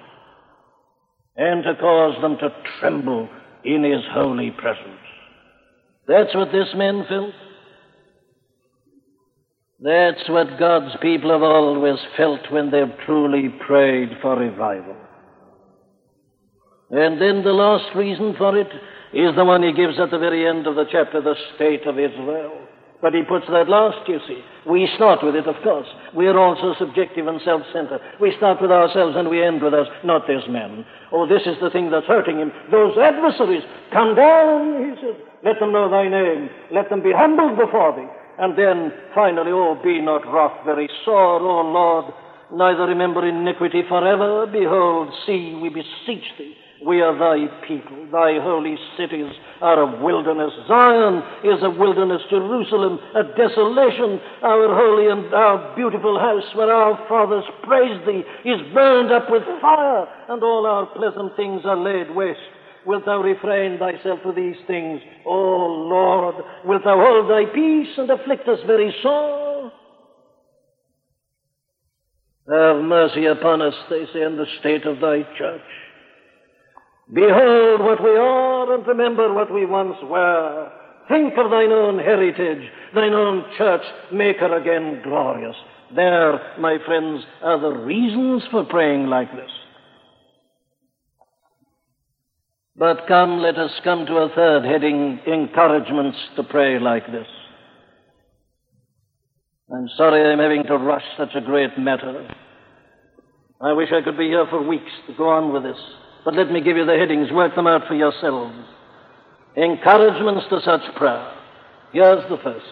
and 1.36 1.64
to 1.64 1.74
cause 1.76 2.20
them 2.20 2.36
to 2.38 2.52
tremble 2.80 3.28
in 3.64 3.84
His 3.84 4.02
holy 4.12 4.50
presence? 4.50 5.00
That's 6.06 6.34
what 6.34 6.52
this 6.52 6.68
man 6.74 7.04
felt. 7.08 7.34
That's 9.82 10.28
what 10.28 10.58
God's 10.58 10.94
people 11.00 11.30
have 11.30 11.42
always 11.42 11.98
felt 12.16 12.40
when 12.50 12.70
they've 12.70 13.06
truly 13.06 13.48
prayed 13.66 14.10
for 14.20 14.36
revival. 14.36 14.96
And 16.90 17.20
then 17.20 17.42
the 17.44 17.52
last 17.52 17.94
reason 17.94 18.34
for 18.36 18.58
it 18.58 18.66
is 19.12 19.34
the 19.36 19.44
one 19.44 19.62
he 19.62 19.72
gives 19.72 19.98
at 19.98 20.10
the 20.10 20.18
very 20.18 20.46
end 20.46 20.66
of 20.66 20.74
the 20.74 20.86
chapter, 20.90 21.22
the 21.22 21.36
state 21.54 21.86
of 21.86 21.98
Israel. 21.98 22.66
But 23.02 23.14
he 23.14 23.22
puts 23.22 23.46
that 23.48 23.68
last, 23.68 24.06
you 24.08 24.20
see. 24.28 24.42
We 24.68 24.88
start 24.96 25.24
with 25.24 25.34
it, 25.34 25.46
of 25.46 25.56
course. 25.62 25.86
We 26.14 26.26
are 26.26 26.38
also 26.38 26.74
subjective 26.78 27.26
and 27.26 27.40
self-centered. 27.42 28.00
We 28.20 28.34
start 28.36 28.60
with 28.60 28.70
ourselves 28.70 29.16
and 29.16 29.30
we 29.30 29.42
end 29.42 29.62
with 29.62 29.72
us, 29.72 29.86
not 30.04 30.26
this 30.26 30.42
man. 30.48 30.84
Oh, 31.10 31.26
this 31.26 31.42
is 31.46 31.56
the 31.62 31.70
thing 31.70 31.90
that's 31.90 32.06
hurting 32.06 32.38
him. 32.38 32.52
Those 32.70 32.96
adversaries, 32.98 33.62
come 33.90 34.14
down, 34.14 34.84
he 34.84 35.00
says. 35.00 35.16
Let 35.42 35.58
them 35.58 35.72
know 35.72 35.90
thy 35.90 36.08
name. 36.08 36.50
Let 36.70 36.90
them 36.90 37.02
be 37.02 37.12
humbled 37.12 37.56
before 37.56 37.96
thee. 37.96 38.08
And 38.38 38.56
then, 38.56 38.92
finally, 39.14 39.50
oh, 39.52 39.80
be 39.82 40.00
not 40.00 40.26
wroth 40.26 40.64
very 40.66 40.88
sore, 41.04 41.40
O 41.40 41.62
Lord, 41.72 42.12
neither 42.52 42.84
remember 42.84 43.26
iniquity 43.26 43.82
forever. 43.88 44.46
Behold, 44.46 45.12
see, 45.26 45.58
we 45.60 45.70
beseech 45.70 46.24
thee, 46.38 46.54
we 46.86 47.00
are 47.02 47.16
thy 47.18 47.46
people. 47.66 48.08
Thy 48.10 48.40
holy 48.40 48.76
cities 48.96 49.30
are 49.60 49.82
a 49.82 50.02
wilderness. 50.02 50.52
Zion 50.66 51.22
is 51.44 51.62
a 51.62 51.70
wilderness. 51.70 52.22
Jerusalem 52.30 52.98
a 53.14 53.24
desolation. 53.36 54.20
Our 54.42 54.74
holy 54.74 55.08
and 55.08 55.34
our 55.34 55.76
beautiful 55.76 56.18
house 56.18 56.54
where 56.54 56.72
our 56.72 56.96
fathers 57.08 57.44
praised 57.62 58.06
thee 58.06 58.24
is 58.48 58.72
burned 58.72 59.12
up 59.12 59.30
with 59.30 59.42
fire, 59.60 60.06
and 60.28 60.42
all 60.42 60.66
our 60.66 60.86
pleasant 60.86 61.36
things 61.36 61.62
are 61.64 61.76
laid 61.76 62.14
waste. 62.14 62.40
Wilt 62.86 63.04
thou 63.04 63.20
refrain 63.20 63.78
thyself 63.78 64.20
to 64.22 64.32
these 64.32 64.56
things? 64.66 65.00
O 65.26 65.32
Lord, 65.32 66.36
wilt 66.64 66.84
thou 66.84 66.96
hold 66.96 67.30
thy 67.30 67.52
peace 67.52 67.92
and 67.98 68.10
afflict 68.10 68.48
us 68.48 68.58
very 68.66 68.94
sore? 69.02 69.70
Have 72.48 72.82
mercy 72.82 73.26
upon 73.26 73.60
us, 73.60 73.74
they 73.90 74.06
say, 74.12 74.22
in 74.22 74.36
the 74.36 74.46
state 74.60 74.86
of 74.86 74.98
thy 75.00 75.22
church. 75.36 75.60
Behold 77.12 77.80
what 77.80 78.02
we 78.02 78.10
are 78.10 78.74
and 78.74 78.86
remember 78.86 79.32
what 79.32 79.52
we 79.52 79.66
once 79.66 79.96
were. 80.04 80.70
Think 81.08 81.34
of 81.38 81.50
thine 81.50 81.72
own 81.72 81.98
heritage, 81.98 82.70
thine 82.94 83.14
own 83.14 83.44
church, 83.58 83.82
make 84.12 84.36
her 84.36 84.56
again 84.56 85.00
glorious. 85.02 85.56
There, 85.94 86.40
my 86.60 86.78
friends, 86.86 87.24
are 87.42 87.60
the 87.60 87.80
reasons 87.80 88.44
for 88.52 88.64
praying 88.64 89.06
like 89.06 89.32
this. 89.32 89.50
But 92.76 93.08
come, 93.08 93.40
let 93.40 93.58
us 93.58 93.72
come 93.82 94.06
to 94.06 94.16
a 94.18 94.34
third 94.34 94.64
heading 94.64 95.18
encouragements 95.26 96.16
to 96.36 96.44
pray 96.44 96.78
like 96.78 97.06
this. 97.10 97.26
I'm 99.72 99.88
sorry 99.96 100.32
I'm 100.32 100.38
having 100.38 100.64
to 100.64 100.76
rush 100.76 101.04
such 101.18 101.34
a 101.34 101.40
great 101.40 101.76
matter. 101.76 102.28
I 103.60 103.72
wish 103.72 103.88
I 103.92 104.02
could 104.02 104.16
be 104.16 104.28
here 104.28 104.46
for 104.48 104.62
weeks 104.62 104.90
to 105.08 105.14
go 105.14 105.28
on 105.28 105.52
with 105.52 105.64
this. 105.64 105.76
But 106.24 106.34
let 106.34 106.50
me 106.50 106.60
give 106.60 106.76
you 106.76 106.84
the 106.84 106.96
headings. 106.96 107.30
Work 107.32 107.54
them 107.54 107.66
out 107.66 107.86
for 107.88 107.94
yourselves. 107.94 108.56
Encouragements 109.56 110.46
to 110.50 110.60
such 110.64 110.94
prayer. 110.96 111.34
Here's 111.92 112.28
the 112.28 112.38
first. 112.42 112.66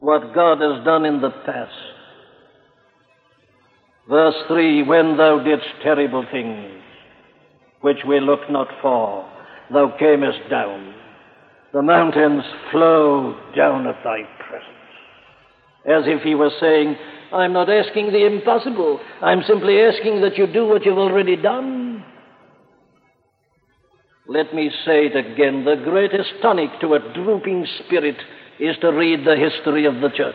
What 0.00 0.34
God 0.34 0.60
has 0.60 0.84
done 0.84 1.04
in 1.04 1.20
the 1.20 1.30
past. 1.30 1.72
Verse 4.08 4.36
3 4.46 4.84
When 4.84 5.16
thou 5.16 5.42
didst 5.42 5.66
terrible 5.82 6.24
things, 6.30 6.82
which 7.80 7.98
we 8.06 8.20
looked 8.20 8.50
not 8.50 8.68
for, 8.80 9.28
thou 9.72 9.94
camest 9.98 10.48
down. 10.50 10.94
The 11.72 11.82
mountains 11.82 12.44
flow 12.70 13.38
down 13.54 13.86
at 13.86 14.02
thy 14.02 14.22
presence. 14.48 14.64
As 15.84 16.04
if 16.06 16.22
he 16.22 16.34
was 16.34 16.52
saying, 16.60 16.96
I'm 17.32 17.52
not 17.52 17.68
asking 17.68 18.12
the 18.12 18.24
impossible. 18.24 19.00
I'm 19.20 19.42
simply 19.46 19.80
asking 19.80 20.22
that 20.22 20.38
you 20.38 20.46
do 20.46 20.66
what 20.66 20.84
you've 20.86 20.96
already 20.96 21.36
done. 21.36 21.77
Let 24.28 24.54
me 24.54 24.70
say 24.84 25.06
it 25.06 25.16
again. 25.16 25.64
The 25.64 25.76
greatest 25.82 26.30
tonic 26.42 26.68
to 26.82 26.94
a 26.94 27.14
drooping 27.14 27.66
spirit 27.86 28.16
is 28.60 28.76
to 28.82 28.92
read 28.92 29.26
the 29.26 29.36
history 29.36 29.86
of 29.86 30.02
the 30.02 30.10
church. 30.10 30.34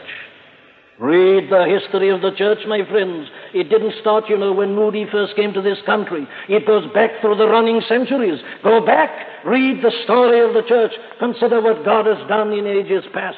Read 1.00 1.52
the 1.52 1.66
history 1.66 2.10
of 2.10 2.22
the 2.22 2.32
church, 2.36 2.60
my 2.68 2.82
friends. 2.90 3.28
It 3.54 3.70
didn't 3.70 3.94
start, 4.02 4.26
you 4.30 4.38
know, 4.38 4.52
when 4.52 4.76
Moody 4.76 5.06
first 5.12 5.36
came 5.36 5.54
to 5.54 5.62
this 5.62 5.78
country. 5.86 6.28
It 6.50 6.66
goes 6.66 6.92
back 6.94 7.22
through 7.22 7.38
the 7.38 7.48
running 7.48 7.82
centuries. 7.88 8.40
Go 8.64 8.84
back, 8.84 9.10
read 9.46 9.84
the 9.84 9.92
story 10.06 10.40
of 10.42 10.54
the 10.56 10.68
church. 10.68 10.92
Consider 11.20 11.62
what 11.62 11.86
God 11.86 12.08
has 12.08 12.28
done 12.28 12.52
in 12.52 12.66
ages 12.66 13.04
past. 13.14 13.38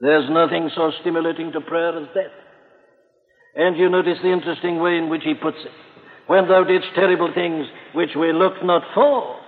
There's 0.00 0.28
nothing 0.30 0.70
so 0.76 0.92
stimulating 1.00 1.52
to 1.52 1.60
prayer 1.60 1.96
as 1.98 2.08
death. 2.14 2.32
And 3.54 3.76
you 3.76 3.88
notice 3.88 4.18
the 4.22 4.32
interesting 4.32 4.80
way 4.80 4.96
in 4.96 5.08
which 5.08 5.22
he 5.24 5.34
puts 5.34 5.58
it. 5.64 5.91
When 6.32 6.48
thou 6.48 6.64
didst 6.64 6.88
terrible 6.94 7.30
things 7.34 7.66
which 7.92 8.16
we 8.16 8.32
looked 8.32 8.64
not 8.64 8.80
for. 8.94 9.38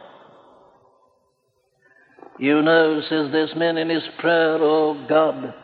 You 2.38 2.60
know, 2.60 3.00
says 3.08 3.32
this 3.32 3.52
man 3.56 3.78
in 3.78 3.88
his 3.88 4.02
prayer, 4.18 4.58
oh 4.60 5.06
God, 5.08 5.54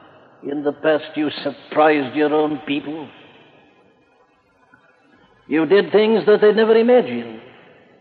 in 0.50 0.62
the 0.62 0.72
past 0.72 1.14
you 1.16 1.28
surprised 1.44 2.16
your 2.16 2.32
own 2.32 2.62
people. 2.66 3.06
You 5.46 5.66
did 5.66 5.92
things 5.92 6.24
that 6.24 6.40
they 6.40 6.52
never 6.52 6.74
imagined. 6.74 7.42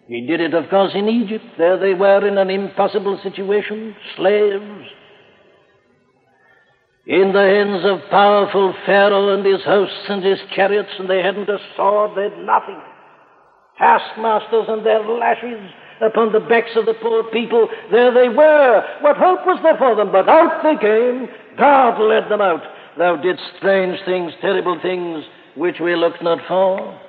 He 0.07 0.25
did 0.25 0.39
it, 0.39 0.53
of 0.53 0.69
course, 0.69 0.93
in 0.95 1.09
Egypt. 1.09 1.43
There 1.57 1.77
they 1.77 1.95
were 1.95 2.25
in 2.25 2.37
an 2.37 2.49
impossible 2.49 3.19
situation, 3.21 3.97
slaves. 4.15 4.87
In 7.05 7.33
the 7.33 7.41
hands 7.41 7.83
of 7.83 8.09
powerful 8.09 8.73
Pharaoh 8.85 9.33
and 9.33 9.45
his 9.45 9.61
hosts 9.65 10.05
and 10.07 10.23
his 10.23 10.39
chariots, 10.55 10.91
and 10.97 11.09
they 11.09 11.21
hadn't 11.21 11.49
a 11.49 11.57
sword, 11.75 12.11
they 12.15 12.33
had 12.33 12.45
nothing. 12.45 12.81
Taskmasters 13.79 14.65
and 14.67 14.85
their 14.85 15.01
lashes 15.07 15.71
upon 16.01 16.31
the 16.31 16.39
backs 16.39 16.75
of 16.75 16.85
the 16.85 16.93
poor 17.01 17.23
people. 17.31 17.67
There 17.91 18.13
they 18.13 18.29
were. 18.29 18.83
What 19.01 19.17
hope 19.17 19.45
was 19.45 19.59
there 19.63 19.77
for 19.77 19.95
them? 19.95 20.11
But 20.11 20.29
out 20.29 20.61
they 20.63 20.75
came. 20.79 21.27
God 21.57 21.99
led 21.99 22.29
them 22.29 22.41
out. 22.41 22.61
Thou 22.97 23.15
didst 23.15 23.43
strange 23.57 23.97
things, 24.05 24.33
terrible 24.41 24.77
things, 24.81 25.23
which 25.55 25.79
we 25.79 25.95
looked 25.95 26.21
not 26.21 26.39
for. 26.47 26.99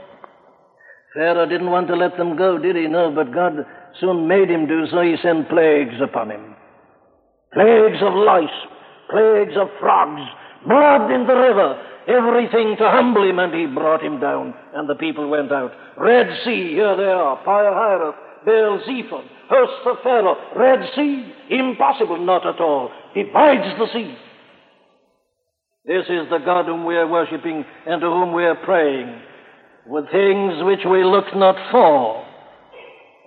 Pharaoh 1.15 1.47
didn't 1.47 1.71
want 1.71 1.89
to 1.89 1.97
let 1.97 2.17
them 2.17 2.37
go, 2.37 2.57
did 2.59 2.77
he? 2.77 2.87
No, 2.87 3.11
but 3.11 3.35
God 3.35 3.67
soon 3.99 4.29
made 4.29 4.49
him 4.49 4.69
do 4.69 4.87
so. 4.91 5.01
He 5.01 5.17
sent 5.23 5.49
plagues 5.49 6.01
upon 6.01 6.31
him. 6.31 6.55
Plagues 7.53 7.99
of 8.01 8.15
lice, 8.15 8.49
plagues 9.11 9.57
of 9.57 9.69
frogs, 9.81 10.23
blood 10.65 11.11
in 11.11 11.27
the 11.27 11.35
river, 11.35 11.83
everything 12.11 12.77
to 12.77 12.91
humble 12.91 13.29
him, 13.29 13.39
and 13.39 13.55
he 13.55 13.67
brought 13.67 14.03
him 14.03 14.21
down, 14.21 14.55
and 14.75 14.89
the 14.89 14.95
people 14.97 15.29
went 15.29 15.53
out. 15.53 15.73
Red 15.97 16.27
Sea, 16.45 16.71
here 16.73 16.97
they 16.97 17.05
are, 17.05 17.37
Pi-hahiroth, 17.45 18.15
Baal 18.45 18.81
Zephon, 18.87 19.25
hosts 19.49 19.87
of 19.87 19.97
Pharaoh, 20.03 20.37
Red 20.57 20.81
Sea, 20.95 21.33
impossible, 21.51 22.19
not 22.25 22.47
at 22.47 22.61
all, 22.61 22.91
divides 23.15 23.79
the 23.79 23.87
sea. 23.93 24.17
This 25.85 26.05
is 26.09 26.29
the 26.31 26.39
God 26.45 26.67
whom 26.67 26.85
we 26.85 26.97
are 26.97 27.09
worshipping 27.09 27.65
and 27.87 28.01
to 28.01 28.07
whom 28.07 28.33
we 28.33 28.45
are 28.45 28.57
praying, 28.65 29.21
with 29.87 30.11
things 30.11 30.63
which 30.65 30.85
we 30.89 31.03
look 31.05 31.35
not 31.35 31.57
for. 31.71 32.27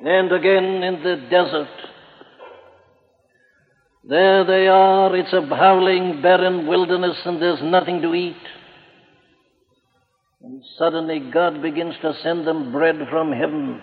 And 0.06 0.32
again 0.32 0.84
in 0.84 1.04
the 1.04 1.28
desert, 1.30 1.68
there 4.08 4.44
they 4.44 4.68
are, 4.68 5.16
it's 5.16 5.32
a 5.32 5.42
howling, 5.48 6.22
barren 6.22 6.68
wilderness, 6.68 7.18
and 7.26 7.42
there's 7.42 7.62
nothing 7.64 8.02
to 8.02 8.14
eat. 8.14 8.36
And 10.44 10.62
suddenly 10.78 11.22
God 11.32 11.62
begins 11.62 11.96
to 12.02 12.14
send 12.22 12.46
them 12.46 12.74
bread 12.74 12.98
from 13.10 13.32
heaven. 13.32 13.82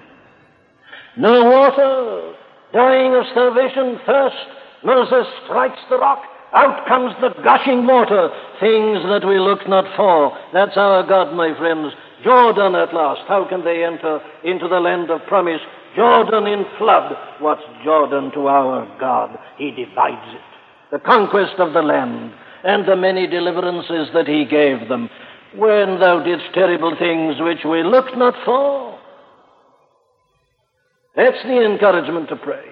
No 1.16 1.44
water, 1.44 2.34
dying 2.74 3.14
of 3.14 3.24
starvation, 3.32 3.98
thirst. 4.04 4.36
Moses 4.84 5.26
strikes 5.44 5.80
the 5.88 5.96
rock. 5.96 6.22
Out 6.52 6.86
comes 6.86 7.14
the 7.22 7.30
gushing 7.42 7.86
water, 7.86 8.28
things 8.60 8.98
that 9.08 9.26
we 9.26 9.38
looked 9.38 9.68
not 9.68 9.86
for. 9.96 10.36
That's 10.52 10.76
our 10.76 11.06
God, 11.06 11.32
my 11.34 11.56
friends. 11.56 11.94
Jordan 12.22 12.74
at 12.74 12.92
last. 12.92 13.22
How 13.26 13.48
can 13.48 13.64
they 13.64 13.82
enter 13.82 14.20
into 14.44 14.68
the 14.68 14.80
land 14.80 15.10
of 15.10 15.24
promise? 15.28 15.62
Jordan 15.96 16.46
in 16.46 16.66
flood. 16.76 17.16
What's 17.38 17.62
Jordan 17.82 18.32
to 18.32 18.48
our 18.48 18.86
God? 19.00 19.38
He 19.56 19.70
divides 19.70 20.34
it. 20.34 20.42
The 20.92 20.98
conquest 20.98 21.54
of 21.58 21.72
the 21.72 21.82
land 21.82 22.34
and 22.64 22.86
the 22.86 22.96
many 22.96 23.26
deliverances 23.26 24.08
that 24.12 24.28
he 24.28 24.44
gave 24.44 24.88
them. 24.88 25.08
When 25.56 25.98
thou 25.98 26.22
didst 26.22 26.54
terrible 26.54 26.94
things 26.96 27.36
which 27.40 27.64
we 27.64 27.82
looked 27.82 28.16
not 28.16 28.34
for. 28.44 28.98
That's 31.16 31.42
the 31.42 31.64
encouragement 31.64 32.28
to 32.28 32.36
pray. 32.36 32.64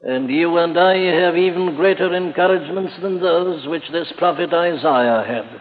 And 0.00 0.30
you 0.30 0.56
and 0.58 0.78
I 0.78 0.96
have 1.24 1.36
even 1.36 1.74
greater 1.74 2.14
encouragements 2.14 2.94
than 3.02 3.20
those 3.20 3.66
which 3.66 3.82
this 3.90 4.12
prophet 4.16 4.52
Isaiah 4.52 5.24
had. 5.26 5.60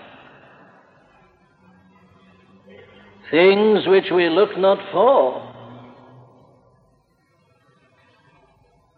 Things 3.31 3.87
which 3.87 4.11
we 4.13 4.29
look 4.29 4.55
not 4.57 4.77
for. 4.91 5.43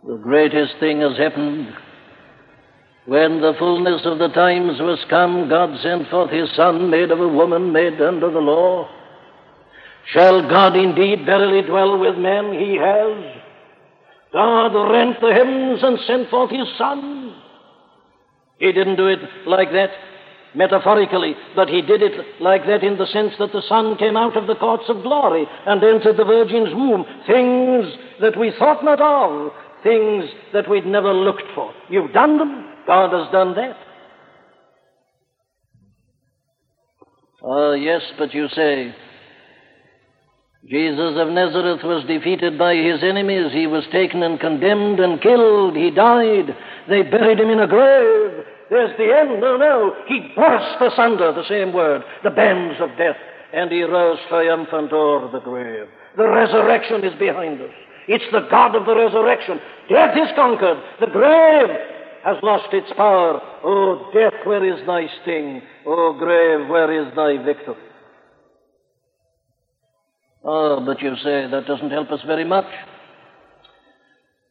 The 0.05 0.17
greatest 0.17 0.73
thing 0.79 0.99
has 1.01 1.17
happened. 1.17 1.73
When 3.09 3.41
the 3.41 3.55
fullness 3.57 4.01
of 4.05 4.19
the 4.19 4.27
times 4.27 4.79
was 4.79 5.03
come, 5.09 5.49
God 5.49 5.75
sent 5.81 6.07
forth 6.09 6.29
his 6.29 6.47
Son, 6.55 6.91
made 6.91 7.09
of 7.09 7.19
a 7.19 7.27
woman, 7.27 7.71
made 7.71 7.99
under 7.99 8.29
the 8.29 8.37
law. 8.37 8.87
Shall 10.13 10.47
God 10.47 10.75
indeed 10.75 11.25
verily 11.25 11.63
dwell 11.63 11.97
with 11.97 12.19
men? 12.19 12.53
He 12.53 12.77
has. 12.77 13.41
God 14.31 14.91
rent 14.91 15.17
the 15.21 15.33
heavens 15.33 15.79
and 15.81 15.97
sent 16.05 16.29
forth 16.29 16.51
his 16.51 16.67
Son. 16.77 17.33
He 18.59 18.71
didn't 18.71 18.97
do 18.97 19.07
it 19.07 19.21
like 19.47 19.71
that 19.71 19.89
metaphorically, 20.53 21.33
but 21.55 21.67
he 21.67 21.81
did 21.81 22.03
it 22.03 22.39
like 22.39 22.67
that 22.67 22.83
in 22.83 22.99
the 22.99 23.07
sense 23.07 23.33
that 23.39 23.51
the 23.51 23.63
Son 23.67 23.97
came 23.97 24.17
out 24.17 24.37
of 24.37 24.45
the 24.45 24.53
courts 24.53 24.85
of 24.87 25.01
glory 25.01 25.47
and 25.65 25.83
entered 25.83 26.15
the 26.15 26.25
Virgin's 26.25 26.75
womb. 26.75 27.03
Things 27.25 27.91
that 28.21 28.37
we 28.37 28.53
thought 28.59 28.85
not 28.85 29.01
of, 29.01 29.51
things 29.81 30.25
that 30.53 30.69
we'd 30.69 30.85
never 30.85 31.11
looked 31.11 31.49
for. 31.55 31.73
You've 31.89 32.13
done 32.13 32.37
them. 32.37 32.68
God 32.89 33.13
has 33.13 33.31
done 33.31 33.53
that. 33.53 33.77
Oh, 37.43 37.73
yes, 37.73 38.01
but 38.17 38.33
you 38.33 38.47
say, 38.49 38.95
Jesus 40.67 41.13
of 41.15 41.27
Nazareth 41.27 41.81
was 41.83 42.03
defeated 42.07 42.57
by 42.57 42.73
his 42.73 43.03
enemies. 43.03 43.51
He 43.53 43.67
was 43.67 43.83
taken 43.91 44.23
and 44.23 44.39
condemned 44.39 44.99
and 44.99 45.21
killed. 45.21 45.75
He 45.75 45.91
died. 45.91 46.57
They 46.89 47.03
buried 47.03 47.39
him 47.39 47.51
in 47.51 47.59
a 47.59 47.67
grave. 47.67 48.43
There's 48.71 48.97
the 48.97 49.15
end. 49.15 49.39
No, 49.39 49.55
no. 49.55 49.93
He 50.07 50.33
burst 50.35 50.81
asunder, 50.81 51.31
the 51.31 51.47
same 51.47 51.71
word, 51.71 52.01
the 52.23 52.31
bands 52.31 52.81
of 52.81 52.89
death, 52.97 53.17
and 53.53 53.71
he 53.71 53.83
rose 53.83 54.17
triumphant 54.29 54.91
o'er 54.91 55.31
the 55.31 55.41
grave. 55.41 55.87
The 56.17 56.27
resurrection 56.27 57.03
is 57.03 57.13
behind 57.19 57.61
us. 57.61 57.69
It's 58.07 58.31
the 58.31 58.47
God 58.49 58.73
of 58.73 58.87
the 58.87 58.95
resurrection. 58.95 59.59
Death 59.89 60.17
is 60.17 60.33
conquered. 60.35 60.81
The 60.99 61.13
grave 61.13 61.69
has 62.23 62.37
lost 62.43 62.73
its 62.73 62.91
power. 62.95 63.39
Oh, 63.63 64.11
death, 64.13 64.45
where 64.45 64.65
is 64.65 64.85
thy 64.85 65.07
sting? 65.21 65.61
Oh, 65.85 66.15
grave, 66.17 66.69
where 66.69 67.07
is 67.07 67.13
thy 67.15 67.43
victory? 67.43 67.75
Oh, 70.43 70.83
but 70.85 71.01
you 71.01 71.15
say 71.17 71.47
that 71.49 71.65
doesn't 71.67 71.91
help 71.91 72.11
us 72.11 72.21
very 72.25 72.45
much. 72.45 72.67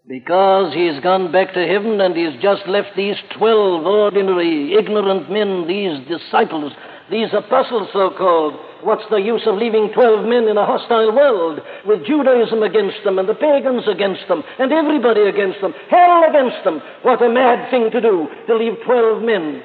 Because 0.06 0.72
he's 0.72 1.00
gone 1.02 1.32
back 1.32 1.52
to 1.52 1.66
heaven 1.66 2.00
and 2.00 2.16
he's 2.16 2.40
just 2.42 2.66
left 2.66 2.96
these 2.96 3.16
twelve 3.36 3.84
ordinary, 3.84 4.74
ignorant 4.74 5.30
men, 5.30 5.66
these 5.66 6.06
disciples, 6.08 6.72
these 7.10 7.28
apostles 7.32 7.88
so 7.92 8.10
called. 8.16 8.54
What's 8.82 9.08
the 9.10 9.16
use 9.16 9.42
of 9.46 9.56
leaving 9.56 9.90
twelve 9.92 10.24
men 10.24 10.46
in 10.46 10.56
a 10.56 10.66
hostile 10.66 11.14
world 11.14 11.60
with 11.86 12.06
Judaism 12.06 12.62
against 12.62 13.02
them 13.02 13.18
and 13.18 13.28
the 13.28 13.34
pagans 13.34 13.88
against 13.88 14.28
them 14.28 14.42
and 14.58 14.72
everybody 14.72 15.22
against 15.22 15.60
them, 15.60 15.74
hell 15.90 16.24
against 16.28 16.62
them? 16.64 16.80
What 17.02 17.22
a 17.22 17.28
mad 17.28 17.70
thing 17.70 17.90
to 17.90 18.00
do 18.00 18.28
to 18.46 18.56
leave 18.56 18.74
twelve 18.84 19.22
men. 19.22 19.62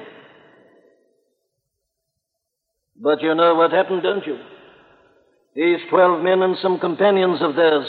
But 3.00 3.22
you 3.22 3.34
know 3.34 3.54
what 3.54 3.72
happened, 3.72 4.02
don't 4.02 4.26
you? 4.26 4.38
These 5.54 5.80
twelve 5.90 6.24
men 6.24 6.42
and 6.42 6.56
some 6.60 6.80
companions 6.80 7.40
of 7.40 7.54
theirs 7.54 7.86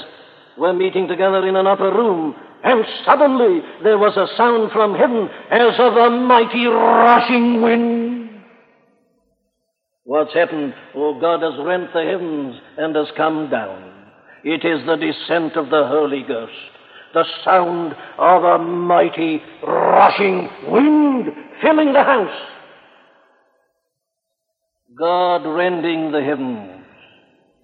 were 0.57 0.73
meeting 0.73 1.07
together 1.07 1.47
in 1.47 1.55
an 1.55 1.65
upper 1.65 1.91
room, 1.91 2.35
and 2.63 2.85
suddenly 3.05 3.61
there 3.83 3.97
was 3.97 4.15
a 4.15 4.27
sound 4.37 4.71
from 4.71 4.93
heaven 4.93 5.27
as 5.49 5.79
of 5.79 5.93
a 5.93 6.09
mighty 6.11 6.65
rushing 6.65 7.61
wind. 7.61 8.14
What's 10.05 10.33
happened? 10.33 10.73
Oh, 10.95 11.19
God 11.19 11.41
has 11.41 11.59
rent 11.65 11.91
the 11.91 12.03
heavens 12.03 12.55
and 12.77 12.95
has 12.95 13.07
come 13.17 13.49
down. 13.49 13.91
It 14.43 14.63
is 14.63 14.85
the 14.85 14.95
descent 14.95 15.57
of 15.57 15.71
the 15.71 15.87
Holy 15.87 16.23
Ghost. 16.27 16.53
the 17.15 17.23
sound 17.43 17.95
of 18.19 18.43
a 18.43 18.59
mighty 18.59 19.41
rushing 19.63 20.49
wind 20.67 21.27
filling 21.61 21.93
the 21.93 22.03
house. 22.03 22.41
God 24.99 25.45
rending 25.45 26.11
the 26.11 26.21
heavens. 26.21 26.85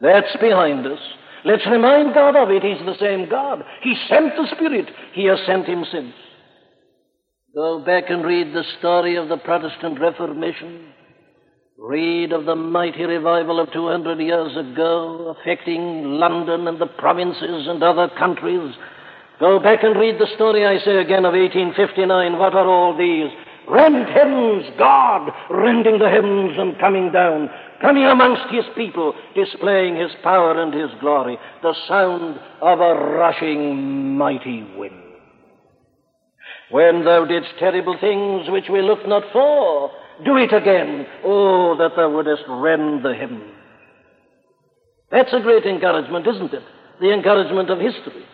That's 0.02 0.36
behind 0.38 0.88
us. 0.88 1.00
Let's 1.44 1.66
remind 1.68 2.14
God 2.14 2.36
of 2.36 2.50
it. 2.50 2.64
He's 2.64 2.86
the 2.86 2.98
same 3.00 3.30
God. 3.30 3.64
He 3.82 3.96
sent 4.10 4.36
the 4.36 4.48
Spirit. 4.56 4.90
He 5.14 5.26
has 5.26 5.40
sent 5.46 5.66
Him 5.66 5.86
since. 5.92 6.14
Go 7.54 7.84
back 7.86 8.06
and 8.10 8.24
read 8.24 8.54
the 8.54 8.64
story 8.80 9.18
of 9.18 9.28
the 9.28 9.38
Protestant 9.38 10.00
Reformation. 10.00 10.91
Read 11.82 12.32
of 12.32 12.46
the 12.46 12.56
mighty 12.56 13.06
revival 13.06 13.60
of 13.60 13.72
200 13.74 14.20
years 14.20 14.56
ago, 14.56 15.36
affecting 15.36 16.04
London 16.20 16.68
and 16.68 16.78
the 16.78 16.86
provinces 16.86 17.66
and 17.68 17.82
other 17.82 18.08
countries. 18.20 18.76
Go 19.40 19.60
back 19.60 19.82
and 19.82 20.00
read 20.00 20.20
the 20.20 20.28
story, 20.36 20.64
I 20.64 20.78
say 20.86 20.98
again, 20.98 21.26
of 21.26 21.34
1859. 21.34 22.38
What 22.38 22.54
are 22.54 22.68
all 22.68 22.96
these? 22.96 23.32
Rend 23.68 24.08
heavens, 24.10 24.66
God 24.78 25.32
rending 25.50 25.98
the 25.98 26.08
heavens 26.08 26.52
and 26.56 26.78
coming 26.78 27.12
down, 27.12 27.50
coming 27.82 28.06
amongst 28.06 28.54
his 28.54 28.66
people, 28.76 29.16
displaying 29.34 29.96
his 29.96 30.12
power 30.22 30.62
and 30.62 30.72
his 30.72 30.92
glory, 31.00 31.40
the 31.64 31.74
sound 31.88 32.40
of 32.62 32.80
a 32.80 32.94
rushing 32.94 34.18
mighty 34.20 34.72
wind. 34.78 35.02
When 36.70 37.06
thou 37.06 37.26
didst 37.26 37.50
terrible 37.58 37.98
things 38.00 38.52
which 38.52 38.70
we 38.72 38.84
looked 38.84 39.08
not 39.08 39.24
for, 39.34 39.90
do 40.26 40.38
it 40.38 40.54
again. 40.54 41.06
Oh, 41.24 41.76
that 41.78 41.92
thou 41.96 42.10
wouldest 42.10 42.44
rend 42.48 43.04
the 43.04 43.14
heavens. 43.14 43.54
That's 45.12 45.34
a 45.34 45.42
great 45.42 45.66
encouragement, 45.66 46.26
isn't 46.28 46.54
it? 46.54 46.64
The 47.02 47.14
encouragement 47.14 47.70
of 47.70 47.80
history. 47.80 48.26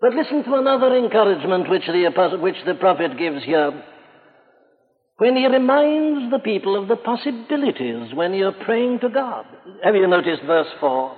But 0.00 0.14
listen 0.14 0.44
to 0.44 0.54
another 0.56 0.96
encouragement 0.96 1.70
which 1.70 1.86
the, 1.86 2.38
which 2.40 2.56
the 2.66 2.74
prophet 2.74 3.16
gives 3.16 3.44
here. 3.44 3.84
When 5.18 5.36
he 5.36 5.46
reminds 5.46 6.32
the 6.32 6.40
people 6.40 6.80
of 6.80 6.88
the 6.88 6.96
possibilities 6.96 8.12
when 8.12 8.34
you're 8.34 8.52
praying 8.64 8.98
to 9.00 9.08
God. 9.08 9.46
Have 9.84 9.94
you 9.94 10.06
noticed 10.08 10.42
verse 10.42 10.66
4? 10.80 11.16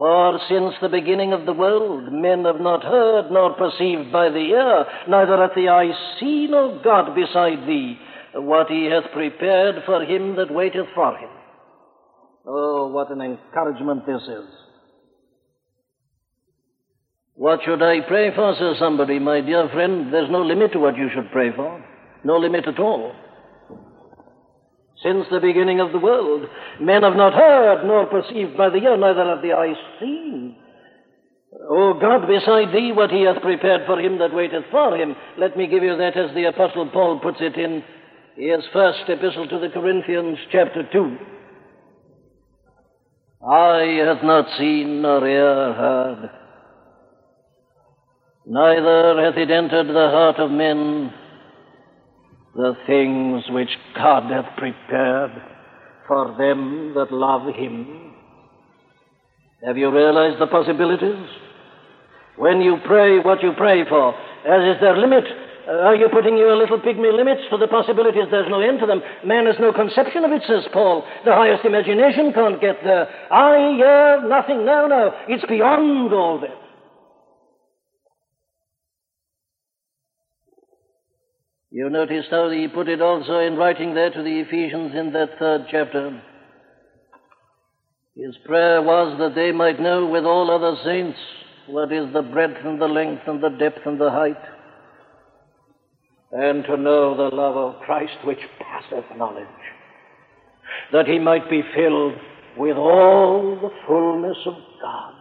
For 0.00 0.40
since 0.48 0.72
the 0.80 0.88
beginning 0.88 1.34
of 1.34 1.44
the 1.44 1.52
world, 1.52 2.10
men 2.10 2.46
have 2.46 2.58
not 2.58 2.82
heard 2.82 3.30
nor 3.30 3.52
perceived 3.52 4.10
by 4.10 4.30
the 4.30 4.38
ear, 4.38 4.86
neither 5.06 5.36
hath 5.36 5.54
the 5.54 5.68
eye 5.68 5.92
seen, 6.18 6.54
O 6.54 6.80
God, 6.82 7.14
beside 7.14 7.68
thee, 7.68 7.98
what 8.32 8.68
he 8.68 8.86
hath 8.86 9.12
prepared 9.12 9.82
for 9.84 10.02
him 10.02 10.36
that 10.36 10.50
waiteth 10.50 10.86
for 10.94 11.18
him. 11.18 11.28
Oh, 12.46 12.88
what 12.88 13.10
an 13.10 13.20
encouragement 13.20 14.06
this 14.06 14.22
is. 14.22 14.48
What 17.34 17.60
should 17.66 17.82
I 17.82 18.00
pray 18.00 18.34
for, 18.34 18.54
says 18.58 18.78
somebody. 18.78 19.18
My 19.18 19.42
dear 19.42 19.68
friend, 19.68 20.10
there's 20.10 20.30
no 20.30 20.40
limit 20.40 20.72
to 20.72 20.78
what 20.78 20.96
you 20.96 21.10
should 21.14 21.30
pray 21.30 21.50
for. 21.54 21.84
No 22.24 22.38
limit 22.38 22.66
at 22.66 22.78
all. 22.78 23.12
Since 25.02 25.26
the 25.30 25.40
beginning 25.40 25.80
of 25.80 25.92
the 25.92 25.98
world, 25.98 26.46
men 26.80 27.02
have 27.02 27.16
not 27.16 27.32
heard 27.32 27.86
nor 27.86 28.06
perceived 28.06 28.56
by 28.56 28.68
the 28.68 28.78
ear, 28.78 28.96
neither 28.96 29.24
have 29.24 29.42
the 29.42 29.52
eyes 29.52 29.76
seen. 29.98 30.56
O 31.68 31.94
God, 31.98 32.26
beside 32.28 32.72
thee, 32.72 32.92
what 32.92 33.10
he 33.10 33.22
hath 33.22 33.42
prepared 33.42 33.86
for 33.86 33.98
him 33.98 34.18
that 34.18 34.34
waiteth 34.34 34.64
for 34.70 34.96
him. 34.96 35.16
Let 35.38 35.56
me 35.56 35.66
give 35.66 35.82
you 35.82 35.96
that 35.96 36.16
as 36.16 36.34
the 36.34 36.44
Apostle 36.44 36.90
Paul 36.92 37.18
puts 37.20 37.38
it 37.40 37.56
in 37.56 37.82
his 38.36 38.64
first 38.72 39.08
epistle 39.08 39.48
to 39.48 39.58
the 39.58 39.70
Corinthians, 39.70 40.38
chapter 40.52 40.88
2. 40.92 41.18
Eye 43.48 44.02
hath 44.04 44.22
not 44.22 44.46
seen 44.58 45.00
nor 45.00 45.26
ear 45.26 45.72
heard, 45.72 46.30
neither 48.46 49.24
hath 49.24 49.38
it 49.38 49.50
entered 49.50 49.88
the 49.88 50.10
heart 50.10 50.38
of 50.38 50.50
men 50.50 51.12
the 52.54 52.74
things 52.86 53.44
which 53.50 53.70
God 53.94 54.30
hath 54.30 54.56
prepared 54.56 55.30
for 56.06 56.34
them 56.36 56.92
that 56.94 57.12
love 57.12 57.54
Him. 57.54 58.14
Have 59.64 59.76
you 59.76 59.90
realized 59.90 60.40
the 60.40 60.46
possibilities? 60.46 61.26
When 62.36 62.60
you 62.60 62.78
pray 62.86 63.18
what 63.18 63.42
you 63.42 63.52
pray 63.56 63.84
for, 63.88 64.14
as 64.14 64.76
is 64.76 64.80
there 64.80 64.96
limit? 64.96 65.24
Uh, 65.68 65.72
are 65.72 65.94
you 65.94 66.08
putting 66.10 66.36
your 66.36 66.56
little 66.56 66.80
pygmy 66.80 67.14
limits 67.14 67.42
to 67.50 67.58
the 67.58 67.68
possibilities? 67.68 68.24
There's 68.30 68.48
no 68.48 68.60
end 68.60 68.80
to 68.80 68.86
them. 68.86 69.02
Man 69.24 69.46
has 69.46 69.56
no 69.60 69.72
conception 69.72 70.24
of 70.24 70.32
it, 70.32 70.42
says 70.48 70.64
Paul. 70.72 71.04
The 71.24 71.32
highest 71.32 71.64
imagination 71.64 72.32
can't 72.32 72.60
get 72.60 72.82
there. 72.82 73.06
I, 73.30 73.76
yeah, 73.78 74.26
nothing. 74.26 74.64
No, 74.64 74.86
no. 74.86 75.12
It's 75.28 75.44
beyond 75.46 76.12
all 76.12 76.40
that. 76.40 76.56
You 81.72 81.88
notice 81.88 82.26
how 82.30 82.50
he 82.50 82.66
put 82.66 82.88
it 82.88 83.00
also 83.00 83.38
in 83.38 83.56
writing 83.56 83.94
there 83.94 84.10
to 84.10 84.22
the 84.22 84.40
Ephesians 84.40 84.92
in 84.94 85.12
that 85.12 85.38
third 85.38 85.66
chapter. 85.70 86.20
His 88.16 88.36
prayer 88.44 88.82
was 88.82 89.16
that 89.20 89.36
they 89.36 89.52
might 89.52 89.80
know 89.80 90.06
with 90.06 90.24
all 90.24 90.50
other 90.50 90.76
saints 90.84 91.18
what 91.68 91.92
is 91.92 92.12
the 92.12 92.22
breadth 92.22 92.58
and 92.64 92.80
the 92.80 92.88
length 92.88 93.22
and 93.28 93.40
the 93.40 93.50
depth 93.50 93.86
and 93.86 94.00
the 94.00 94.10
height, 94.10 94.42
and 96.32 96.64
to 96.64 96.76
know 96.76 97.16
the 97.16 97.34
love 97.34 97.56
of 97.56 97.80
Christ 97.82 98.18
which 98.24 98.40
passeth 98.58 99.16
knowledge, 99.16 99.46
that 100.92 101.06
he 101.06 101.20
might 101.20 101.48
be 101.48 101.62
filled 101.74 102.14
with 102.56 102.76
all 102.76 103.56
the 103.62 103.70
fullness 103.86 104.38
of 104.44 104.54
God. 104.82 105.19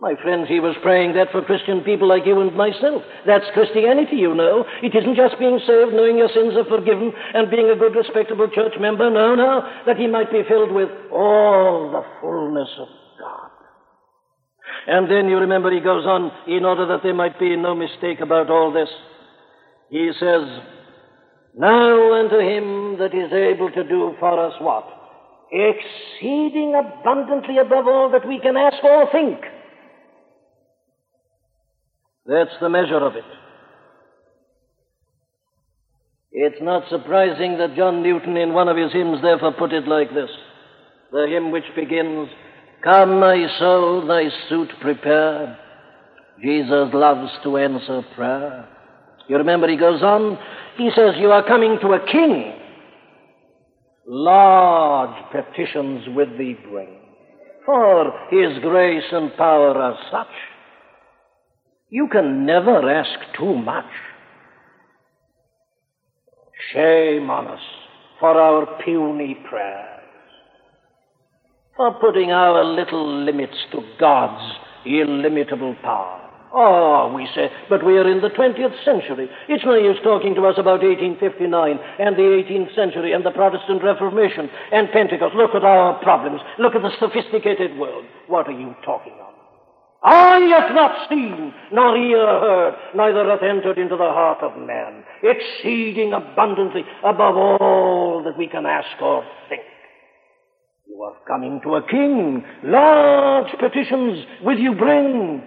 My 0.00 0.14
friends, 0.20 0.48
he 0.48 0.58
was 0.58 0.74
praying 0.82 1.14
that 1.14 1.30
for 1.30 1.42
Christian 1.42 1.80
people 1.82 2.08
like 2.08 2.26
you 2.26 2.40
and 2.40 2.54
myself. 2.56 3.02
That's 3.26 3.46
Christianity, 3.54 4.16
you 4.16 4.34
know. 4.34 4.64
It 4.82 4.94
isn't 4.94 5.14
just 5.14 5.38
being 5.38 5.60
saved, 5.66 5.94
knowing 5.94 6.18
your 6.18 6.28
sins 6.28 6.54
are 6.58 6.66
forgiven, 6.66 7.12
and 7.32 7.50
being 7.50 7.70
a 7.70 7.76
good, 7.76 7.94
respectable 7.94 8.48
church 8.50 8.74
member. 8.80 9.08
No, 9.08 9.34
no. 9.34 9.62
That 9.86 9.96
he 9.96 10.08
might 10.08 10.32
be 10.32 10.42
filled 10.48 10.72
with 10.72 10.90
all 11.12 11.90
the 11.92 12.02
fullness 12.20 12.68
of 12.78 12.88
God. 13.20 13.50
And 14.88 15.10
then 15.10 15.28
you 15.28 15.38
remember 15.38 15.70
he 15.70 15.80
goes 15.80 16.04
on, 16.04 16.32
in 16.48 16.64
order 16.64 16.86
that 16.88 17.02
there 17.02 17.14
might 17.14 17.38
be 17.38 17.56
no 17.56 17.74
mistake 17.74 18.18
about 18.20 18.50
all 18.50 18.72
this. 18.72 18.90
He 19.90 20.10
says, 20.18 20.42
Now 21.56 22.20
unto 22.20 22.40
him 22.40 22.98
that 22.98 23.14
is 23.14 23.32
able 23.32 23.70
to 23.70 23.84
do 23.84 24.16
for 24.18 24.44
us 24.44 24.54
what? 24.60 24.86
Exceeding 25.52 26.74
abundantly 26.74 27.58
above 27.58 27.86
all 27.86 28.10
that 28.10 28.26
we 28.26 28.40
can 28.40 28.56
ask 28.56 28.82
or 28.82 29.10
think 29.12 29.38
that's 32.26 32.54
the 32.60 32.68
measure 32.68 32.98
of 32.98 33.16
it. 33.16 33.24
It's 36.32 36.60
not 36.60 36.88
surprising 36.88 37.58
that 37.58 37.76
John 37.76 38.02
Newton, 38.02 38.36
in 38.36 38.52
one 38.52 38.68
of 38.68 38.76
his 38.76 38.92
hymns, 38.92 39.22
therefore 39.22 39.52
put 39.52 39.72
it 39.72 39.86
like 39.86 40.12
this 40.12 40.30
the 41.12 41.28
hymn 41.28 41.52
which 41.52 41.64
begins, 41.76 42.28
Come, 42.82 43.20
my 43.20 43.46
soul, 43.60 44.04
thy 44.06 44.24
suit 44.48 44.68
prepare. 44.80 45.56
Jesus 46.42 46.88
loves 46.92 47.30
to 47.44 47.56
answer 47.56 48.02
prayer. 48.16 48.68
You 49.28 49.36
remember 49.36 49.68
he 49.68 49.76
goes 49.76 50.02
on, 50.02 50.36
he 50.76 50.90
says, 50.90 51.14
You 51.18 51.30
are 51.30 51.46
coming 51.46 51.78
to 51.82 51.92
a 51.92 52.04
king. 52.04 52.52
Large 54.06 55.30
petitions 55.30 56.04
with 56.16 56.36
thee 56.36 56.58
bring, 56.68 56.98
for 57.64 58.12
his 58.30 58.58
grace 58.60 59.04
and 59.12 59.34
power 59.36 59.70
are 59.78 59.98
such 60.10 60.34
you 61.94 62.08
can 62.10 62.44
never 62.44 62.90
ask 62.90 63.20
too 63.38 63.54
much. 63.54 63.92
Shame 66.72 67.30
on 67.30 67.46
us 67.46 67.60
for 68.18 68.36
our 68.36 68.82
puny 68.82 69.36
prayers, 69.48 70.02
for 71.76 71.94
putting 72.00 72.32
our 72.32 72.64
little 72.64 73.24
limits 73.24 73.54
to 73.70 73.78
God's 74.00 74.42
illimitable 74.84 75.76
power. 75.82 76.20
Oh, 76.52 77.12
we 77.14 77.28
say, 77.32 77.48
but 77.70 77.86
we 77.86 77.96
are 77.96 78.10
in 78.10 78.20
the 78.20 78.30
20th 78.30 78.84
century. 78.84 79.28
It's 79.48 79.64
no 79.64 79.74
use 79.74 79.98
talking 80.02 80.34
to 80.34 80.46
us 80.46 80.56
about 80.58 80.82
1859 80.82 81.78
and 82.00 82.16
the 82.16 82.42
18th 82.42 82.74
century 82.74 83.12
and 83.12 83.24
the 83.24 83.30
Protestant 83.30 83.84
Reformation 83.84 84.50
and 84.72 84.90
Pentecost. 84.90 85.36
Look 85.36 85.54
at 85.54 85.62
our 85.62 86.02
problems. 86.02 86.40
Look 86.58 86.74
at 86.74 86.82
the 86.82 86.90
sophisticated 86.98 87.78
world. 87.78 88.04
What 88.26 88.48
are 88.48 88.58
you 88.58 88.74
talking 88.84 89.14
of? 89.20 89.23
Eye 90.04 90.48
hath 90.50 90.74
not 90.74 91.08
seen, 91.08 91.54
nor 91.72 91.96
ear 91.96 92.26
heard, 92.26 92.74
neither 92.94 93.24
hath 93.30 93.42
entered 93.42 93.78
into 93.78 93.96
the 93.96 94.02
heart 94.02 94.42
of 94.42 94.60
man, 94.60 95.02
exceeding 95.22 96.12
abundantly 96.12 96.82
above 97.02 97.36
all 97.36 98.22
that 98.24 98.36
we 98.36 98.46
can 98.46 98.66
ask 98.66 99.00
or 99.00 99.24
think. 99.48 99.62
You 100.86 101.02
are 101.02 101.16
coming 101.26 101.58
to 101.64 101.76
a 101.76 101.88
king, 101.88 102.44
large 102.64 103.50
petitions 103.58 104.26
with 104.42 104.58
you 104.58 104.74
bring, 104.74 105.42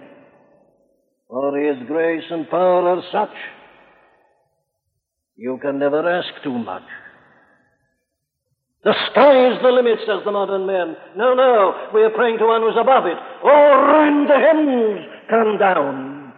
for 1.28 1.56
his 1.56 1.76
grace 1.86 2.24
and 2.28 2.50
power 2.50 2.96
are 2.96 3.02
such, 3.12 3.36
you 5.36 5.58
can 5.62 5.78
never 5.78 6.08
ask 6.10 6.42
too 6.42 6.58
much. 6.58 6.82
The 8.84 8.94
sky 9.10 9.52
is 9.52 9.60
the 9.60 9.70
limit, 9.70 9.98
says 10.06 10.20
the 10.24 10.30
modern 10.30 10.66
man. 10.66 10.96
No, 11.16 11.34
no, 11.34 11.88
we 11.92 12.02
are 12.02 12.10
praying 12.10 12.38
to 12.38 12.46
one 12.46 12.62
who's 12.62 12.78
above 12.80 13.06
it. 13.06 13.16
Oh, 13.42 13.92
rend 13.92 14.30
the 14.30 14.38
heavens, 14.38 15.06
come 15.28 15.58
down. 15.58 16.32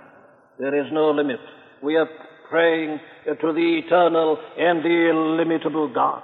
There 0.59 0.75
is 0.75 0.91
no 0.93 1.11
limit. 1.11 1.41
We 1.83 1.97
are 1.97 2.09
praying 2.49 2.99
to 3.27 3.53
the 3.53 3.83
eternal 3.85 4.39
and 4.59 4.83
the 4.83 5.11
illimitable 5.11 5.93
God. 5.93 6.23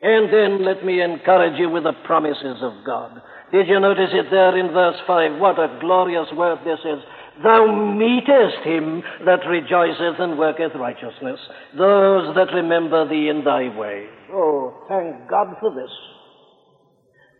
And 0.00 0.32
then 0.32 0.64
let 0.64 0.84
me 0.84 1.02
encourage 1.02 1.58
you 1.58 1.68
with 1.70 1.84
the 1.84 1.92
promises 2.04 2.62
of 2.62 2.72
God. 2.86 3.20
Did 3.52 3.68
you 3.68 3.80
notice 3.80 4.10
it 4.12 4.26
there 4.30 4.56
in 4.56 4.72
verse 4.72 4.96
5? 5.06 5.40
What 5.40 5.58
a 5.58 5.78
glorious 5.80 6.28
word 6.36 6.58
this 6.64 6.78
is. 6.80 7.02
Thou 7.42 7.94
meetest 7.96 8.64
him 8.64 9.02
that 9.24 9.46
rejoiceth 9.46 10.18
and 10.18 10.38
worketh 10.38 10.74
righteousness, 10.74 11.38
those 11.76 12.34
that 12.34 12.52
remember 12.52 13.08
thee 13.08 13.28
in 13.28 13.44
thy 13.44 13.74
way. 13.76 14.06
Oh, 14.32 14.84
thank 14.88 15.28
God 15.28 15.54
for 15.60 15.72
this. 15.74 15.90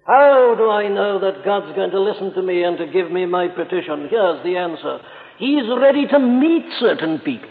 How 0.06 0.54
do 0.56 0.70
I 0.70 0.88
know 0.88 1.18
that 1.20 1.44
God's 1.44 1.74
going 1.74 1.90
to 1.90 2.00
listen 2.00 2.32
to 2.34 2.42
me 2.42 2.62
and 2.62 2.78
to 2.78 2.86
give 2.86 3.10
me 3.10 3.26
my 3.26 3.48
petition? 3.48 4.08
Here's 4.08 4.42
the 4.44 4.56
answer. 4.56 5.00
He's 5.38 5.64
ready 5.80 6.06
to 6.06 6.18
meet 6.18 6.64
certain 6.80 7.18
people. 7.18 7.50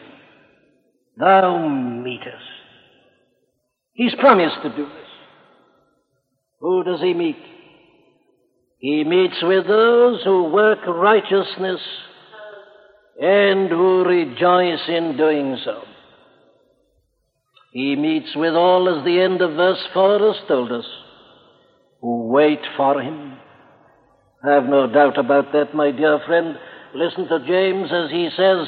Thou 1.17 1.67
meetest. 1.67 2.35
He's 3.93 4.15
promised 4.15 4.57
to 4.63 4.69
do 4.69 4.85
this. 4.85 5.07
Who 6.61 6.83
does 6.83 7.01
he 7.01 7.13
meet? 7.13 7.37
He 8.79 9.03
meets 9.03 9.37
with 9.41 9.67
those 9.67 10.23
who 10.23 10.45
work 10.45 10.79
righteousness 10.87 11.81
and 13.19 13.69
who 13.69 14.03
rejoice 14.03 14.87
in 14.87 15.17
doing 15.17 15.57
so. 15.63 15.83
He 17.71 17.95
meets 17.95 18.35
with 18.35 18.53
all, 18.53 18.89
as 18.89 19.05
the 19.05 19.19
end 19.19 19.41
of 19.41 19.51
verse 19.55 19.83
4 19.93 20.19
has 20.19 20.47
told 20.47 20.71
us, 20.71 20.85
who 22.01 22.27
wait 22.27 22.61
for 22.75 23.01
him. 23.01 23.37
I 24.47 24.53
have 24.53 24.65
no 24.65 24.91
doubt 24.91 25.17
about 25.17 25.51
that, 25.53 25.73
my 25.73 25.91
dear 25.91 26.19
friend. 26.25 26.57
Listen 26.93 27.27
to 27.27 27.45
James 27.45 27.89
as 27.91 28.11
he 28.11 28.29
says, 28.35 28.67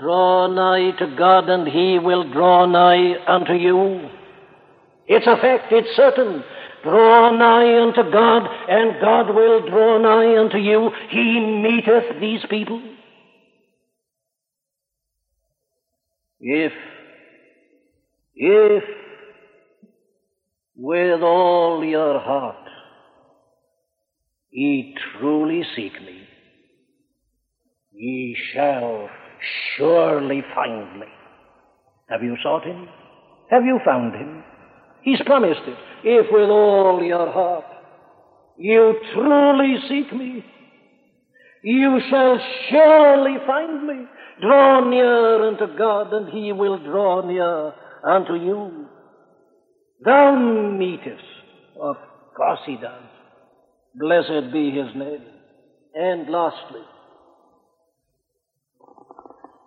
Draw 0.00 0.48
nigh 0.48 0.96
to 0.98 1.14
God, 1.16 1.48
and 1.48 1.66
he 1.66 1.98
will 1.98 2.30
draw 2.30 2.66
nigh 2.66 3.14
unto 3.26 3.54
you. 3.54 4.10
It's 5.06 5.26
a 5.26 5.36
fact, 5.36 5.72
it's 5.72 5.96
certain. 5.96 6.44
Draw 6.82 7.36
nigh 7.36 7.82
unto 7.82 8.10
God, 8.10 8.42
and 8.68 9.00
God 9.00 9.34
will 9.34 9.68
draw 9.68 9.98
nigh 9.98 10.38
unto 10.38 10.58
you. 10.58 10.90
He 11.08 11.40
meeteth 11.40 12.20
these 12.20 12.44
people. 12.50 12.82
If, 16.40 16.72
if 18.34 18.84
with 20.76 21.22
all 21.22 21.84
your 21.84 22.20
heart 22.20 22.56
ye 24.50 24.94
truly 25.18 25.62
seek 25.74 25.94
me, 26.02 26.28
ye 27.92 28.36
shall 28.52 29.08
surely 29.76 30.42
find 30.54 31.00
me. 31.00 31.06
Have 32.10 32.22
you 32.22 32.36
sought 32.42 32.64
him? 32.64 32.88
Have 33.50 33.64
you 33.64 33.80
found 33.84 34.14
him? 34.14 34.44
He's 35.02 35.20
promised 35.24 35.60
it. 35.66 35.78
If 36.04 36.26
with 36.30 36.50
all 36.50 37.02
your 37.02 37.32
heart 37.32 37.64
you 38.58 38.94
truly 39.14 39.76
seek 39.88 40.12
me, 40.12 40.44
you 41.66 41.98
shall 42.08 42.38
surely 42.70 43.38
find 43.44 43.84
me. 43.88 44.06
Draw 44.40 44.88
near 44.88 45.48
unto 45.48 45.76
God, 45.76 46.12
and 46.12 46.28
he 46.28 46.52
will 46.52 46.78
draw 46.78 47.26
near 47.26 47.72
unto 48.04 48.34
you. 48.34 48.86
Thou 50.04 50.36
meetest. 50.78 51.24
Of 51.80 51.96
course 52.36 52.60
he 52.66 52.76
does. 52.76 53.02
Blessed 53.96 54.52
be 54.52 54.70
his 54.70 54.94
name. 54.94 55.24
And 55.96 56.30
lastly, 56.30 56.82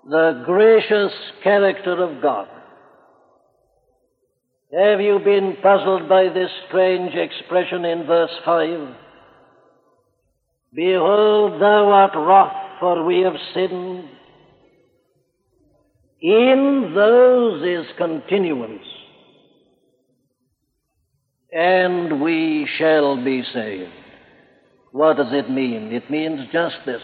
the 0.10 0.43
gracious 0.45 1.12
character 1.43 2.02
of 2.02 2.22
God. 2.22 2.47
Have 4.72 5.02
you 5.02 5.20
been 5.20 5.58
puzzled 5.62 6.08
by 6.08 6.30
this 6.30 6.52
strange 6.70 7.14
expression 7.14 7.84
in 7.84 8.06
verse 8.06 8.32
5? 8.45 8.95
Behold, 10.74 11.61
thou 11.61 11.89
art 11.89 12.15
wroth, 12.15 12.80
for 12.80 13.03
we 13.03 13.22
have 13.22 13.36
sinned. 13.53 14.09
In 16.22 16.91
those 16.93 17.63
is 17.63 17.91
continuance, 17.97 18.86
and 21.51 22.22
we 22.22 22.67
shall 22.78 23.24
be 23.24 23.43
saved. 23.53 23.91
What 24.91 25.17
does 25.17 25.32
it 25.32 25.49
mean? 25.49 25.93
It 25.93 26.09
means 26.11 26.41
just 26.51 26.76
this. 26.86 27.01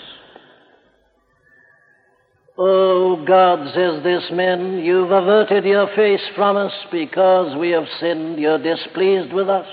Oh, 2.58 3.26
God, 3.26 3.74
says 3.74 4.04
this 4.04 4.24
man, 4.32 4.80
you've 4.80 5.12
averted 5.12 5.66
your 5.66 5.88
face 5.96 6.22
from 6.36 6.56
us 6.56 6.72
because 6.92 7.56
we 7.58 7.72
have 7.72 7.86
sinned. 8.00 8.40
You're 8.40 8.62
displeased 8.62 9.34
with 9.34 9.50
us. 9.50 9.68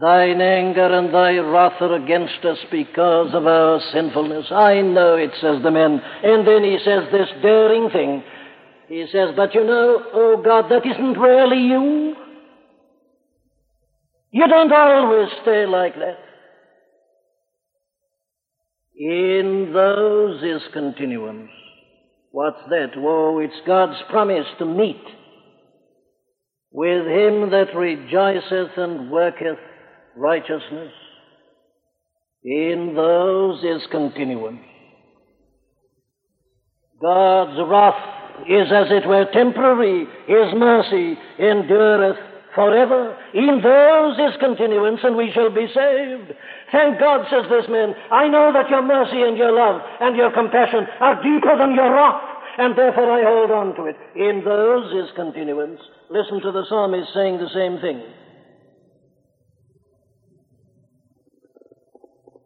Thine 0.00 0.40
anger 0.40 0.86
and 0.86 1.12
thy 1.12 1.36
wrath 1.36 1.80
are 1.82 1.94
against 1.94 2.42
us 2.46 2.56
because 2.70 3.34
of 3.34 3.46
our 3.46 3.80
sinfulness. 3.92 4.46
I 4.50 4.80
know 4.80 5.16
it, 5.16 5.30
says 5.42 5.62
the 5.62 5.70
man. 5.70 6.00
And 6.24 6.46
then 6.46 6.64
he 6.64 6.78
says 6.82 7.04
this 7.12 7.28
daring 7.42 7.90
thing. 7.90 8.22
He 8.88 9.06
says, 9.12 9.34
But 9.36 9.54
you 9.54 9.62
know, 9.62 10.02
oh 10.14 10.42
God, 10.42 10.70
that 10.70 10.86
isn't 10.86 11.18
really 11.20 11.58
you. 11.58 12.16
You 14.30 14.46
don't 14.48 14.72
always 14.72 15.28
stay 15.42 15.66
like 15.66 15.94
that. 15.96 16.18
In 18.96 19.72
those 19.74 20.42
is 20.42 20.62
continuance. 20.72 21.50
What's 22.30 22.60
that? 22.70 22.92
Oh, 22.96 23.38
it's 23.38 23.60
God's 23.66 24.00
promise 24.08 24.46
to 24.60 24.64
meet 24.64 25.02
with 26.72 27.06
him 27.06 27.50
that 27.50 27.74
rejoiceth 27.74 28.78
and 28.78 29.10
worketh 29.10 29.58
righteousness. 30.20 30.92
In 32.44 32.92
those 32.94 33.64
is 33.64 33.86
continuance. 33.90 34.60
God's 37.00 37.58
wrath 37.68 38.44
is 38.46 38.68
as 38.72 38.88
it 38.90 39.08
were 39.08 39.26
temporary. 39.32 40.06
His 40.28 40.52
mercy 40.54 41.16
endureth 41.38 42.16
forever. 42.54 43.16
In 43.32 43.60
those 43.62 44.18
is 44.18 44.40
continuance, 44.40 45.00
and 45.02 45.16
we 45.16 45.30
shall 45.32 45.50
be 45.50 45.66
saved. 45.72 46.32
Thank 46.72 47.00
God, 47.00 47.26
says 47.30 47.48
this 47.48 47.68
man, 47.70 47.94
I 48.12 48.28
know 48.28 48.52
that 48.52 48.68
your 48.68 48.82
mercy 48.82 49.22
and 49.22 49.36
your 49.36 49.52
love 49.52 49.80
and 50.00 50.16
your 50.16 50.32
compassion 50.32 50.86
are 51.00 51.22
deeper 51.22 51.56
than 51.56 51.74
your 51.74 51.92
wrath, 51.94 52.22
and 52.58 52.76
therefore 52.76 53.10
I 53.10 53.22
hold 53.24 53.50
on 53.50 53.74
to 53.76 53.84
it. 53.86 53.96
In 54.16 54.42
those 54.44 54.92
is 54.92 55.14
continuance. 55.16 55.80
Listen 56.10 56.40
to 56.42 56.52
the 56.52 56.64
psalmist 56.68 57.12
saying 57.14 57.38
the 57.38 57.48
same 57.54 57.80
thing. 57.80 58.02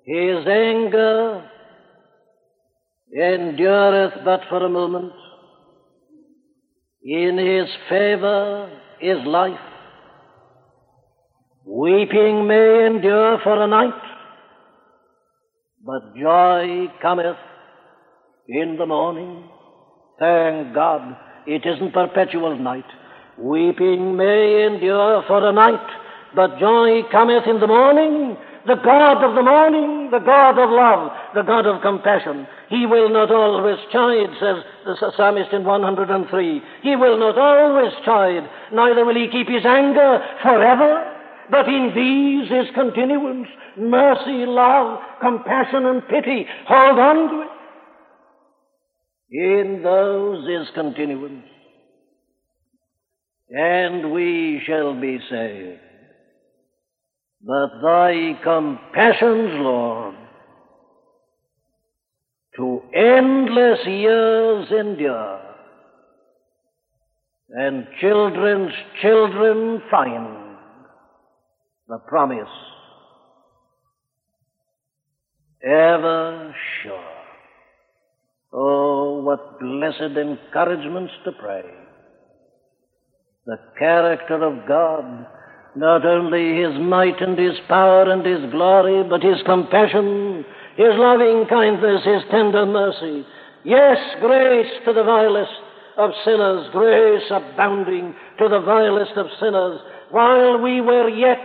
His 0.05 0.47
anger 0.47 1.51
endureth 3.15 4.25
but 4.25 4.41
for 4.51 4.65
a 4.65 4.69
moment. 4.69 5.13
In 7.03 7.39
his 7.39 7.69
favor 7.89 8.71
is 9.01 9.19
life. 9.27 9.59
Weeping 11.65 12.47
may 12.47 12.87
endure 12.87 13.39
for 13.43 13.63
a 13.63 13.67
night, 13.67 14.03
but 15.83 16.15
joy 16.15 16.93
cometh 17.01 17.37
in 18.47 18.77
the 18.79 18.87
morning. 18.87 19.49
Thank 20.19 20.75
God, 20.75 21.17
it 21.47 21.65
isn't 21.65 21.95
perpetual 21.95 22.59
night. 22.59 22.85
Weeping 23.39 24.17
may 24.17 24.67
endure 24.67 25.25
for 25.27 25.49
a 25.49 25.53
night, 25.53 25.87
but 26.37 26.59
joy 26.59 27.03
cometh 27.11 27.47
in 27.47 27.59
the 27.59 27.67
morning. 27.67 28.37
The 28.67 28.77
God 28.77 29.23
of 29.23 29.35
the 29.35 29.43
morning, 29.43 30.11
the 30.11 30.21
God 30.21 30.59
of 30.59 30.71
love, 30.71 31.13
the 31.35 31.43
God 31.43 31.67
of 31.67 31.83
compassion. 31.83 32.47
He 32.71 32.87
will 32.87 33.11
not 33.11 33.31
always 33.31 33.77
chide, 33.93 34.31
says 34.41 34.65
the 34.87 35.13
psalmist 35.17 35.53
in 35.53 35.65
103. 35.65 36.63
He 36.83 36.97
will 36.97 37.19
not 37.19 37.37
always 37.37 37.93
chide, 38.07 38.49
neither 38.73 39.05
will 39.05 39.17
he 39.17 39.29
keep 39.31 39.49
his 39.49 39.67
anger 39.67 40.19
forever. 40.43 41.11
But 41.51 41.69
in 41.69 41.93
these 41.95 42.51
is 42.51 42.75
continuance, 42.75 43.49
mercy, 43.77 44.47
love, 44.47 44.99
compassion, 45.21 45.85
and 45.85 46.09
pity. 46.09 46.47
Hold 46.67 46.99
on 46.99 47.29
to 47.29 47.43
it. 47.43 47.49
In 49.31 49.83
those 49.83 50.49
is 50.49 50.69
continuance. 50.75 51.45
And 53.51 54.11
we 54.11 54.63
shall 54.67 54.99
be 54.99 55.19
saved. 55.29 55.84
But 57.47 57.81
thy 57.83 58.39
compassions, 58.43 59.51
Lord, 59.61 60.15
to 62.57 62.83
endless 62.95 63.87
years 63.87 64.69
endure, 64.71 65.41
and 67.51 67.87
children's 68.01 68.73
children 69.03 69.83
find 69.91 70.57
the 71.89 71.99
promise 72.09 72.49
ever 75.63 76.55
sure. 76.83 77.15
Oh, 78.55 79.23
what 79.23 79.59
blessed 79.61 80.17
encouragements 80.17 81.13
to 81.25 81.33
pray. 81.33 81.65
The 83.45 83.59
character 83.79 84.43
of 84.43 84.67
God, 84.67 85.27
not 85.77 86.07
only 86.07 86.63
His 86.63 86.79
might 86.81 87.21
and 87.21 87.39
His 87.39 87.59
power 87.69 88.11
and 88.11 88.25
His 88.25 88.51
glory, 88.51 89.03
but 89.09 89.23
His 89.23 89.43
compassion, 89.45 90.45
His 90.77 90.95
loving 90.95 91.47
kindness, 91.49 92.05
His 92.05 92.23
tender 92.31 92.67
mercy. 92.67 93.27
Yes, 93.65 93.99
grace 94.21 94.71
to 94.85 94.93
the 94.93 95.05
vilest 95.05 95.53
of 95.97 96.11
sinners, 96.25 96.69
grace 96.73 97.25
abounding 97.31 98.15
to 98.39 98.49
the 98.49 98.61
vilest 98.61 99.17
of 99.17 99.27
sinners, 99.41 99.81
while 100.11 100.61
we 100.61 100.81
were 100.81 101.09
yet 101.09 101.41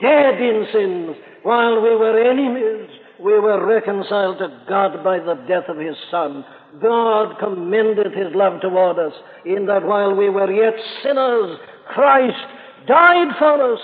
dead 0.00 0.40
in 0.40 0.66
sins, 0.72 1.16
while 1.42 1.80
we 1.80 1.94
were 1.94 2.18
enemies, 2.18 2.88
we 3.20 3.38
were 3.38 3.64
reconciled 3.64 4.38
to 4.38 4.62
God 4.68 5.04
by 5.04 5.18
the 5.18 5.34
death 5.46 5.68
of 5.68 5.78
His 5.78 5.96
Son. 6.10 6.44
God 6.80 7.38
commended 7.38 8.12
His 8.12 8.34
love 8.34 8.60
toward 8.60 8.98
us 8.98 9.12
in 9.44 9.66
that 9.66 9.84
while 9.84 10.14
we 10.14 10.28
were 10.28 10.50
yet 10.50 10.74
sinners, 11.02 11.58
Christ 11.88 12.46
died 12.86 13.34
for 13.38 13.74
us. 13.74 13.80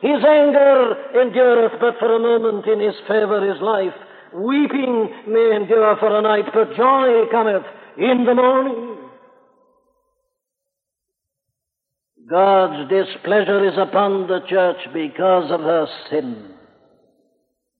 His 0.00 0.24
anger 0.24 0.94
endureth 1.20 1.80
but 1.80 1.98
for 1.98 2.14
a 2.14 2.18
moment, 2.18 2.66
in 2.66 2.80
His 2.80 2.94
favor 3.08 3.50
is 3.50 3.60
life. 3.60 3.94
Weeping 4.34 5.10
may 5.26 5.56
endure 5.56 5.96
for 5.98 6.16
a 6.16 6.22
night, 6.22 6.46
but 6.52 6.76
joy 6.76 7.30
cometh 7.30 7.64
in 7.96 8.24
the 8.24 8.34
morning. 8.34 8.96
God's 12.30 12.90
displeasure 12.90 13.66
is 13.66 13.78
upon 13.78 14.28
the 14.28 14.40
church 14.48 14.76
because 14.92 15.50
of 15.50 15.60
her 15.60 15.86
sin 16.10 16.54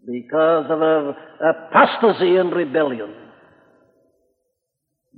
because 0.09 0.65
of 0.71 0.79
her 0.79 1.15
apostasy 1.51 2.37
and 2.37 2.53
rebellion. 2.53 3.15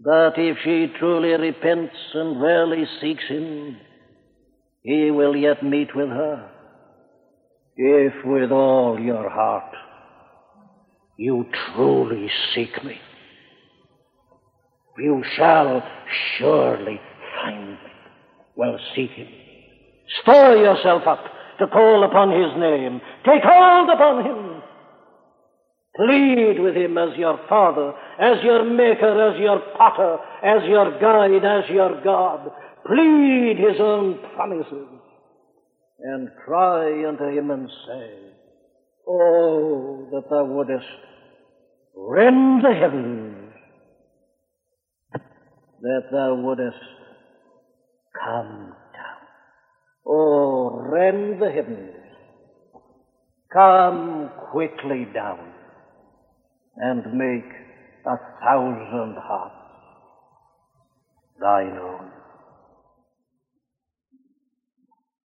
But 0.02 0.34
if 0.36 0.56
she 0.64 0.92
truly 0.98 1.30
repents 1.30 1.94
and 2.14 2.40
really 2.40 2.84
seeks 3.00 3.24
him, 3.28 3.76
he 4.82 5.10
will 5.10 5.36
yet 5.36 5.62
meet 5.62 5.94
with 5.94 6.08
her. 6.08 6.50
If 7.76 8.24
with 8.24 8.50
all 8.50 8.98
your 8.98 9.28
heart 9.28 9.74
you 11.16 11.46
truly 11.74 12.30
seek 12.54 12.82
me, 12.84 12.98
you 14.98 15.22
shall 15.36 15.82
surely 16.36 17.00
find 17.36 17.70
me. 17.70 17.78
Well, 18.56 18.78
seek 18.94 19.10
him. 19.10 19.28
Stir 20.22 20.56
yourself 20.56 21.06
up 21.06 21.24
to 21.58 21.66
call 21.68 22.04
upon 22.04 22.30
his 22.30 22.52
name. 22.58 23.00
Take 23.24 23.42
hold 23.44 23.88
upon 23.90 24.24
him. 24.24 24.62
Plead 25.96 26.60
with 26.60 26.76
him 26.76 26.96
as 26.96 27.16
your 27.16 27.38
father, 27.48 27.92
as 28.18 28.42
your 28.42 28.64
maker, 28.64 29.30
as 29.30 29.38
your 29.38 29.60
potter, 29.76 30.18
as 30.42 30.62
your 30.68 30.98
guide, 31.00 31.44
as 31.44 31.68
your 31.70 32.02
God. 32.02 32.50
Plead 32.86 33.56
his 33.58 33.80
own 33.80 34.18
promises 34.34 34.88
and 36.00 36.28
cry 36.44 37.06
unto 37.06 37.24
him 37.24 37.50
and 37.50 37.68
say, 37.86 38.10
Oh, 39.06 40.08
that 40.12 40.30
thou 40.30 40.44
wouldest 40.44 40.86
rend 41.94 42.64
the 42.64 42.72
heavens, 42.72 43.52
that 45.82 46.02
thou 46.10 46.34
wouldest 46.36 46.76
come 48.14 48.74
down. 48.94 49.26
Oh, 50.06 50.80
rend 50.90 51.42
the 51.42 51.50
heavens, 51.50 51.94
come 53.52 54.30
quickly 54.50 55.06
down 55.12 55.52
and 56.76 57.12
make 57.12 57.52
a 58.06 58.16
thousand 58.40 59.16
hearts 59.18 59.54
thine 61.40 61.78
own. 61.78 62.19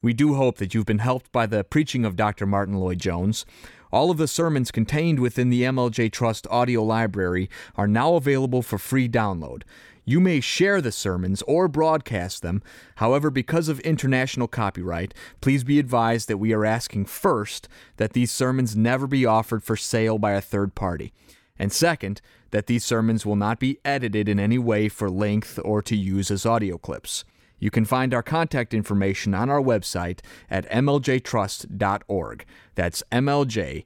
We 0.06 0.14
do 0.14 0.36
hope 0.36 0.58
that 0.58 0.76
you've 0.76 0.86
been 0.86 1.00
helped 1.00 1.32
by 1.32 1.48
the 1.48 1.64
preaching 1.64 2.06
of 2.06 2.16
Dr. 2.16 2.46
Martyn 2.46 2.76
Lloyd-Jones. 2.76 3.44
All 3.92 4.12
of 4.12 4.20
the 4.20 4.28
sermons 4.28 4.70
contained 4.70 5.20
within 5.20 5.50
the 5.50 5.64
MLJ 5.64 6.12
Trust 6.12 6.46
audio 6.52 6.84
library 6.84 7.50
are 7.76 7.88
now 7.88 8.14
available 8.14 8.62
for 8.62 8.78
free 8.78 9.10
download. 9.10 9.64
You 10.06 10.20
may 10.20 10.42
share 10.42 10.80
the 10.80 10.92
sermons 10.92 11.42
or 11.48 11.68
broadcast 11.68 12.44
them. 12.44 12.62
However, 12.98 13.32
because 13.32 13.68
of 13.68 13.80
international 13.80 14.48
copyright, 14.48 15.16
please 15.42 15.64
be 15.64 15.80
advised 15.80 16.28
that 16.28 16.38
we 16.38 16.54
are 16.54 16.66
asking 16.66 17.06
first 17.06 17.68
that 17.98 18.14
these 18.14 18.32
sermons 18.32 18.76
never 18.76 19.08
be 19.08 19.26
offered 19.26 19.64
for 19.64 19.76
sale 19.76 20.20
by 20.20 20.34
a 20.34 20.40
third 20.40 20.76
party. 20.76 21.14
And 21.58 21.74
second, 21.74 22.22
that 22.52 22.68
these 22.68 22.86
sermons 22.86 23.26
will 23.26 23.36
not 23.36 23.60
be 23.60 23.80
edited 23.84 24.30
in 24.30 24.40
any 24.40 24.60
way 24.60 24.88
for 24.88 25.10
length 25.10 25.60
or 25.66 25.82
to 25.82 25.96
use 25.96 26.30
as 26.30 26.46
audio 26.46 26.78
clips. 26.78 27.26
You 27.60 27.72
can 27.72 27.86
find 27.86 28.14
our 28.14 28.24
contact 28.24 28.74
information 28.74 29.34
on 29.34 29.50
our 29.50 29.62
website 29.62 30.20
at 30.50 30.70
mljtrust.org. 30.70 32.46
That's 32.76 33.04
mljtrust.org. 33.12 33.86